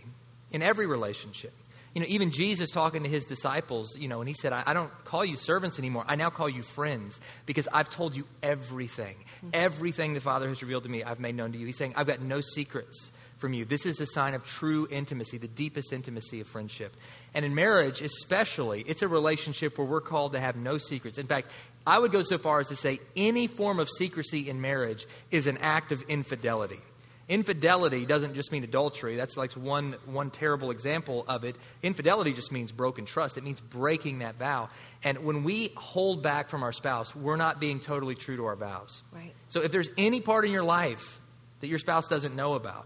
in 0.51 0.61
every 0.61 0.87
relationship. 0.87 1.53
You 1.93 2.01
know, 2.01 2.07
even 2.09 2.31
Jesus 2.31 2.71
talking 2.71 3.03
to 3.03 3.09
his 3.09 3.25
disciples, 3.25 3.97
you 3.97 4.07
know, 4.07 4.21
and 4.21 4.27
he 4.29 4.33
said, 4.33 4.53
I, 4.53 4.63
I 4.65 4.73
don't 4.73 4.91
call 5.03 5.25
you 5.25 5.35
servants 5.35 5.77
anymore. 5.77 6.05
I 6.07 6.15
now 6.15 6.29
call 6.29 6.47
you 6.47 6.61
friends 6.61 7.19
because 7.45 7.67
I've 7.71 7.89
told 7.89 8.15
you 8.15 8.25
everything. 8.41 9.17
Mm-hmm. 9.17 9.49
Everything 9.53 10.13
the 10.13 10.21
Father 10.21 10.47
has 10.47 10.61
revealed 10.61 10.83
to 10.83 10.89
me, 10.89 11.03
I've 11.03 11.19
made 11.19 11.35
known 11.35 11.51
to 11.51 11.57
you. 11.57 11.65
He's 11.65 11.77
saying, 11.77 11.93
I've 11.97 12.07
got 12.07 12.21
no 12.21 12.39
secrets 12.39 13.11
from 13.41 13.53
you. 13.53 13.65
This 13.65 13.85
is 13.85 13.99
a 13.99 14.05
sign 14.05 14.35
of 14.35 14.45
true 14.45 14.87
intimacy, 14.89 15.37
the 15.37 15.47
deepest 15.47 15.91
intimacy 15.91 16.39
of 16.39 16.47
friendship. 16.47 16.95
And 17.33 17.43
in 17.43 17.53
marriage, 17.55 18.01
especially, 18.01 18.81
it's 18.87 19.01
a 19.01 19.07
relationship 19.07 19.77
where 19.77 19.87
we're 19.87 19.99
called 19.99 20.33
to 20.33 20.39
have 20.39 20.55
no 20.55 20.77
secrets. 20.77 21.17
In 21.17 21.25
fact, 21.25 21.49
I 21.85 21.97
would 21.99 22.11
go 22.11 22.21
so 22.21 22.37
far 22.37 22.59
as 22.59 22.67
to 22.67 22.75
say 22.75 22.99
any 23.17 23.47
form 23.47 23.79
of 23.79 23.89
secrecy 23.89 24.49
in 24.49 24.61
marriage 24.61 25.07
is 25.31 25.47
an 25.47 25.57
act 25.57 25.91
of 25.91 26.03
infidelity. 26.03 26.79
Infidelity 27.27 28.05
doesn't 28.05 28.33
just 28.33 28.51
mean 28.51 28.63
adultery. 28.63 29.15
That's 29.15 29.37
like 29.37 29.53
one, 29.53 29.95
one 30.05 30.31
terrible 30.31 30.69
example 30.69 31.23
of 31.27 31.45
it. 31.45 31.55
Infidelity 31.81 32.33
just 32.33 32.51
means 32.51 32.71
broken 32.71 33.05
trust. 33.05 33.37
It 33.37 33.43
means 33.43 33.61
breaking 33.61 34.19
that 34.19 34.35
vow. 34.35 34.69
And 35.03 35.23
when 35.23 35.43
we 35.43 35.71
hold 35.77 36.21
back 36.21 36.49
from 36.49 36.61
our 36.61 36.73
spouse, 36.73 37.15
we're 37.15 37.37
not 37.37 37.59
being 37.59 37.79
totally 37.79 38.15
true 38.15 38.35
to 38.35 38.45
our 38.45 38.57
vows. 38.57 39.01
Right. 39.13 39.33
So 39.47 39.61
if 39.61 39.71
there's 39.71 39.89
any 39.97 40.19
part 40.19 40.45
in 40.45 40.51
your 40.51 40.63
life 40.63 41.21
that 41.61 41.67
your 41.67 41.79
spouse 41.79 42.07
doesn't 42.09 42.35
know 42.35 42.55
about, 42.55 42.85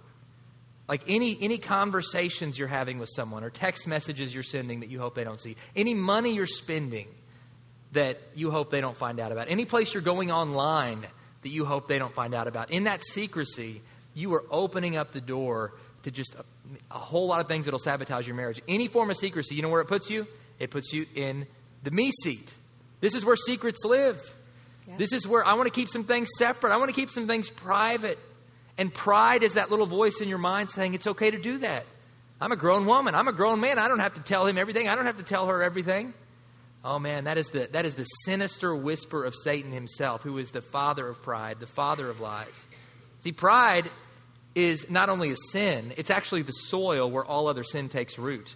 like 0.87 1.03
any 1.07 1.37
any 1.41 1.57
conversations 1.57 2.57
you're 2.57 2.67
having 2.67 2.99
with 2.99 3.09
someone 3.09 3.43
or 3.43 3.49
text 3.49 3.87
messages 3.87 4.33
you're 4.33 4.43
sending 4.43 4.81
that 4.81 4.89
you 4.89 4.99
hope 4.99 5.15
they 5.15 5.23
don't 5.23 5.39
see, 5.39 5.55
any 5.75 5.93
money 5.93 6.33
you're 6.33 6.47
spending 6.47 7.07
that 7.93 8.19
you 8.35 8.51
hope 8.51 8.71
they 8.71 8.81
don't 8.81 8.97
find 8.97 9.19
out 9.19 9.31
about, 9.31 9.49
any 9.49 9.65
place 9.65 9.93
you're 9.93 10.03
going 10.03 10.31
online 10.31 11.05
that 11.43 11.49
you 11.49 11.65
hope 11.65 11.87
they 11.87 11.99
don't 11.99 12.13
find 12.13 12.33
out 12.33 12.47
about, 12.47 12.71
in 12.71 12.85
that 12.85 13.03
secrecy, 13.03 13.81
you 14.13 14.33
are 14.33 14.43
opening 14.51 14.97
up 14.97 15.11
the 15.13 15.21
door 15.21 15.73
to 16.03 16.11
just 16.11 16.35
a, 16.35 16.43
a 16.91 16.97
whole 16.97 17.27
lot 17.27 17.39
of 17.39 17.47
things 17.47 17.65
that'll 17.65 17.79
sabotage 17.79 18.27
your 18.27 18.35
marriage. 18.35 18.61
Any 18.67 18.87
form 18.87 19.09
of 19.09 19.17
secrecy, 19.17 19.55
you 19.55 19.61
know 19.61 19.69
where 19.69 19.81
it 19.81 19.87
puts 19.87 20.09
you? 20.09 20.27
It 20.59 20.71
puts 20.71 20.93
you 20.93 21.05
in 21.15 21.47
the 21.83 21.91
me 21.91 22.11
seat. 22.23 22.51
This 23.01 23.15
is 23.15 23.25
where 23.25 23.35
secrets 23.35 23.83
live. 23.85 24.21
Yeah. 24.87 24.97
This 24.97 25.13
is 25.13 25.27
where 25.27 25.45
I 25.45 25.53
want 25.53 25.67
to 25.67 25.73
keep 25.73 25.89
some 25.89 26.03
things 26.03 26.29
separate. 26.37 26.73
I 26.73 26.77
want 26.77 26.89
to 26.89 26.95
keep 26.95 27.09
some 27.09 27.27
things 27.27 27.49
private. 27.49 28.19
And 28.77 28.93
pride 28.93 29.43
is 29.43 29.53
that 29.53 29.71
little 29.71 29.85
voice 29.85 30.21
in 30.21 30.27
your 30.27 30.37
mind 30.37 30.69
saying 30.69 30.93
it's 30.93 31.07
okay 31.07 31.31
to 31.31 31.37
do 31.37 31.59
that. 31.59 31.85
I'm 32.41 32.51
a 32.51 32.57
grown 32.57 32.85
woman. 32.85 33.15
I'm 33.15 33.27
a 33.27 33.33
grown 33.33 33.61
man. 33.61 33.79
I 33.79 33.87
don't 33.87 33.99
have 33.99 34.15
to 34.15 34.21
tell 34.21 34.45
him 34.45 34.57
everything. 34.57 34.89
I 34.89 34.95
don't 34.95 35.05
have 35.05 35.17
to 35.17 35.23
tell 35.23 35.47
her 35.47 35.63
everything. 35.63 36.13
Oh 36.83 36.99
man, 36.99 37.23
that 37.23 37.37
is 37.37 37.47
the 37.47 37.67
that 37.71 37.85
is 37.85 37.95
the 37.95 38.03
sinister 38.25 38.75
whisper 38.75 39.23
of 39.23 39.33
Satan 39.33 39.71
himself, 39.71 40.21
who 40.21 40.37
is 40.37 40.51
the 40.51 40.61
father 40.61 41.07
of 41.07 41.23
pride, 41.23 41.59
the 41.59 41.67
father 41.67 42.09
of 42.09 42.19
lies. 42.19 42.65
See, 43.19 43.31
pride 43.31 43.89
is 44.53 44.89
not 44.89 45.09
only 45.09 45.31
a 45.31 45.35
sin, 45.51 45.93
it's 45.97 46.11
actually 46.11 46.43
the 46.43 46.51
soil 46.51 47.09
where 47.09 47.25
all 47.25 47.47
other 47.47 47.63
sin 47.63 47.89
takes 47.89 48.19
root. 48.19 48.55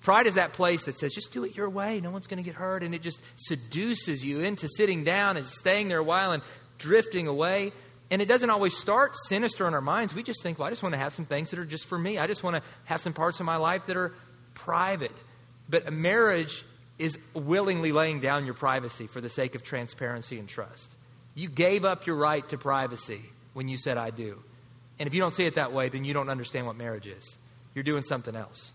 Pride 0.00 0.26
is 0.26 0.34
that 0.34 0.52
place 0.52 0.84
that 0.84 0.98
says, 0.98 1.12
just 1.12 1.32
do 1.32 1.44
it 1.44 1.56
your 1.56 1.68
way, 1.68 2.00
no 2.00 2.10
one's 2.10 2.26
going 2.26 2.42
to 2.42 2.48
get 2.48 2.54
hurt, 2.54 2.82
and 2.82 2.94
it 2.94 3.02
just 3.02 3.20
seduces 3.36 4.24
you 4.24 4.40
into 4.40 4.68
sitting 4.76 5.04
down 5.04 5.36
and 5.36 5.46
staying 5.46 5.88
there 5.88 5.98
a 5.98 6.04
while 6.04 6.32
and 6.32 6.42
drifting 6.78 7.26
away. 7.26 7.72
And 8.10 8.22
it 8.22 8.28
doesn't 8.28 8.48
always 8.48 8.76
start 8.76 9.12
sinister 9.26 9.68
in 9.68 9.74
our 9.74 9.80
minds. 9.80 10.14
We 10.14 10.22
just 10.22 10.42
think, 10.42 10.58
well, 10.58 10.66
I 10.66 10.70
just 10.70 10.82
want 10.82 10.94
to 10.94 10.98
have 10.98 11.12
some 11.12 11.26
things 11.26 11.50
that 11.50 11.58
are 11.58 11.66
just 11.66 11.86
for 11.86 11.98
me. 11.98 12.18
I 12.18 12.26
just 12.26 12.42
want 12.42 12.56
to 12.56 12.62
have 12.84 13.00
some 13.02 13.12
parts 13.12 13.40
of 13.40 13.46
my 13.46 13.56
life 13.56 13.86
that 13.86 13.96
are 13.96 14.14
private. 14.54 15.12
But 15.68 15.86
a 15.86 15.90
marriage 15.90 16.64
is 16.98 17.18
willingly 17.34 17.92
laying 17.92 18.20
down 18.20 18.46
your 18.46 18.54
privacy 18.54 19.06
for 19.06 19.20
the 19.20 19.28
sake 19.28 19.54
of 19.54 19.62
transparency 19.62 20.38
and 20.38 20.48
trust. 20.48 20.90
You 21.34 21.48
gave 21.48 21.84
up 21.84 22.06
your 22.06 22.16
right 22.16 22.48
to 22.48 22.58
privacy 22.58 23.20
when 23.52 23.68
you 23.68 23.76
said, 23.76 23.98
I 23.98 24.10
do. 24.10 24.42
And 24.98 25.06
if 25.06 25.14
you 25.14 25.20
don't 25.20 25.34
see 25.34 25.44
it 25.44 25.54
that 25.56 25.72
way, 25.72 25.90
then 25.90 26.04
you 26.04 26.14
don't 26.14 26.30
understand 26.30 26.66
what 26.66 26.76
marriage 26.76 27.06
is. 27.06 27.36
You're 27.74 27.84
doing 27.84 28.02
something 28.02 28.34
else. 28.34 28.72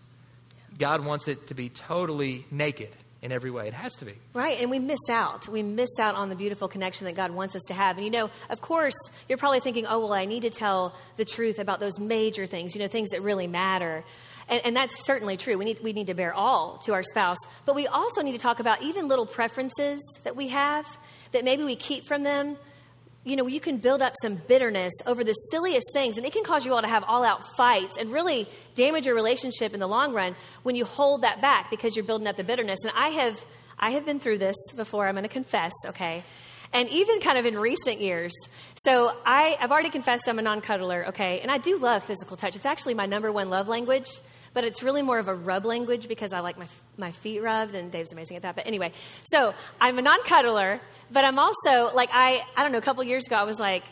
God 0.78 1.04
wants 1.04 1.28
it 1.28 1.48
to 1.48 1.54
be 1.54 1.68
totally 1.68 2.46
naked 2.50 2.90
in 3.24 3.32
every 3.32 3.50
way. 3.50 3.66
It 3.66 3.72
has 3.72 3.94
to 3.94 4.04
be. 4.04 4.12
Right, 4.34 4.60
and 4.60 4.70
we 4.70 4.78
miss 4.78 5.00
out. 5.08 5.48
We 5.48 5.62
miss 5.62 5.88
out 5.98 6.14
on 6.14 6.28
the 6.28 6.36
beautiful 6.36 6.68
connection 6.68 7.06
that 7.06 7.16
God 7.16 7.30
wants 7.30 7.56
us 7.56 7.62
to 7.68 7.74
have. 7.74 7.96
And 7.96 8.04
you 8.04 8.12
know, 8.12 8.30
of 8.50 8.60
course, 8.60 8.94
you're 9.30 9.38
probably 9.38 9.60
thinking, 9.60 9.86
oh, 9.88 10.00
well, 10.00 10.12
I 10.12 10.26
need 10.26 10.42
to 10.42 10.50
tell 10.50 10.94
the 11.16 11.24
truth 11.24 11.58
about 11.58 11.80
those 11.80 11.98
major 11.98 12.44
things, 12.44 12.74
you 12.74 12.82
know, 12.82 12.86
things 12.86 13.08
that 13.10 13.22
really 13.22 13.46
matter. 13.46 14.04
And, 14.46 14.60
and 14.66 14.76
that's 14.76 15.06
certainly 15.06 15.38
true. 15.38 15.56
We 15.56 15.64
need, 15.64 15.78
we 15.82 15.94
need 15.94 16.08
to 16.08 16.14
bear 16.14 16.34
all 16.34 16.76
to 16.84 16.92
our 16.92 17.02
spouse. 17.02 17.38
But 17.64 17.74
we 17.74 17.86
also 17.86 18.20
need 18.20 18.32
to 18.32 18.38
talk 18.38 18.60
about 18.60 18.82
even 18.82 19.08
little 19.08 19.26
preferences 19.26 20.02
that 20.24 20.36
we 20.36 20.48
have 20.48 20.84
that 21.32 21.44
maybe 21.44 21.64
we 21.64 21.76
keep 21.76 22.06
from 22.06 22.24
them. 22.24 22.58
You 23.26 23.36
know, 23.36 23.46
you 23.46 23.58
can 23.58 23.78
build 23.78 24.02
up 24.02 24.12
some 24.20 24.34
bitterness 24.34 24.92
over 25.06 25.24
the 25.24 25.32
silliest 25.32 25.86
things, 25.94 26.18
and 26.18 26.26
it 26.26 26.32
can 26.34 26.44
cause 26.44 26.66
you 26.66 26.74
all 26.74 26.82
to 26.82 26.88
have 26.88 27.04
all 27.04 27.24
out 27.24 27.56
fights 27.56 27.96
and 27.96 28.12
really 28.12 28.46
damage 28.74 29.06
your 29.06 29.14
relationship 29.14 29.72
in 29.72 29.80
the 29.80 29.86
long 29.86 30.12
run 30.12 30.36
when 30.62 30.76
you 30.76 30.84
hold 30.84 31.22
that 31.22 31.40
back 31.40 31.70
because 31.70 31.96
you're 31.96 32.04
building 32.04 32.26
up 32.26 32.36
the 32.36 32.44
bitterness. 32.44 32.80
And 32.82 32.92
I 32.94 33.08
have, 33.08 33.42
I 33.78 33.92
have 33.92 34.04
been 34.04 34.20
through 34.20 34.38
this 34.38 34.56
before. 34.76 35.06
I'm 35.08 35.14
going 35.14 35.22
to 35.22 35.30
confess, 35.30 35.72
okay? 35.86 36.22
And 36.74 36.86
even 36.90 37.20
kind 37.20 37.38
of 37.38 37.46
in 37.46 37.56
recent 37.56 37.98
years. 37.98 38.34
So 38.84 39.16
I, 39.24 39.56
I've 39.58 39.72
already 39.72 39.90
confessed 39.90 40.28
I'm 40.28 40.38
a 40.38 40.42
non 40.42 40.60
cuddler, 40.60 41.06
okay? 41.08 41.40
And 41.40 41.50
I 41.50 41.56
do 41.56 41.78
love 41.78 42.04
physical 42.04 42.36
touch. 42.36 42.56
It's 42.56 42.66
actually 42.66 42.92
my 42.92 43.06
number 43.06 43.32
one 43.32 43.48
love 43.48 43.68
language, 43.68 44.10
but 44.54 44.64
it's 44.64 44.82
really 44.82 45.02
more 45.02 45.18
of 45.18 45.28
a 45.28 45.34
rub 45.34 45.64
language 45.66 46.08
because 46.08 46.32
I 46.32 46.40
like 46.40 46.56
my, 46.58 46.66
my 46.96 47.12
feet 47.12 47.40
rubbed, 47.42 47.74
and 47.74 47.90
Dave's 47.92 48.12
amazing 48.12 48.36
at 48.36 48.42
that. 48.44 48.54
But 48.56 48.66
anyway, 48.66 48.92
so 49.24 49.52
I'm 49.80 49.98
a 49.98 50.02
non 50.02 50.22
cuddler, 50.22 50.80
but 51.10 51.24
I'm 51.24 51.38
also, 51.38 51.94
like, 51.94 52.08
I, 52.12 52.42
I 52.56 52.62
don't 52.62 52.72
know, 52.72 52.78
a 52.78 52.82
couple 52.82 53.04
years 53.04 53.26
ago, 53.26 53.36
I 53.36 53.42
was 53.44 53.58
like, 53.58 53.84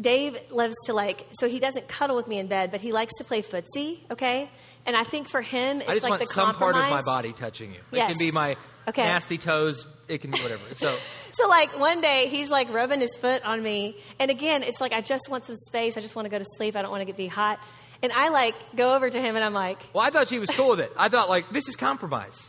Dave 0.00 0.36
loves 0.50 0.74
to 0.86 0.92
like, 0.92 1.24
so 1.38 1.48
he 1.48 1.60
doesn't 1.60 1.86
cuddle 1.86 2.16
with 2.16 2.26
me 2.26 2.38
in 2.40 2.48
bed, 2.48 2.72
but 2.72 2.80
he 2.80 2.90
likes 2.90 3.12
to 3.18 3.24
play 3.24 3.42
footsie, 3.42 4.00
okay? 4.10 4.50
And 4.86 4.96
I 4.96 5.04
think 5.04 5.28
for 5.28 5.40
him, 5.40 5.80
it's 5.80 5.88
I 5.88 5.94
just 5.94 6.02
like 6.02 6.10
want 6.10 6.20
the 6.22 6.34
some 6.34 6.54
part 6.56 6.76
of 6.76 6.90
my 6.90 7.02
body 7.02 7.32
touching 7.32 7.70
you. 7.70 7.80
Yes. 7.92 8.10
It 8.10 8.12
can 8.14 8.18
be 8.18 8.32
my 8.32 8.56
Okay. 8.86 9.02
nasty 9.02 9.38
toes. 9.38 9.86
It 10.08 10.18
can 10.20 10.30
be 10.30 10.38
whatever. 10.40 10.62
So 10.74 10.94
So 11.32 11.48
like 11.48 11.78
one 11.78 12.00
day 12.02 12.26
he's 12.28 12.50
like 12.50 12.70
rubbing 12.70 13.00
his 13.00 13.16
foot 13.16 13.42
on 13.42 13.62
me, 13.62 13.96
and 14.18 14.30
again 14.30 14.62
it's 14.62 14.80
like 14.80 14.92
I 14.92 15.00
just 15.00 15.28
want 15.30 15.44
some 15.46 15.56
space. 15.56 15.96
I 15.96 16.00
just 16.00 16.14
want 16.14 16.26
to 16.26 16.30
go 16.30 16.38
to 16.38 16.44
sleep. 16.56 16.76
I 16.76 16.82
don't 16.82 16.90
want 16.90 17.00
to 17.00 17.06
get 17.06 17.16
be 17.16 17.26
hot, 17.26 17.60
and 18.04 18.12
I 18.12 18.28
like 18.28 18.54
go 18.76 18.94
over 18.94 19.08
to 19.08 19.18
him 19.18 19.34
and 19.34 19.42
I'm 19.42 19.54
like, 19.54 19.80
Well, 19.94 20.04
I 20.04 20.10
thought 20.10 20.28
she 20.28 20.38
was 20.38 20.50
cool 20.50 20.70
with 20.70 20.80
it. 20.80 20.92
I 20.96 21.08
thought, 21.08 21.30
like, 21.30 21.48
this 21.48 21.68
is 21.68 21.74
compromise. 21.74 22.46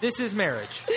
this 0.00 0.20
is 0.20 0.34
marriage. 0.34 0.84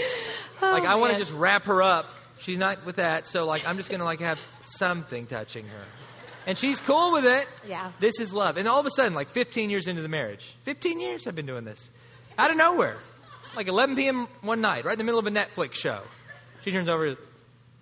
Oh, 0.62 0.72
like, 0.72 0.86
I 0.86 0.96
want 0.96 1.12
to 1.12 1.20
just 1.20 1.34
wrap 1.34 1.66
her 1.66 1.82
up. 1.82 2.14
She's 2.40 2.58
not 2.58 2.86
with 2.86 2.96
that, 2.96 3.28
so, 3.28 3.46
like, 3.46 3.68
I'm 3.68 3.76
just 3.76 3.90
going 3.90 4.00
to, 4.00 4.06
like, 4.06 4.22
have 4.22 4.40
something 4.64 5.28
touching 5.28 5.66
her. 5.66 5.84
And 6.48 6.58
she's 6.58 6.80
cool 6.80 7.12
with 7.12 7.26
it. 7.26 7.50
Yeah. 7.68 7.92
This 8.00 8.18
is 8.22 8.32
love. 8.32 8.56
And 8.56 8.66
all 8.66 8.80
of 8.80 8.86
a 8.86 8.90
sudden, 8.90 9.14
like, 9.14 9.28
15 9.28 9.70
years 9.70 9.88
into 9.88 10.02
the 10.02 10.08
marriage, 10.08 10.56
15 10.64 11.02
years 11.02 11.28
I've 11.28 11.36
been 11.36 11.48
doing 11.48 11.66
this. 11.66 11.90
Out 12.38 12.50
of 12.50 12.56
nowhere. 12.56 12.96
Like, 13.58 13.68
11 13.68 13.98
p.m. 13.98 14.28
one 14.42 14.62
night, 14.62 14.86
right 14.86 14.94
in 14.94 14.98
the 14.98 15.04
middle 15.04 15.20
of 15.20 15.28
a 15.28 15.32
Netflix 15.32 15.74
show. 15.74 16.00
She 16.64 16.72
turns 16.72 16.88
over. 16.88 17.18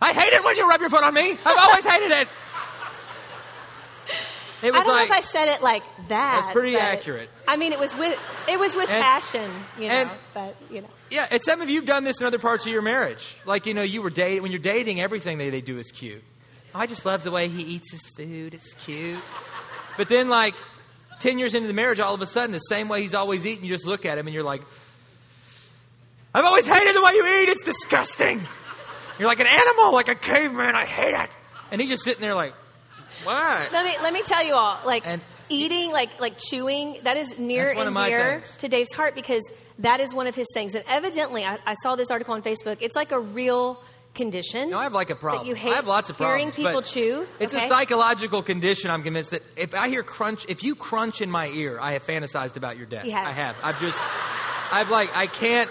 I 0.01 0.13
hate 0.13 0.34
it 0.34 0.43
when 0.43 0.57
you 0.57 0.67
rub 0.67 0.81
your 0.81 0.89
foot 0.89 1.03
on 1.03 1.13
me. 1.13 1.38
I've 1.45 1.57
always 1.60 1.86
hated 1.86 2.12
it. 2.12 2.27
It 4.63 4.74
I 4.74 4.78
don't 4.80 4.88
like, 4.88 5.10
know 5.10 5.15
if 5.17 5.24
I 5.24 5.28
said 5.28 5.47
it 5.47 5.62
like 5.63 5.84
that. 6.10 6.41
That's 6.43 6.54
pretty 6.54 6.76
accurate. 6.78 7.30
I 7.47 7.56
mean, 7.58 7.71
it 7.71 7.80
was 7.80 7.95
with 7.97 8.17
it 8.47 8.60
was 8.60 8.76
with 8.76 8.89
And- 8.89 9.02
passion, 9.04 9.52
you 9.80 9.88
know. 9.88 9.93
and- 9.93 10.10
but 10.34 10.56
you 10.69 10.82
know, 10.82 10.89
Yeah, 11.10 11.28
and 11.32 11.41
some 11.43 11.62
of 11.62 11.69
you 11.69 11.78
have 11.78 11.86
done 11.88 12.04
this 12.04 12.19
in 12.21 12.28
other 12.28 12.38
parts 12.39 12.65
of 12.65 12.71
your 12.71 12.82
marriage. 12.82 13.36
Like, 13.45 13.65
you 13.65 13.74
know, 13.74 13.82
you 13.82 14.02
were 14.02 14.10
dating, 14.12 14.43
when 14.43 14.52
you're 14.52 14.60
dating, 14.62 15.02
everything 15.02 15.38
they, 15.38 15.50
they 15.50 15.62
do 15.62 15.78
is 15.80 15.91
cute. 15.91 16.24
I 16.76 16.86
just 16.86 17.06
love 17.06 17.24
the 17.24 17.32
way 17.32 17.47
he 17.50 17.63
eats 17.63 17.91
his 17.91 18.02
food. 18.15 18.54
It's 18.54 18.74
cute. 18.76 19.19
But 19.97 20.08
then, 20.08 20.30
like, 20.30 20.56
10 21.19 21.38
years 21.38 21.54
into 21.54 21.67
the 21.67 21.74
marriage, 21.74 22.00
all 22.00 22.13
of 22.13 22.21
a 22.21 22.26
sudden, 22.26 22.52
the 22.52 22.60
same 22.60 22.88
way 22.88 23.02
he's 23.02 23.13
always 23.13 23.45
eating, 23.45 23.65
you 23.65 23.69
just 23.71 23.86
look 23.86 24.06
at 24.06 24.17
him 24.17 24.26
and 24.28 24.34
you're 24.34 24.43
like, 24.43 24.62
I've 26.34 26.45
always 26.45 26.65
hated 26.65 26.95
the 26.95 27.02
way 27.02 27.12
you 27.12 27.26
eat. 27.26 27.50
It's 27.50 27.63
disgusting. 27.63 28.47
You're 29.19 29.28
like 29.28 29.41
an 29.41 29.47
animal, 29.47 29.91
like 29.93 30.08
a 30.08 30.15
caveman. 30.15 30.76
I 30.76 30.86
hate 30.86 31.13
it. 31.13 31.30
And 31.71 31.82
he's 31.82 31.89
just 31.89 32.04
sitting 32.04 32.21
there 32.21 32.36
like, 32.36 32.54
what? 33.24 33.71
let 33.71 33.86
me 33.86 33.95
let 34.02 34.13
me 34.13 34.21
tell 34.24 34.43
you 34.43 34.54
all, 34.54 34.80
like 34.86 35.06
And- 35.06 35.21
eating, 35.50 35.91
like 35.91 36.19
like 36.19 36.38
chewing, 36.38 36.97
that 37.04 37.17
is 37.17 37.38
near 37.38 37.71
and 37.71 37.95
dear 37.95 38.41
to 38.60 38.67
Dave's 38.67 38.93
heart 38.93 39.15
because 39.15 39.43
that 39.80 40.00
is 40.00 40.13
one 40.13 40.28
of 40.28 40.36
his 40.36 40.47
things. 40.54 40.76
And 40.76 40.84
evidently, 40.88 41.43
I, 41.43 41.58
I 41.65 41.76
saw 41.84 41.95
this 41.95 42.10
article 42.10 42.34
on 42.34 42.41
Facebook. 42.41 42.78
It's 42.80 42.95
like 42.95 43.12
a 43.12 43.19
real 43.19 43.82
condition. 44.13 44.69
No, 44.69 44.78
I 44.80 44.84
have 44.84 44.93
like 44.93 45.10
a 45.10 45.15
problem. 45.15 45.47
You 45.47 45.56
hate 45.56 45.71
I 45.71 45.76
have 45.76 45.88
lots 45.88 46.10
of 46.10 46.17
hearing 46.17 46.52
problems. 46.52 46.67
people 46.67 46.82
chew. 46.82 47.28
It's 47.39 47.54
okay? 47.54 47.65
a 47.65 47.69
psychological 47.69 48.41
condition. 48.41 48.91
I'm 48.91 49.04
convinced 49.04 49.32
that 49.32 49.41
if 49.58 49.74
I 49.74 49.89
hear 49.89 50.04
crunch, 50.04 50.45
if 50.50 50.63
you 50.63 50.76
crunch 50.76 51.21
in 51.21 51.32
my 51.32 51.47
ear, 51.47 51.78
I 51.80 51.93
have 51.93 52.06
fantasized 52.06 52.58
about 52.58 52.78
your 52.78 52.86
death. 52.86 53.06
I 53.06 53.32
have. 53.32 53.56
I've 53.63 53.80
just, 53.80 54.00
I've 54.71 54.89
like, 54.89 55.15
I 55.15 55.28
can't 55.28 55.69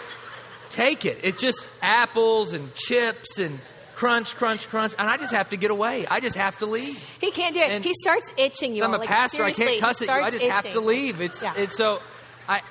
take 0.70 1.04
it. 1.04 1.18
It's 1.22 1.40
just 1.40 1.62
apples 1.82 2.52
and 2.52 2.72
chips 2.74 3.38
and 3.38 3.58
crunch, 4.00 4.34
crunch, 4.36 4.66
crunch, 4.68 4.94
and 4.98 5.06
I 5.10 5.18
just 5.18 5.32
have 5.32 5.50
to 5.50 5.58
get 5.58 5.70
away. 5.70 6.06
I 6.06 6.20
just 6.20 6.36
have 6.36 6.56
to 6.60 6.66
leave. 6.66 6.96
He 7.20 7.30
can't 7.30 7.52
do 7.54 7.60
it. 7.60 7.70
And- 7.70 7.84
he 7.84 7.92
starts 8.02 8.32
itching 8.38 8.74
you. 8.74 8.82
I'm 8.82 8.90
all. 8.90 8.96
a 8.96 9.00
Like, 9.00 9.08
pastor. 9.08 9.44
I 9.44 9.52
can't 9.52 9.78
cuss 9.78 10.00
at 10.00 10.08
you. 10.08 10.14
I 10.14 10.30
just 10.30 10.44
have 10.44 10.70
to 10.70 10.80
leave. 10.80 11.20
It's 11.20 11.42
Yeah. 11.42 11.52
it's 11.54 11.76
so 11.76 12.00
I 12.48 12.62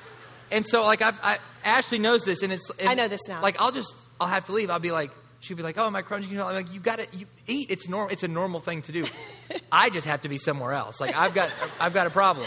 and 0.50 0.66
so 0.66 0.84
like 0.84 1.02
I've, 1.02 1.20
I, 1.22 1.38
Ashley 1.64 1.98
knows 1.98 2.24
this, 2.24 2.42
and 2.42 2.52
it's. 2.52 2.68
And 2.80 2.88
I 2.88 2.94
know 2.94 3.06
this 3.06 3.20
now. 3.28 3.40
Like 3.42 3.60
I'll 3.60 3.70
just 3.70 3.94
I'll 4.20 4.26
have 4.26 4.46
to 4.46 4.52
leave. 4.52 4.70
I'll 4.70 4.80
be 4.80 4.90
like, 4.90 5.12
she'll 5.38 5.56
be 5.56 5.62
like, 5.62 5.78
"Oh, 5.78 5.86
am 5.86 5.94
I 5.94 6.02
crunching?" 6.02 6.30
You 6.32 6.38
know, 6.38 6.48
I'm 6.48 6.54
like, 6.56 6.74
"You 6.74 6.80
got 6.80 6.98
to 6.98 7.06
you 7.16 7.26
eat. 7.46 7.70
It's 7.70 7.88
normal. 7.88 8.10
It's 8.12 8.24
a 8.24 8.28
normal 8.28 8.58
thing 8.58 8.82
to 8.82 8.92
do." 8.92 9.06
I 9.72 9.88
just 9.90 10.08
have 10.08 10.22
to 10.22 10.28
be 10.28 10.36
somewhere 10.38 10.72
else. 10.72 11.00
Like 11.00 11.16
I've 11.16 11.32
got 11.32 11.52
I've 11.78 11.94
got 11.94 12.08
a 12.08 12.10
problem. 12.10 12.44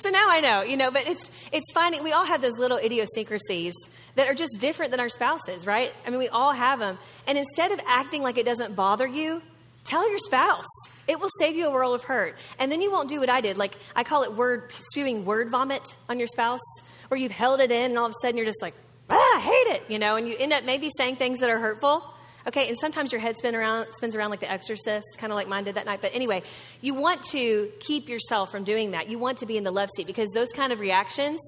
So 0.00 0.08
now 0.08 0.30
I 0.30 0.40
know, 0.40 0.62
you 0.62 0.78
know, 0.78 0.90
but 0.90 1.06
it's 1.06 1.28
it's 1.52 1.70
finding 1.72 2.02
we 2.02 2.12
all 2.12 2.24
have 2.24 2.40
those 2.40 2.56
little 2.58 2.78
idiosyncrasies 2.78 3.74
that 4.16 4.28
are 4.28 4.34
just 4.34 4.56
different 4.58 4.92
than 4.92 5.00
our 5.00 5.10
spouses, 5.10 5.66
right? 5.66 5.92
I 6.06 6.10
mean, 6.10 6.18
we 6.18 6.28
all 6.28 6.52
have 6.52 6.78
them. 6.78 6.98
And 7.26 7.36
instead 7.36 7.70
of 7.70 7.80
acting 7.86 8.22
like 8.22 8.38
it 8.38 8.46
doesn't 8.46 8.74
bother 8.74 9.06
you, 9.06 9.42
tell 9.84 10.08
your 10.08 10.18
spouse. 10.18 10.64
It 11.06 11.20
will 11.20 11.28
save 11.38 11.54
you 11.54 11.66
a 11.66 11.70
world 11.70 11.94
of 11.94 12.04
hurt. 12.04 12.38
And 12.58 12.72
then 12.72 12.80
you 12.80 12.90
won't 12.90 13.10
do 13.10 13.20
what 13.20 13.28
I 13.28 13.42
did. 13.42 13.58
Like 13.58 13.76
I 13.94 14.02
call 14.02 14.22
it 14.22 14.34
word 14.34 14.72
spewing 14.72 15.26
word 15.26 15.50
vomit 15.50 15.94
on 16.08 16.18
your 16.18 16.28
spouse, 16.28 16.60
where 17.08 17.20
you've 17.20 17.32
held 17.32 17.60
it 17.60 17.70
in 17.70 17.90
and 17.90 17.98
all 17.98 18.06
of 18.06 18.12
a 18.12 18.20
sudden 18.22 18.38
you're 18.38 18.46
just 18.46 18.62
like, 18.62 18.74
ah, 19.10 19.14
I 19.14 19.40
hate 19.40 19.76
it, 19.76 19.90
you 19.90 19.98
know, 19.98 20.16
and 20.16 20.26
you 20.26 20.34
end 20.38 20.54
up 20.54 20.64
maybe 20.64 20.88
saying 20.96 21.16
things 21.16 21.40
that 21.40 21.50
are 21.50 21.58
hurtful. 21.58 22.14
Okay, 22.46 22.68
and 22.68 22.78
sometimes 22.78 23.12
your 23.12 23.20
head 23.20 23.36
spin 23.36 23.54
around, 23.54 23.92
spins 23.92 24.16
around 24.16 24.30
like 24.30 24.40
the 24.40 24.50
exorcist, 24.50 25.18
kind 25.18 25.32
of 25.32 25.36
like 25.36 25.48
mine 25.48 25.64
did 25.64 25.74
that 25.74 25.86
night. 25.86 26.00
But 26.00 26.14
anyway, 26.14 26.42
you 26.80 26.94
want 26.94 27.22
to 27.32 27.70
keep 27.80 28.08
yourself 28.08 28.50
from 28.50 28.64
doing 28.64 28.92
that. 28.92 29.08
You 29.08 29.18
want 29.18 29.38
to 29.38 29.46
be 29.46 29.56
in 29.56 29.64
the 29.64 29.70
love 29.70 29.90
seat 29.94 30.06
because 30.06 30.30
those 30.30 30.50
kind 30.50 30.72
of 30.72 30.80
reactions, 30.80 31.38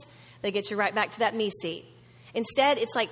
they 0.42 0.50
get 0.50 0.70
you 0.70 0.76
right 0.76 0.94
back 0.94 1.10
to 1.12 1.18
that 1.20 1.34
me 1.34 1.50
seat. 1.50 1.86
Instead, 2.34 2.78
it's 2.78 2.94
like 2.94 3.10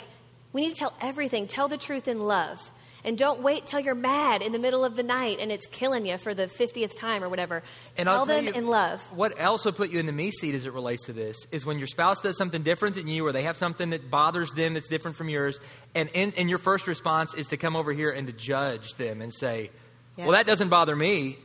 we 0.52 0.62
need 0.62 0.74
to 0.74 0.78
tell 0.78 0.94
everything, 1.00 1.46
tell 1.46 1.68
the 1.68 1.78
truth 1.78 2.08
in 2.08 2.20
love. 2.20 2.58
And 3.04 3.16
don't 3.16 3.42
wait 3.42 3.66
till 3.66 3.80
you're 3.80 3.94
mad 3.94 4.42
in 4.42 4.52
the 4.52 4.58
middle 4.58 4.84
of 4.84 4.94
the 4.94 5.02
night 5.02 5.38
and 5.40 5.50
it's 5.50 5.66
killing 5.66 6.04
you 6.04 6.18
for 6.18 6.34
the 6.34 6.46
50th 6.46 6.96
time 6.96 7.24
or 7.24 7.28
whatever. 7.28 7.62
And 7.96 8.06
tell 8.06 8.20
I'll 8.20 8.26
tell 8.26 8.36
them 8.36 8.46
you, 8.46 8.52
in 8.52 8.66
love. 8.66 9.00
What 9.12 9.40
else 9.40 9.64
will 9.64 9.72
put 9.72 9.90
you 9.90 9.98
in 9.98 10.06
the 10.06 10.12
me 10.12 10.30
seat 10.30 10.54
as 10.54 10.66
it 10.66 10.72
relates 10.72 11.06
to 11.06 11.12
this 11.12 11.36
is 11.50 11.64
when 11.64 11.78
your 11.78 11.86
spouse 11.86 12.20
does 12.20 12.36
something 12.36 12.62
different 12.62 12.96
than 12.96 13.06
you, 13.08 13.26
or 13.26 13.32
they 13.32 13.42
have 13.42 13.56
something 13.56 13.90
that 13.90 14.10
bothers 14.10 14.52
them 14.52 14.74
that's 14.74 14.88
different 14.88 15.16
from 15.16 15.28
yours, 15.28 15.60
and 15.94 16.10
in, 16.12 16.32
and 16.36 16.50
your 16.50 16.58
first 16.58 16.86
response 16.86 17.34
is 17.34 17.46
to 17.48 17.56
come 17.56 17.76
over 17.76 17.92
here 17.92 18.10
and 18.10 18.26
to 18.26 18.32
judge 18.32 18.94
them 18.94 19.22
and 19.22 19.32
say, 19.32 19.70
Yeah. 20.16 20.26
"Well, 20.26 20.32
that 20.32 20.46
doesn't 20.46 20.68
bother 20.68 20.94
me, 20.94 21.38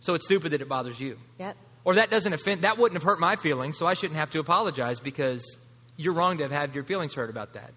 so 0.00 0.14
it's 0.14 0.24
stupid 0.24 0.52
that 0.52 0.60
it 0.60 0.68
bothers 0.68 1.00
you." 1.00 1.18
Yep. 1.38 1.56
Or 1.84 1.94
that 1.94 2.10
doesn't 2.10 2.32
offend, 2.32 2.62
that 2.62 2.78
wouldn't 2.78 2.94
have 2.94 3.02
hurt 3.02 3.18
my 3.18 3.34
feelings, 3.34 3.76
so 3.76 3.86
I 3.86 3.94
shouldn't 3.94 4.18
have 4.18 4.30
to 4.30 4.38
apologize 4.38 5.00
because 5.00 5.44
you're 5.96 6.12
wrong 6.12 6.38
to 6.38 6.44
have 6.44 6.52
had 6.52 6.74
your 6.74 6.84
feelings 6.84 7.14
hurt 7.14 7.28
about 7.28 7.54
that. 7.54 7.72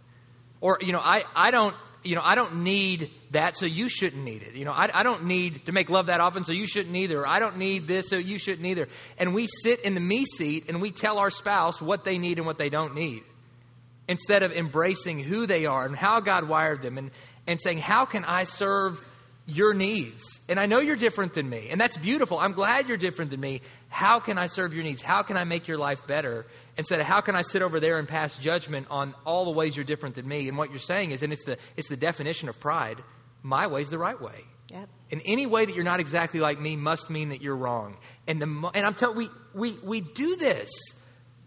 Or, 0.61 0.77
you 0.81 0.93
know, 0.93 1.01
I, 1.03 1.23
I 1.35 1.51
don't, 1.51 1.75
you 2.05 2.15
know, 2.15 2.21
I 2.23 2.35
don't 2.35 2.63
need 2.63 3.09
that, 3.31 3.57
so 3.57 3.65
you 3.65 3.89
shouldn't 3.89 4.23
need 4.23 4.43
it. 4.43 4.53
You 4.53 4.63
know, 4.63 4.71
I, 4.71 4.89
I 4.93 5.03
don't 5.03 5.25
need 5.25 5.65
to 5.65 5.71
make 5.71 5.89
love 5.89 6.05
that 6.05 6.21
often, 6.21 6.45
so 6.45 6.51
you 6.51 6.67
shouldn't 6.67 6.95
either. 6.95 7.25
I 7.25 7.39
don't 7.39 7.57
need 7.57 7.87
this, 7.87 8.09
so 8.09 8.17
you 8.17 8.37
shouldn't 8.37 8.65
either. 8.65 8.87
And 9.17 9.33
we 9.33 9.47
sit 9.63 9.81
in 9.81 9.95
the 9.95 9.99
me 9.99 10.25
seat 10.25 10.69
and 10.69 10.81
we 10.81 10.91
tell 10.91 11.17
our 11.17 11.31
spouse 11.31 11.81
what 11.81 12.05
they 12.05 12.17
need 12.17 12.37
and 12.37 12.45
what 12.45 12.57
they 12.57 12.69
don't 12.69 12.93
need 12.95 13.23
instead 14.07 14.43
of 14.43 14.55
embracing 14.55 15.19
who 15.19 15.47
they 15.47 15.65
are 15.65 15.85
and 15.85 15.95
how 15.95 16.19
God 16.19 16.47
wired 16.47 16.83
them 16.83 16.97
and, 16.97 17.11
and 17.47 17.59
saying, 17.59 17.79
How 17.79 18.05
can 18.05 18.23
I 18.25 18.43
serve 18.43 19.01
your 19.47 19.73
needs? 19.73 20.23
And 20.47 20.59
I 20.59 20.67
know 20.67 20.79
you're 20.79 20.95
different 20.95 21.33
than 21.33 21.49
me, 21.49 21.69
and 21.71 21.81
that's 21.81 21.97
beautiful. 21.97 22.37
I'm 22.37 22.53
glad 22.53 22.87
you're 22.87 22.97
different 22.97 23.31
than 23.31 23.39
me. 23.39 23.61
How 23.89 24.19
can 24.19 24.37
I 24.37 24.47
serve 24.47 24.73
your 24.73 24.83
needs? 24.83 25.01
How 25.01 25.23
can 25.23 25.37
I 25.37 25.43
make 25.43 25.67
your 25.67 25.77
life 25.79 26.05
better? 26.05 26.45
Instead 26.77 26.99
of 26.99 27.05
how 27.05 27.21
can 27.21 27.35
I 27.35 27.41
sit 27.41 27.61
over 27.61 27.79
there 27.79 27.99
and 27.99 28.07
pass 28.07 28.37
judgment 28.37 28.87
on 28.89 29.13
all 29.25 29.45
the 29.45 29.51
ways 29.51 29.77
you're 29.77 29.85
different 29.85 30.15
than 30.15 30.27
me? 30.27 30.49
And 30.49 30.57
what 30.57 30.71
you're 30.71 30.79
saying 30.79 31.11
is, 31.11 31.23
and 31.23 31.31
it's 31.31 31.45
the, 31.45 31.57
it's 31.77 31.87
the 31.87 31.97
definition 31.97 32.49
of 32.49 32.59
pride 32.59 32.97
my 33.45 33.67
way's 33.67 33.91
the 33.91 33.99
right 33.99 34.19
way. 34.19 34.41
Yep. 34.71 34.89
And 35.11 35.21
any 35.23 35.45
way 35.45 35.65
that 35.65 35.75
you're 35.75 35.83
not 35.83 35.99
exactly 35.99 36.39
like 36.39 36.59
me 36.59 36.75
must 36.75 37.11
mean 37.11 37.29
that 37.29 37.43
you're 37.43 37.55
wrong. 37.55 37.95
And 38.27 38.41
the 38.41 38.71
and 38.73 38.85
I'm 38.85 38.95
telling 38.95 39.15
we 39.15 39.29
we 39.53 39.77
we 39.83 40.01
do 40.01 40.35
this. 40.35 40.71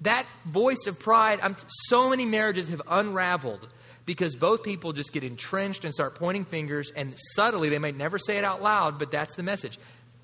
That 0.02 0.24
voice 0.46 0.86
of 0.86 1.00
pride. 1.00 1.40
I'm 1.42 1.56
so 1.88 2.08
many 2.08 2.24
marriages 2.24 2.68
have 2.68 2.80
unraveled 2.86 3.66
because 4.06 4.36
both 4.36 4.62
people 4.62 4.92
just 4.92 5.12
get 5.12 5.24
entrenched 5.24 5.84
and 5.84 5.92
start 5.92 6.14
pointing 6.14 6.44
fingers. 6.44 6.92
And 6.94 7.14
subtly, 7.34 7.68
they 7.68 7.80
may 7.80 7.90
never 7.90 8.16
say 8.16 8.38
it 8.38 8.44
out 8.44 8.62
loud, 8.62 8.96
but 9.00 9.10
that's 9.10 9.34
the 9.34 9.42
message. 9.42 9.76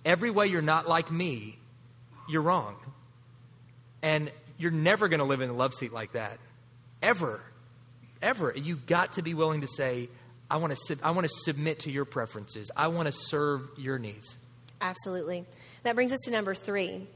Every 0.05 0.31
way 0.31 0.47
you're 0.47 0.63
not 0.63 0.89
like 0.89 1.11
me, 1.11 1.59
you're 2.29 2.43
wrong. 2.43 2.77
And 4.01 4.31
you're 4.59 4.71
never 4.71 5.09
going 5.09 5.19
to 5.19 5.25
live 5.25 5.41
in 5.41 5.51
a 5.51 5.55
love 5.55 5.75
seat 5.75 5.93
like 5.93 6.13
that, 6.13 6.39
ever, 7.03 7.41
ever. 8.23 8.53
You've 8.55 8.87
got 8.87 9.13
to 9.13 9.23
be 9.23 9.35
willing 9.35 9.63
to 9.63 9.67
say, 9.67 10.09
I 10.51 10.59
want 10.59 10.73
to, 10.73 10.79
sub- 10.87 11.01
I 11.03 11.11
want 11.11 11.27
to 11.27 11.33
submit 11.45 11.81
to 11.81 11.91
your 11.91 12.05
preferences. 12.05 12.71
I 12.77 12.89
want 12.89 13.07
to 13.07 13.13
serve 13.13 13.63
your 13.77 13.99
needs. 13.99 14.37
Absolutely. 14.81 15.45
That 15.83 15.95
brings 15.95 16.13
us 16.13 16.21
to 16.25 16.31
number 16.31 16.55
three. 16.55 17.07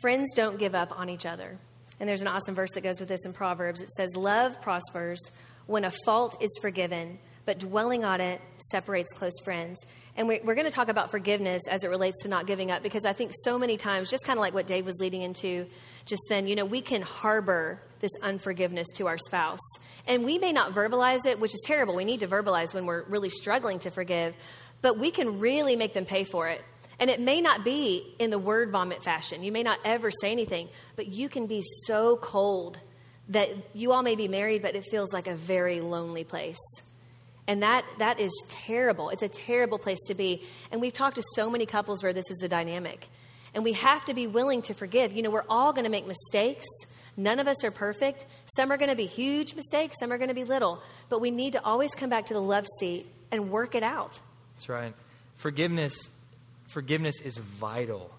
Friends 0.00 0.28
don't 0.34 0.58
give 0.58 0.74
up 0.74 0.98
on 0.98 1.08
each 1.08 1.26
other. 1.26 1.58
And 1.98 2.08
there's 2.08 2.22
an 2.22 2.28
awesome 2.28 2.54
verse 2.54 2.72
that 2.72 2.82
goes 2.82 3.00
with 3.00 3.08
this 3.08 3.24
in 3.24 3.32
Proverbs. 3.32 3.80
It 3.80 3.90
says, 3.90 4.14
Love 4.14 4.60
prospers 4.60 5.20
when 5.66 5.84
a 5.84 5.92
fault 6.04 6.36
is 6.42 6.50
forgiven, 6.60 7.18
but 7.46 7.58
dwelling 7.58 8.04
on 8.04 8.20
it 8.20 8.40
separates 8.70 9.12
close 9.14 9.32
friends. 9.42 9.82
And 10.16 10.28
we- 10.28 10.40
we're 10.44 10.54
going 10.54 10.66
to 10.66 10.72
talk 10.72 10.88
about 10.88 11.10
forgiveness 11.10 11.62
as 11.68 11.84
it 11.84 11.88
relates 11.88 12.22
to 12.22 12.28
not 12.28 12.46
giving 12.46 12.70
up 12.70 12.82
because 12.82 13.04
I 13.06 13.12
think 13.12 13.32
so 13.42 13.58
many 13.58 13.76
times, 13.76 14.10
just 14.10 14.24
kind 14.24 14.38
of 14.38 14.40
like 14.40 14.52
what 14.52 14.66
Dave 14.66 14.84
was 14.84 14.96
leading 14.98 15.22
into 15.22 15.66
just 16.04 16.22
then, 16.28 16.46
you 16.46 16.56
know, 16.56 16.64
we 16.64 16.80
can 16.80 17.02
harbor 17.02 17.80
this 18.00 18.10
unforgiveness 18.22 18.86
to 18.96 19.06
our 19.06 19.18
spouse. 19.18 19.60
And 20.06 20.24
we 20.24 20.38
may 20.38 20.52
not 20.52 20.74
verbalize 20.74 21.24
it, 21.24 21.40
which 21.40 21.54
is 21.54 21.62
terrible. 21.64 21.94
We 21.94 22.04
need 22.04 22.20
to 22.20 22.28
verbalize 22.28 22.74
when 22.74 22.86
we're 22.86 23.04
really 23.04 23.30
struggling 23.30 23.78
to 23.80 23.90
forgive, 23.90 24.34
but 24.82 24.98
we 24.98 25.10
can 25.10 25.40
really 25.40 25.76
make 25.76 25.94
them 25.94 26.04
pay 26.04 26.24
for 26.24 26.48
it. 26.48 26.62
And 26.98 27.10
it 27.10 27.20
may 27.20 27.40
not 27.40 27.64
be 27.64 28.14
in 28.18 28.30
the 28.30 28.38
word 28.38 28.70
vomit 28.70 29.02
fashion. 29.04 29.42
You 29.42 29.52
may 29.52 29.62
not 29.62 29.78
ever 29.84 30.10
say 30.10 30.32
anything, 30.32 30.68
but 30.96 31.08
you 31.08 31.28
can 31.28 31.46
be 31.46 31.62
so 31.86 32.16
cold 32.16 32.78
that 33.28 33.48
you 33.74 33.92
all 33.92 34.02
may 34.02 34.14
be 34.14 34.28
married, 34.28 34.62
but 34.62 34.74
it 34.74 34.84
feels 34.90 35.12
like 35.12 35.26
a 35.26 35.34
very 35.34 35.80
lonely 35.80 36.24
place. 36.24 36.56
And 37.48 37.62
that, 37.62 37.84
that 37.98 38.18
is 38.18 38.32
terrible. 38.48 39.10
It's 39.10 39.22
a 39.22 39.28
terrible 39.28 39.78
place 39.78 40.00
to 40.08 40.14
be. 40.14 40.42
And 40.72 40.80
we've 40.80 40.92
talked 40.92 41.16
to 41.16 41.22
so 41.34 41.48
many 41.48 41.66
couples 41.66 42.02
where 42.02 42.12
this 42.12 42.30
is 42.30 42.36
the 42.38 42.48
dynamic. 42.48 43.08
And 43.54 43.62
we 43.62 43.74
have 43.74 44.04
to 44.06 44.14
be 44.14 44.26
willing 44.26 44.62
to 44.62 44.74
forgive. 44.74 45.12
You 45.12 45.22
know, 45.22 45.30
we're 45.30 45.44
all 45.48 45.72
going 45.72 45.84
to 45.84 45.90
make 45.90 46.06
mistakes. 46.06 46.66
None 47.16 47.38
of 47.38 47.48
us 47.48 47.64
are 47.64 47.70
perfect. 47.70 48.26
Some 48.56 48.70
are 48.70 48.76
going 48.76 48.90
to 48.90 48.96
be 48.96 49.06
huge 49.06 49.54
mistakes, 49.54 49.96
some 49.98 50.12
are 50.12 50.18
going 50.18 50.28
to 50.28 50.34
be 50.34 50.44
little. 50.44 50.82
But 51.08 51.20
we 51.20 51.30
need 51.30 51.52
to 51.52 51.64
always 51.64 51.92
come 51.92 52.10
back 52.10 52.26
to 52.26 52.34
the 52.34 52.42
love 52.42 52.66
seat 52.78 53.06
and 53.32 53.50
work 53.50 53.74
it 53.74 53.82
out. 53.82 54.20
That's 54.54 54.68
right. 54.68 54.94
Forgiveness, 55.36 56.10
forgiveness 56.68 57.20
is 57.20 57.38
vital 57.38 58.10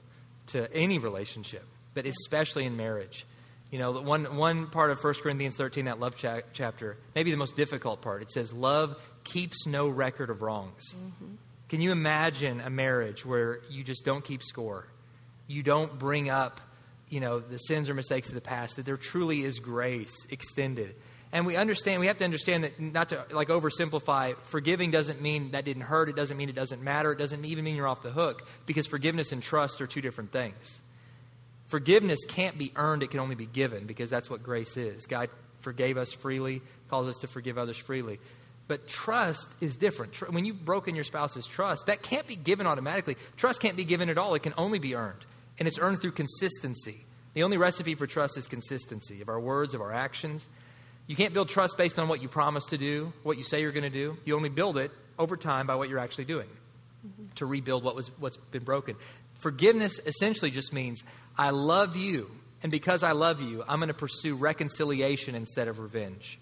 to 0.47 0.73
any 0.73 0.97
relationship, 0.97 1.63
but 1.93 2.05
especially 2.05 2.65
in 2.65 2.77
marriage. 2.77 3.25
You 3.71 3.79
know, 3.79 3.91
one, 4.01 4.37
one 4.37 4.67
part 4.67 4.91
of 4.91 5.03
1 5.03 5.13
Corinthians 5.15 5.57
13, 5.57 5.85
that 5.85 5.99
love 5.99 6.15
cha- 6.15 6.41
chapter, 6.53 6.97
maybe 7.15 7.31
the 7.31 7.37
most 7.37 7.55
difficult 7.55 8.01
part, 8.01 8.21
it 8.21 8.31
says, 8.31 8.53
Love 8.53 8.95
keeps 9.27 9.67
no 9.67 9.89
record 9.89 10.29
of 10.29 10.41
wrongs. 10.41 10.95
Mm-hmm. 10.95 11.35
Can 11.69 11.81
you 11.81 11.91
imagine 11.91 12.61
a 12.61 12.69
marriage 12.69 13.25
where 13.25 13.59
you 13.69 13.83
just 13.83 14.05
don't 14.05 14.23
keep 14.23 14.41
score? 14.41 14.87
You 15.47 15.63
don't 15.63 15.99
bring 15.99 16.29
up, 16.29 16.61
you 17.09 17.19
know, 17.19 17.39
the 17.39 17.57
sins 17.57 17.89
or 17.89 17.93
mistakes 17.93 18.29
of 18.29 18.35
the 18.35 18.41
past, 18.41 18.77
that 18.77 18.85
there 18.85 18.97
truly 18.97 19.41
is 19.41 19.59
grace 19.59 20.15
extended. 20.29 20.95
And 21.33 21.45
we 21.45 21.57
understand, 21.57 21.99
we 21.99 22.07
have 22.07 22.17
to 22.19 22.23
understand 22.23 22.63
that 22.63 22.79
not 22.79 23.09
to 23.09 23.25
like 23.31 23.49
oversimplify, 23.49 24.37
forgiving 24.43 24.91
doesn't 24.91 25.21
mean 25.21 25.51
that 25.51 25.65
didn't 25.65 25.83
hurt. 25.83 26.07
It 26.07 26.15
doesn't 26.15 26.37
mean 26.37 26.47
it 26.47 26.55
doesn't 26.55 26.81
matter. 26.81 27.11
It 27.11 27.17
doesn't 27.17 27.43
even 27.43 27.65
mean 27.65 27.75
you're 27.75 27.87
off 27.87 28.01
the 28.01 28.11
hook 28.11 28.47
because 28.65 28.87
forgiveness 28.87 29.33
and 29.33 29.43
trust 29.43 29.81
are 29.81 29.87
two 29.87 30.01
different 30.01 30.31
things. 30.31 30.79
Forgiveness 31.67 32.19
can't 32.29 32.57
be 32.57 32.71
earned, 32.77 33.03
it 33.03 33.11
can 33.11 33.19
only 33.19 33.35
be 33.35 33.45
given 33.45 33.87
because 33.87 34.09
that's 34.09 34.29
what 34.29 34.41
grace 34.41 34.77
is. 34.77 35.05
God 35.05 35.29
forgave 35.59 35.97
us 35.97 36.13
freely, 36.13 36.61
calls 36.89 37.09
us 37.09 37.17
to 37.17 37.27
forgive 37.27 37.57
others 37.57 37.77
freely. 37.77 38.19
But 38.67 38.87
trust 38.87 39.49
is 39.61 39.75
different. 39.75 40.15
When 40.31 40.43
you've 40.45 40.65
broken 40.65 40.95
your 40.95 41.05
spouse's 41.05 41.47
trust, 41.47 41.85
that 41.85 42.01
can't 42.01 42.27
be 42.27 42.35
given 42.35 42.67
automatically. 42.67 43.15
Trust 43.37 43.61
can't 43.61 43.77
be 43.77 43.85
given 43.85 44.09
at 44.09 44.17
all, 44.17 44.33
it 44.35 44.43
can 44.43 44.53
only 44.57 44.79
be 44.79 44.95
earned. 44.95 45.25
And 45.59 45.67
it's 45.67 45.79
earned 45.79 46.01
through 46.01 46.11
consistency. 46.11 47.05
The 47.33 47.43
only 47.43 47.57
recipe 47.57 47.95
for 47.95 48.07
trust 48.07 48.37
is 48.37 48.47
consistency 48.47 49.21
of 49.21 49.29
our 49.29 49.39
words, 49.39 49.73
of 49.73 49.81
our 49.81 49.93
actions. 49.93 50.47
You 51.07 51.15
can't 51.15 51.33
build 51.33 51.49
trust 51.49 51.77
based 51.77 51.97
on 51.99 52.09
what 52.09 52.21
you 52.21 52.27
promise 52.27 52.65
to 52.67 52.77
do, 52.77 53.13
what 53.23 53.37
you 53.37 53.43
say 53.43 53.61
you're 53.61 53.71
going 53.71 53.83
to 53.83 53.89
do. 53.89 54.17
You 54.25 54.35
only 54.35 54.49
build 54.49 54.77
it 54.77 54.91
over 55.17 55.37
time 55.37 55.65
by 55.65 55.75
what 55.75 55.87
you're 55.87 55.99
actually 55.99 56.25
doing 56.25 56.49
to 57.35 57.45
rebuild 57.45 57.83
what 57.83 57.95
was 57.95 58.07
what's 58.19 58.37
been 58.37 58.63
broken. 58.63 58.95
Forgiveness 59.39 59.99
essentially 60.05 60.51
just 60.51 60.73
means 60.73 61.03
I 61.37 61.51
love 61.51 61.95
you, 61.95 62.29
and 62.63 62.71
because 62.71 63.03
I 63.03 63.11
love 63.11 63.41
you, 63.41 63.63
I'm 63.67 63.79
going 63.79 63.87
to 63.87 63.93
pursue 63.93 64.35
reconciliation 64.35 65.35
instead 65.35 65.67
of 65.67 65.79
revenge. 65.79 66.39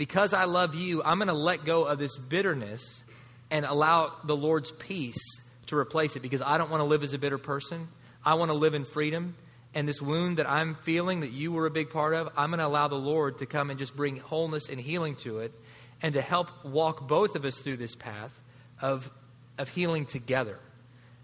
Because 0.00 0.32
I 0.32 0.44
love 0.44 0.74
you, 0.74 1.02
I'm 1.02 1.18
going 1.18 1.28
to 1.28 1.34
let 1.34 1.66
go 1.66 1.84
of 1.84 1.98
this 1.98 2.16
bitterness 2.16 3.04
and 3.50 3.66
allow 3.66 4.14
the 4.24 4.34
Lord's 4.34 4.70
peace 4.70 5.20
to 5.66 5.76
replace 5.76 6.16
it 6.16 6.20
because 6.20 6.40
I 6.40 6.56
don't 6.56 6.70
want 6.70 6.80
to 6.80 6.86
live 6.86 7.02
as 7.02 7.12
a 7.12 7.18
bitter 7.18 7.36
person. 7.36 7.86
I 8.24 8.32
want 8.36 8.50
to 8.50 8.56
live 8.56 8.72
in 8.72 8.86
freedom. 8.86 9.36
And 9.74 9.86
this 9.86 10.00
wound 10.00 10.38
that 10.38 10.48
I'm 10.48 10.74
feeling 10.74 11.20
that 11.20 11.32
you 11.32 11.52
were 11.52 11.66
a 11.66 11.70
big 11.70 11.90
part 11.90 12.14
of, 12.14 12.30
I'm 12.34 12.48
going 12.48 12.60
to 12.60 12.66
allow 12.66 12.88
the 12.88 12.94
Lord 12.94 13.40
to 13.40 13.46
come 13.46 13.68
and 13.68 13.78
just 13.78 13.94
bring 13.94 14.16
wholeness 14.16 14.70
and 14.70 14.80
healing 14.80 15.16
to 15.16 15.40
it 15.40 15.52
and 16.00 16.14
to 16.14 16.22
help 16.22 16.64
walk 16.64 17.06
both 17.06 17.36
of 17.36 17.44
us 17.44 17.58
through 17.58 17.76
this 17.76 17.94
path 17.94 18.40
of, 18.80 19.10
of 19.58 19.68
healing 19.68 20.06
together. 20.06 20.56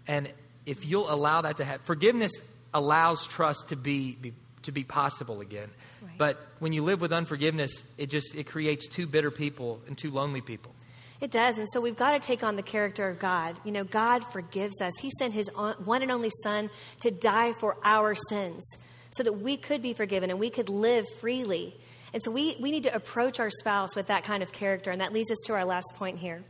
And 0.07 0.31
if 0.67 0.85
you'll 0.85 1.11
allow 1.11 1.41
that 1.41 1.57
to 1.57 1.65
happen, 1.65 1.81
forgiveness 1.83 2.33
allows 2.75 3.25
trust 3.25 3.69
to 3.69 3.75
be, 3.75 4.11
be 4.11 4.33
to 4.67 4.71
be 4.71 4.83
possible 4.83 5.41
again. 5.41 5.69
Right. 6.01 6.17
But 6.17 6.37
when 6.59 6.71
you 6.71 6.83
live 6.83 7.01
with 7.01 7.11
unforgiveness, 7.11 7.71
it 7.97 8.09
just 8.09 8.35
it 8.35 8.45
creates 8.45 8.87
two 8.87 9.07
bitter 9.07 9.31
people 9.31 9.81
and 9.87 9.97
two 9.97 10.11
lonely 10.11 10.41
people. 10.41 10.73
It 11.19 11.31
does. 11.31 11.57
And 11.57 11.67
so 11.73 11.81
we've 11.81 11.97
got 11.97 12.11
to 12.11 12.19
take 12.19 12.43
on 12.43 12.55
the 12.55 12.61
character 12.61 13.09
of 13.09 13.17
God. 13.17 13.59
You 13.63 13.71
know, 13.71 13.83
God 13.83 14.23
forgives 14.31 14.81
us. 14.81 14.93
He 14.99 15.09
sent 15.17 15.33
his 15.33 15.49
one 15.83 16.03
and 16.03 16.11
only 16.11 16.29
Son 16.43 16.69
to 17.01 17.09
die 17.09 17.53
for 17.53 17.77
our 17.83 18.15
sins 18.29 18.63
so 19.11 19.23
that 19.23 19.33
we 19.33 19.57
could 19.57 19.81
be 19.81 19.93
forgiven 19.93 20.29
and 20.29 20.39
we 20.39 20.51
could 20.51 20.69
live 20.69 21.05
freely. 21.19 21.75
And 22.13 22.21
so 22.21 22.29
we, 22.29 22.55
we 22.59 22.71
need 22.71 22.83
to 22.83 22.93
approach 22.93 23.39
our 23.39 23.49
spouse 23.49 23.95
with 23.95 24.07
that 24.07 24.23
kind 24.23 24.43
of 24.43 24.51
character. 24.51 24.91
And 24.91 25.01
that 25.01 25.11
leads 25.11 25.31
us 25.31 25.39
to 25.45 25.53
our 25.53 25.65
last 25.65 25.91
point 25.95 26.19
here. 26.19 26.43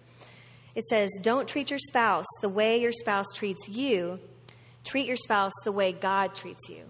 It 0.76 0.86
says, 0.86 1.10
Don't 1.22 1.48
treat 1.48 1.70
your 1.70 1.80
spouse 1.80 2.26
the 2.42 2.50
way 2.50 2.82
your 2.82 2.92
spouse 2.92 3.28
treats 3.36 3.70
you, 3.70 4.20
treat 4.84 5.08
your 5.08 5.16
spouse 5.16 5.54
the 5.64 5.72
way 5.72 5.94
God 5.94 6.36
treats 6.36 6.68
you. 6.68 6.84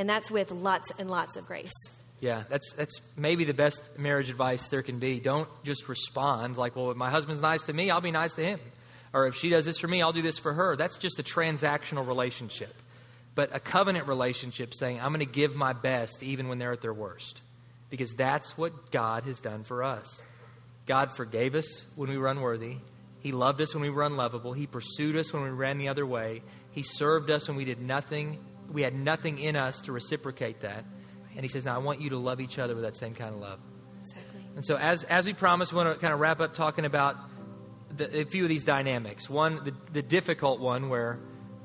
And 0.00 0.08
that's 0.08 0.30
with 0.30 0.50
lots 0.50 0.90
and 0.98 1.10
lots 1.10 1.36
of 1.36 1.44
grace. 1.44 1.74
Yeah, 2.20 2.44
that's 2.48 2.72
that's 2.72 3.02
maybe 3.18 3.44
the 3.44 3.52
best 3.52 3.98
marriage 3.98 4.30
advice 4.30 4.66
there 4.68 4.80
can 4.80 4.98
be. 4.98 5.20
Don't 5.20 5.46
just 5.62 5.90
respond 5.90 6.56
like, 6.56 6.74
"Well, 6.74 6.90
if 6.90 6.96
my 6.96 7.10
husband's 7.10 7.42
nice 7.42 7.62
to 7.64 7.74
me, 7.74 7.90
I'll 7.90 8.00
be 8.00 8.10
nice 8.10 8.32
to 8.32 8.42
him." 8.42 8.60
Or 9.12 9.26
if 9.26 9.34
she 9.34 9.50
does 9.50 9.66
this 9.66 9.76
for 9.76 9.88
me, 9.88 10.00
I'll 10.00 10.14
do 10.14 10.22
this 10.22 10.38
for 10.38 10.54
her. 10.54 10.74
That's 10.74 10.96
just 10.96 11.18
a 11.18 11.22
transactional 11.22 12.08
relationship. 12.08 12.74
But 13.34 13.54
a 13.54 13.60
covenant 13.60 14.06
relationship 14.06 14.72
saying, 14.72 15.00
"I'm 15.02 15.12
going 15.12 15.20
to 15.20 15.30
give 15.30 15.54
my 15.54 15.74
best 15.74 16.22
even 16.22 16.48
when 16.48 16.58
they're 16.58 16.72
at 16.72 16.80
their 16.80 16.94
worst." 16.94 17.42
Because 17.90 18.14
that's 18.14 18.56
what 18.56 18.90
God 18.90 19.24
has 19.24 19.38
done 19.38 19.64
for 19.64 19.82
us. 19.82 20.22
God 20.86 21.12
forgave 21.12 21.54
us 21.54 21.84
when 21.94 22.08
we 22.08 22.16
were 22.16 22.28
unworthy. 22.28 22.78
He 23.20 23.32
loved 23.32 23.60
us 23.60 23.74
when 23.74 23.82
we 23.82 23.90
were 23.90 24.04
unlovable. 24.04 24.54
He 24.54 24.66
pursued 24.66 25.16
us 25.16 25.30
when 25.30 25.42
we 25.42 25.50
ran 25.50 25.76
the 25.76 25.88
other 25.88 26.06
way. 26.06 26.40
He 26.72 26.84
served 26.84 27.30
us 27.30 27.48
when 27.48 27.58
we 27.58 27.66
did 27.66 27.82
nothing. 27.82 28.38
We 28.70 28.82
had 28.82 28.94
nothing 28.94 29.38
in 29.38 29.56
us 29.56 29.80
to 29.82 29.92
reciprocate 29.92 30.60
that. 30.60 30.84
And 31.34 31.44
he 31.44 31.48
says, 31.48 31.64
Now 31.64 31.74
I 31.74 31.78
want 31.78 32.00
you 32.00 32.10
to 32.10 32.18
love 32.18 32.40
each 32.40 32.58
other 32.58 32.74
with 32.74 32.84
that 32.84 32.96
same 32.96 33.14
kind 33.14 33.34
of 33.34 33.40
love. 33.40 33.60
Exactly. 34.00 34.44
And 34.56 34.64
so, 34.64 34.76
as, 34.76 35.04
as 35.04 35.26
we 35.26 35.32
promised, 35.32 35.72
we 35.72 35.76
want 35.76 35.94
to 35.94 36.00
kind 36.00 36.14
of 36.14 36.20
wrap 36.20 36.40
up 36.40 36.54
talking 36.54 36.84
about 36.84 37.16
the, 37.96 38.20
a 38.20 38.24
few 38.24 38.42
of 38.44 38.48
these 38.48 38.64
dynamics. 38.64 39.28
One, 39.28 39.64
the, 39.64 39.74
the 39.92 40.02
difficult 40.02 40.60
one, 40.60 40.88
where 40.88 41.18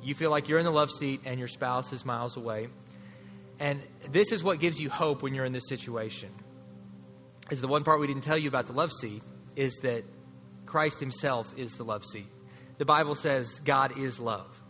you 0.03 0.15
feel 0.15 0.29
like 0.29 0.47
you're 0.47 0.59
in 0.59 0.65
the 0.65 0.71
love 0.71 0.91
seat 0.91 1.21
and 1.25 1.39
your 1.39 1.47
spouse 1.47 1.91
is 1.93 2.05
miles 2.05 2.37
away. 2.37 2.67
And 3.59 3.81
this 4.09 4.31
is 4.31 4.43
what 4.43 4.59
gives 4.59 4.79
you 4.79 4.89
hope 4.89 5.23
when 5.23 5.33
you're 5.33 5.45
in 5.45 5.53
this 5.53 5.67
situation. 5.67 6.29
Is 7.51 7.61
the 7.61 7.67
one 7.67 7.83
part 7.83 7.99
we 7.99 8.07
didn't 8.07 8.23
tell 8.23 8.37
you 8.37 8.49
about 8.49 8.67
the 8.67 8.73
love 8.73 8.91
seat 8.91 9.21
is 9.55 9.75
that 9.83 10.03
Christ 10.65 10.99
Himself 10.99 11.53
is 11.57 11.75
the 11.75 11.85
love 11.85 12.03
seat. 12.03 12.27
The 12.77 12.85
Bible 12.85 13.15
says 13.15 13.59
God 13.63 13.97
is 13.97 14.19
love. 14.19 14.61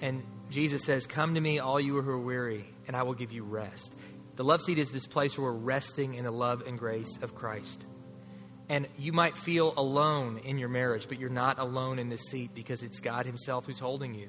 And 0.00 0.22
Jesus 0.50 0.84
says, 0.84 1.06
Come 1.06 1.34
to 1.34 1.40
me, 1.40 1.58
all 1.58 1.80
you 1.80 2.00
who 2.00 2.10
are 2.10 2.18
weary, 2.18 2.64
and 2.86 2.96
I 2.96 3.02
will 3.02 3.14
give 3.14 3.32
you 3.32 3.42
rest. 3.42 3.92
The 4.36 4.44
love 4.44 4.62
seat 4.62 4.78
is 4.78 4.90
this 4.90 5.06
place 5.06 5.38
where 5.38 5.50
we're 5.50 5.58
resting 5.58 6.14
in 6.14 6.24
the 6.24 6.30
love 6.30 6.62
and 6.66 6.78
grace 6.78 7.18
of 7.22 7.34
Christ. 7.34 7.84
And 8.68 8.86
you 8.98 9.12
might 9.12 9.36
feel 9.36 9.72
alone 9.76 10.40
in 10.44 10.58
your 10.58 10.68
marriage, 10.68 11.08
but 11.08 11.18
you're 11.18 11.30
not 11.30 11.58
alone 11.58 11.98
in 11.98 12.08
this 12.08 12.22
seat 12.30 12.50
because 12.54 12.82
it's 12.82 13.00
God 13.00 13.26
Himself 13.26 13.66
who's 13.66 13.78
holding 13.78 14.14
you. 14.14 14.28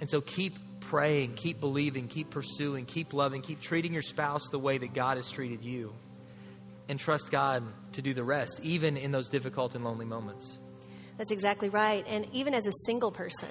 And 0.00 0.10
so 0.10 0.20
keep 0.20 0.58
praying, 0.80 1.34
keep 1.34 1.60
believing, 1.60 2.08
keep 2.08 2.30
pursuing, 2.30 2.84
keep 2.84 3.12
loving, 3.12 3.42
keep 3.42 3.60
treating 3.60 3.92
your 3.92 4.02
spouse 4.02 4.48
the 4.48 4.58
way 4.58 4.78
that 4.78 4.92
God 4.92 5.16
has 5.16 5.30
treated 5.30 5.64
you. 5.64 5.92
And 6.88 6.98
trust 6.98 7.30
God 7.30 7.62
to 7.92 8.02
do 8.02 8.14
the 8.14 8.24
rest, 8.24 8.60
even 8.62 8.96
in 8.96 9.12
those 9.12 9.28
difficult 9.28 9.74
and 9.74 9.84
lonely 9.84 10.06
moments. 10.06 10.56
That's 11.18 11.32
exactly 11.32 11.68
right. 11.68 12.02
And 12.08 12.26
even 12.32 12.54
as 12.54 12.66
a 12.66 12.72
single 12.86 13.12
person, 13.12 13.48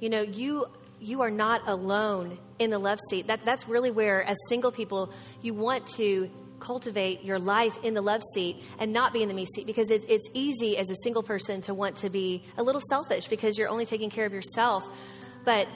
you 0.00 0.10
know, 0.10 0.22
you 0.22 0.66
you 1.00 1.22
are 1.22 1.30
not 1.30 1.62
alone 1.68 2.38
in 2.58 2.70
the 2.70 2.78
love 2.78 2.98
seat. 3.10 3.28
That 3.28 3.44
that's 3.44 3.68
really 3.68 3.90
where 3.90 4.22
as 4.24 4.36
single 4.48 4.72
people 4.72 5.12
you 5.42 5.54
want 5.54 5.86
to 5.96 6.30
cultivate 6.60 7.22
your 7.22 7.38
life 7.38 7.78
in 7.84 7.94
the 7.94 8.00
love 8.00 8.22
seat 8.34 8.62
and 8.78 8.92
not 8.92 9.12
be 9.12 9.22
in 9.22 9.28
the 9.28 9.34
me 9.34 9.46
seat 9.46 9.66
because 9.66 9.90
it, 9.90 10.04
it's 10.08 10.28
easy 10.34 10.76
as 10.76 10.90
a 10.90 10.96
single 11.04 11.22
person 11.22 11.60
to 11.62 11.72
want 11.72 11.96
to 11.96 12.10
be 12.10 12.42
a 12.56 12.62
little 12.62 12.80
selfish 12.88 13.26
because 13.28 13.56
you're 13.56 13.68
only 13.68 13.86
taking 13.86 14.10
care 14.10 14.26
of 14.26 14.32
yourself. 14.32 14.88
But 15.44 15.68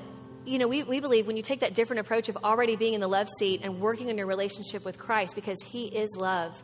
you 0.45 0.59
know, 0.59 0.67
we, 0.67 0.83
we 0.83 0.99
believe 0.99 1.27
when 1.27 1.37
you 1.37 1.43
take 1.43 1.61
that 1.61 1.75
different 1.75 2.01
approach 2.01 2.29
of 2.29 2.37
already 2.43 2.75
being 2.75 2.95
in 2.95 3.01
the 3.01 3.09
love 3.09 3.29
seat 3.39 3.61
and 3.63 3.81
working 3.81 4.11
on 4.11 4.19
your 4.19 4.27
relationship 4.27 4.85
with 4.85 4.99
Christ 4.99 5.35
because 5.37 5.59
He 5.63 5.87
is 5.87 6.11
love, 6.17 6.61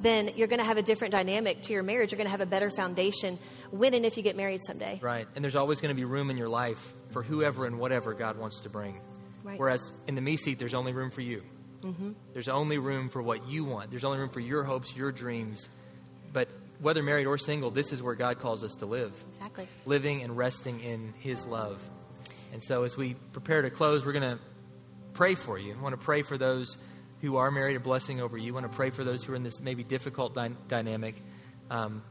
then 0.00 0.32
you're 0.36 0.48
going 0.48 0.58
to 0.58 0.64
have 0.64 0.78
a 0.78 0.82
different 0.82 1.12
dynamic 1.12 1.62
to 1.62 1.72
your 1.72 1.82
marriage. 1.82 2.12
You're 2.12 2.16
going 2.18 2.26
to 2.26 2.32
have 2.32 2.40
a 2.40 2.46
better 2.46 2.70
foundation 2.70 3.38
when 3.70 3.94
and 3.94 4.04
if 4.04 4.16
you 4.16 4.22
get 4.22 4.36
married 4.36 4.60
someday. 4.66 4.98
Right. 5.02 5.28
And 5.34 5.44
there's 5.44 5.56
always 5.56 5.80
going 5.80 5.94
to 5.94 6.00
be 6.00 6.04
room 6.04 6.30
in 6.30 6.36
your 6.36 6.48
life 6.48 6.94
for 7.10 7.22
whoever 7.22 7.66
and 7.66 7.78
whatever 7.78 8.14
God 8.14 8.38
wants 8.38 8.62
to 8.62 8.70
bring. 8.70 9.00
Right. 9.44 9.58
Whereas 9.58 9.92
in 10.06 10.14
the 10.14 10.20
me 10.20 10.36
seat, 10.36 10.58
there's 10.58 10.74
only 10.74 10.92
room 10.92 11.10
for 11.10 11.20
you. 11.20 11.42
Mm-hmm. 11.82 12.12
There's 12.32 12.48
only 12.48 12.78
room 12.78 13.08
for 13.08 13.22
what 13.22 13.48
you 13.48 13.64
want. 13.64 13.90
There's 13.90 14.04
only 14.04 14.18
room 14.18 14.30
for 14.30 14.40
your 14.40 14.64
hopes, 14.64 14.96
your 14.96 15.12
dreams. 15.12 15.68
But 16.32 16.48
whether 16.80 17.02
married 17.02 17.26
or 17.26 17.38
single, 17.38 17.70
this 17.70 17.92
is 17.92 18.02
where 18.02 18.14
God 18.14 18.38
calls 18.38 18.62
us 18.64 18.76
to 18.76 18.86
live. 18.86 19.12
Exactly. 19.34 19.68
Living 19.84 20.22
and 20.22 20.36
resting 20.36 20.80
in 20.80 21.12
His 21.20 21.44
love. 21.46 21.80
And 22.52 22.62
so 22.62 22.84
as 22.84 22.96
we 22.96 23.14
prepare 23.32 23.62
to 23.62 23.70
close, 23.70 24.04
we're 24.04 24.12
going 24.12 24.36
to 24.36 24.38
pray 25.14 25.34
for 25.34 25.58
you. 25.58 25.74
I 25.74 25.82
want 25.82 25.98
to 25.98 26.04
pray 26.04 26.22
for 26.22 26.38
those 26.38 26.76
who 27.22 27.36
are 27.36 27.50
married, 27.50 27.76
a 27.76 27.80
blessing 27.80 28.20
over 28.20 28.36
you. 28.36 28.52
I 28.52 28.54
want 28.54 28.70
to 28.70 28.76
pray 28.76 28.90
for 28.90 29.04
those 29.04 29.24
who 29.24 29.32
are 29.32 29.36
in 29.36 29.44
this 29.44 29.60
maybe 29.60 29.84
difficult 29.84 30.34
dy- 30.34 30.56
dynamic, 30.68 31.14
um, 31.70 32.02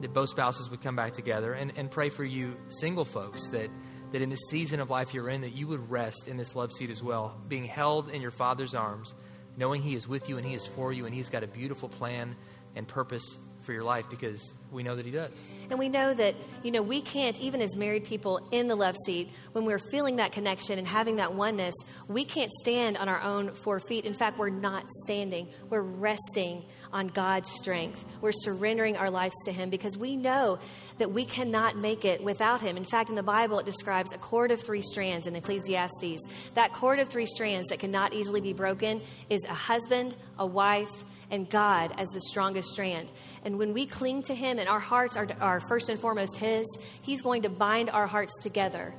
that 0.00 0.12
both 0.12 0.28
spouses 0.28 0.68
would 0.70 0.82
come 0.82 0.96
back 0.96 1.14
together. 1.14 1.54
And, 1.54 1.72
and 1.76 1.90
pray 1.90 2.10
for 2.10 2.24
you, 2.24 2.56
single 2.68 3.04
folks, 3.04 3.48
that, 3.50 3.70
that 4.12 4.20
in 4.20 4.28
this 4.28 4.40
season 4.50 4.80
of 4.80 4.90
life 4.90 5.14
you're 5.14 5.30
in, 5.30 5.40
that 5.42 5.54
you 5.54 5.68
would 5.68 5.88
rest 5.88 6.26
in 6.26 6.36
this 6.36 6.54
love 6.54 6.72
seat 6.72 6.90
as 6.90 7.02
well, 7.02 7.40
being 7.48 7.64
held 7.64 8.10
in 8.10 8.20
your 8.20 8.32
Father's 8.32 8.74
arms, 8.74 9.14
knowing 9.56 9.82
He 9.82 9.94
is 9.94 10.08
with 10.08 10.28
you 10.28 10.36
and 10.36 10.44
He 10.44 10.54
is 10.54 10.66
for 10.66 10.92
you 10.92 11.06
and 11.06 11.14
He's 11.14 11.30
got 11.30 11.44
a 11.44 11.48
beautiful 11.48 11.88
plan 11.88 12.36
and 12.74 12.86
purpose 12.86 13.36
for 13.66 13.72
your 13.72 13.84
life 13.84 14.08
because 14.08 14.54
we 14.70 14.82
know 14.82 14.96
that 14.96 15.04
He 15.04 15.10
does. 15.12 15.30
And 15.68 15.78
we 15.78 15.88
know 15.88 16.14
that, 16.14 16.34
you 16.62 16.70
know, 16.70 16.80
we 16.82 17.02
can't, 17.02 17.38
even 17.40 17.60
as 17.60 17.76
married 17.76 18.04
people 18.04 18.40
in 18.52 18.68
the 18.68 18.76
love 18.76 18.94
seat, 19.04 19.30
when 19.52 19.64
we're 19.64 19.80
feeling 19.90 20.16
that 20.16 20.32
connection 20.32 20.78
and 20.78 20.86
having 20.86 21.16
that 21.16 21.34
oneness, 21.34 21.74
we 22.08 22.24
can't 22.24 22.52
stand 22.60 22.96
on 22.96 23.08
our 23.08 23.20
own 23.20 23.54
four 23.54 23.80
feet. 23.80 24.04
In 24.04 24.14
fact, 24.14 24.38
we're 24.38 24.48
not 24.48 24.88
standing. 25.04 25.48
We're 25.68 25.82
resting 25.82 26.64
on 26.96 27.08
God's 27.08 27.50
strength. 27.50 28.02
We're 28.22 28.32
surrendering 28.32 28.96
our 28.96 29.10
lives 29.10 29.34
to 29.44 29.52
Him 29.52 29.68
because 29.68 29.98
we 29.98 30.16
know 30.16 30.58
that 30.96 31.12
we 31.12 31.26
cannot 31.26 31.76
make 31.76 32.06
it 32.06 32.24
without 32.24 32.62
Him. 32.62 32.78
In 32.78 32.86
fact, 32.86 33.10
in 33.10 33.16
the 33.16 33.22
Bible, 33.22 33.58
it 33.58 33.66
describes 33.66 34.12
a 34.14 34.18
cord 34.18 34.50
of 34.50 34.62
three 34.62 34.80
strands 34.80 35.26
in 35.26 35.36
Ecclesiastes. 35.36 36.22
That 36.54 36.72
cord 36.72 36.98
of 36.98 37.08
three 37.08 37.26
strands 37.26 37.66
that 37.68 37.80
cannot 37.80 38.14
easily 38.14 38.40
be 38.40 38.54
broken 38.54 39.02
is 39.28 39.44
a 39.44 39.54
husband, 39.54 40.16
a 40.38 40.46
wife, 40.46 41.04
and 41.30 41.50
God 41.50 41.92
as 41.98 42.08
the 42.08 42.20
strongest 42.20 42.70
strand. 42.70 43.12
And 43.44 43.58
when 43.58 43.74
we 43.74 43.84
cling 43.84 44.22
to 44.22 44.34
Him 44.34 44.58
and 44.58 44.66
our 44.66 44.80
hearts 44.80 45.18
are, 45.18 45.28
are 45.38 45.60
first 45.68 45.90
and 45.90 46.00
foremost 46.00 46.38
His, 46.38 46.66
He's 47.02 47.20
going 47.20 47.42
to 47.42 47.50
bind 47.50 47.90
our 47.90 48.06
hearts 48.06 48.32
together 48.40 48.94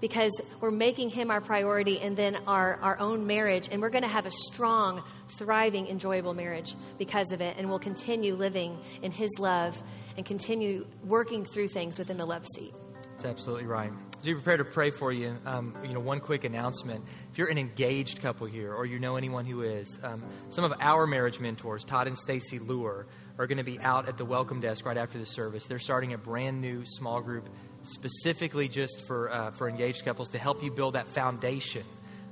because 0.00 0.32
we're 0.60 0.70
making 0.70 1.10
Him 1.10 1.30
our 1.30 1.40
priority 1.40 2.00
and 2.00 2.16
then 2.16 2.36
our, 2.46 2.76
our 2.82 2.98
own 2.98 3.26
marriage. 3.26 3.68
And 3.70 3.80
we're 3.80 3.90
going 3.90 4.02
to 4.02 4.08
have 4.08 4.26
a 4.26 4.30
strong, 4.30 5.02
thriving, 5.30 5.86
enjoyable 5.88 6.34
marriage 6.34 6.74
because 6.98 7.30
of 7.32 7.40
it. 7.40 7.56
And 7.58 7.68
we'll 7.68 7.78
continue 7.78 8.34
living 8.34 8.78
in 9.02 9.10
His 9.10 9.30
love 9.38 9.80
and 10.16 10.24
continue 10.24 10.86
working 11.04 11.44
through 11.44 11.68
things 11.68 11.98
within 11.98 12.16
the 12.16 12.26
love 12.26 12.46
seat. 12.54 12.74
That's 13.14 13.24
absolutely 13.24 13.66
right. 13.66 13.90
As 14.20 14.26
you 14.26 14.34
prepare 14.34 14.58
to 14.58 14.64
pray 14.64 14.90
for 14.90 15.12
you, 15.12 15.36
um, 15.46 15.74
you 15.84 15.94
know, 15.94 16.00
one 16.00 16.20
quick 16.20 16.44
announcement. 16.44 17.04
If 17.30 17.38
you're 17.38 17.48
an 17.48 17.58
engaged 17.58 18.20
couple 18.20 18.46
here, 18.46 18.74
or 18.74 18.84
you 18.84 18.98
know 18.98 19.16
anyone 19.16 19.46
who 19.46 19.62
is, 19.62 19.98
um, 20.02 20.22
some 20.50 20.64
of 20.64 20.74
our 20.80 21.06
marriage 21.06 21.40
mentors, 21.40 21.84
Todd 21.84 22.08
and 22.08 22.18
Stacy 22.18 22.58
Lure, 22.58 23.06
are 23.38 23.46
going 23.46 23.58
to 23.58 23.64
be 23.64 23.78
out 23.80 24.08
at 24.08 24.16
the 24.16 24.24
welcome 24.24 24.60
desk 24.60 24.84
right 24.86 24.96
after 24.96 25.18
the 25.18 25.26
service. 25.26 25.66
They're 25.66 25.78
starting 25.78 26.12
a 26.12 26.18
brand 26.18 26.60
new 26.60 26.84
small 26.84 27.20
group 27.20 27.48
specifically 27.86 28.68
just 28.68 29.06
for 29.06 29.30
uh, 29.30 29.50
for 29.52 29.68
engaged 29.68 30.04
couples 30.04 30.28
to 30.30 30.38
help 30.38 30.62
you 30.62 30.70
build 30.70 30.94
that 30.94 31.08
foundation 31.08 31.84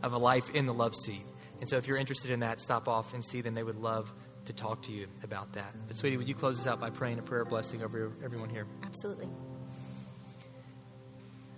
of 0.03 0.13
a 0.13 0.19
life 0.19 0.51
in 0.51 0.67
the 0.67 0.75
love 0.75 0.95
seat. 0.95 1.23
And 1.61 1.69
so, 1.69 1.77
if 1.77 1.87
you're 1.87 1.97
interested 1.97 2.31
in 2.31 2.41
that, 2.41 2.61
stop 2.61 2.89
off 2.89 3.15
and 3.15 3.25
see 3.25 3.41
them. 3.41 3.55
They 3.55 3.63
would 3.63 3.81
love 3.81 4.13
to 4.47 4.53
talk 4.53 4.83
to 4.83 4.93
you 4.93 5.07
about 5.23 5.53
that. 5.55 5.75
But, 5.89 5.97
sweetie, 5.97 6.17
would 6.17 6.29
you 6.29 6.35
close 6.35 6.61
us 6.61 6.67
out 6.67 6.81
by 6.81 6.91
praying 6.91 7.19
a 7.19 7.23
prayer 7.23 7.45
blessing 7.45 7.83
over 7.83 8.13
everyone 8.23 8.51
here? 8.51 8.67
Absolutely. 8.83 9.29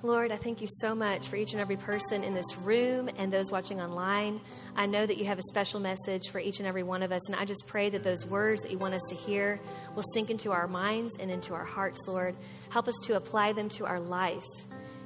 Lord, 0.02 0.30
I 0.30 0.36
thank 0.36 0.60
you 0.60 0.68
so 0.70 0.94
much 0.94 1.26
for 1.26 1.36
each 1.36 1.52
and 1.52 1.60
every 1.60 1.76
person 1.76 2.22
in 2.22 2.34
this 2.34 2.56
room 2.58 3.10
and 3.16 3.32
those 3.32 3.50
watching 3.50 3.80
online. 3.80 4.40
I 4.78 4.84
know 4.84 5.06
that 5.06 5.16
you 5.16 5.24
have 5.24 5.38
a 5.38 5.42
special 5.48 5.80
message 5.80 6.28
for 6.30 6.38
each 6.38 6.58
and 6.58 6.68
every 6.68 6.82
one 6.82 7.02
of 7.02 7.10
us, 7.10 7.26
and 7.28 7.34
I 7.34 7.46
just 7.46 7.66
pray 7.66 7.88
that 7.88 8.04
those 8.04 8.26
words 8.26 8.60
that 8.60 8.70
you 8.70 8.76
want 8.76 8.92
us 8.92 9.00
to 9.08 9.14
hear 9.14 9.58
will 9.94 10.04
sink 10.12 10.28
into 10.28 10.52
our 10.52 10.68
minds 10.68 11.16
and 11.18 11.30
into 11.30 11.54
our 11.54 11.64
hearts, 11.64 11.98
Lord. 12.06 12.36
Help 12.68 12.86
us 12.86 12.94
to 13.04 13.16
apply 13.16 13.54
them 13.54 13.70
to 13.70 13.86
our 13.86 13.98
life. 13.98 14.44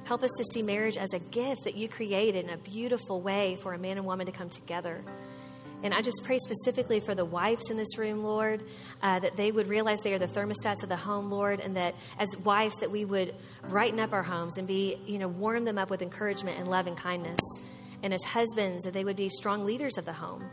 Help 0.03 0.23
us 0.23 0.31
to 0.37 0.43
see 0.51 0.61
marriage 0.61 0.97
as 0.97 1.13
a 1.13 1.19
gift 1.19 1.63
that 1.63 1.75
you 1.75 1.87
created 1.87 2.43
in 2.43 2.49
a 2.49 2.57
beautiful 2.57 3.21
way 3.21 3.57
for 3.63 3.73
a 3.73 3.77
man 3.77 3.95
and 3.95 4.05
woman 4.05 4.25
to 4.25 4.33
come 4.33 4.49
together. 4.49 5.05
And 5.83 5.93
I 5.93 6.01
just 6.01 6.21
pray 6.25 6.37
specifically 6.37 6.99
for 6.99 7.15
the 7.15 7.23
wives 7.23 7.71
in 7.71 7.77
this 7.77 7.97
room, 7.97 8.25
Lord, 8.25 8.61
uh, 9.01 9.19
that 9.19 9.37
they 9.37 9.53
would 9.53 9.67
realize 9.67 9.99
they 10.03 10.13
are 10.13 10.19
the 10.19 10.27
thermostats 10.27 10.83
of 10.83 10.89
the 10.89 10.97
home, 10.97 11.31
Lord, 11.31 11.61
and 11.61 11.77
that 11.77 11.95
as 12.19 12.27
wives 12.43 12.75
that 12.81 12.91
we 12.91 13.05
would 13.05 13.33
brighten 13.69 14.01
up 14.01 14.11
our 14.11 14.21
homes 14.21 14.57
and 14.57 14.67
be, 14.67 14.97
you 15.05 15.17
know, 15.17 15.29
warm 15.29 15.63
them 15.63 15.77
up 15.77 15.89
with 15.89 16.01
encouragement 16.01 16.59
and 16.59 16.67
love 16.67 16.87
and 16.87 16.97
kindness. 16.97 17.39
And 18.03 18.13
as 18.13 18.23
husbands, 18.23 18.83
that 18.85 18.93
they 18.93 19.03
would 19.03 19.15
be 19.15 19.29
strong 19.29 19.65
leaders 19.65 19.97
of 19.97 20.05
the 20.05 20.13
home 20.13 20.49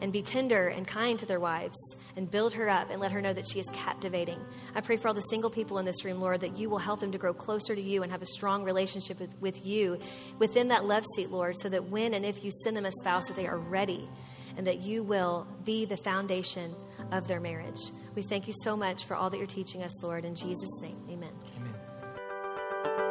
and 0.00 0.12
be 0.12 0.20
tender 0.20 0.68
and 0.68 0.86
kind 0.86 1.18
to 1.20 1.26
their 1.26 1.38
wives 1.38 1.78
and 2.16 2.28
build 2.28 2.52
her 2.54 2.68
up 2.68 2.90
and 2.90 3.00
let 3.00 3.12
her 3.12 3.22
know 3.22 3.32
that 3.32 3.46
she 3.46 3.60
is 3.60 3.66
captivating. 3.72 4.38
I 4.74 4.80
pray 4.80 4.96
for 4.96 5.08
all 5.08 5.14
the 5.14 5.20
single 5.20 5.48
people 5.48 5.78
in 5.78 5.84
this 5.84 6.04
room, 6.04 6.20
Lord, 6.20 6.40
that 6.40 6.58
you 6.58 6.68
will 6.68 6.78
help 6.78 7.00
them 7.00 7.12
to 7.12 7.18
grow 7.18 7.32
closer 7.32 7.74
to 7.74 7.80
you 7.80 8.02
and 8.02 8.10
have 8.10 8.20
a 8.20 8.26
strong 8.26 8.64
relationship 8.64 9.20
with, 9.20 9.30
with 9.40 9.64
you 9.64 9.98
within 10.38 10.68
that 10.68 10.84
love 10.84 11.04
seat, 11.14 11.30
Lord, 11.30 11.56
so 11.56 11.68
that 11.68 11.88
when 11.88 12.14
and 12.14 12.26
if 12.26 12.44
you 12.44 12.50
send 12.64 12.76
them 12.76 12.84
a 12.84 12.90
spouse, 12.90 13.26
that 13.26 13.36
they 13.36 13.46
are 13.46 13.58
ready 13.58 14.08
and 14.56 14.66
that 14.66 14.82
you 14.82 15.02
will 15.04 15.46
be 15.64 15.84
the 15.84 15.96
foundation 15.96 16.74
of 17.12 17.28
their 17.28 17.40
marriage. 17.40 17.80
We 18.14 18.22
thank 18.22 18.48
you 18.48 18.54
so 18.62 18.76
much 18.76 19.04
for 19.04 19.14
all 19.14 19.30
that 19.30 19.38
you're 19.38 19.46
teaching 19.46 19.82
us, 19.82 20.02
Lord. 20.02 20.24
In 20.24 20.34
Jesus' 20.34 20.80
name, 20.82 20.98
amen. 21.08 21.30
Amen. 21.30 21.41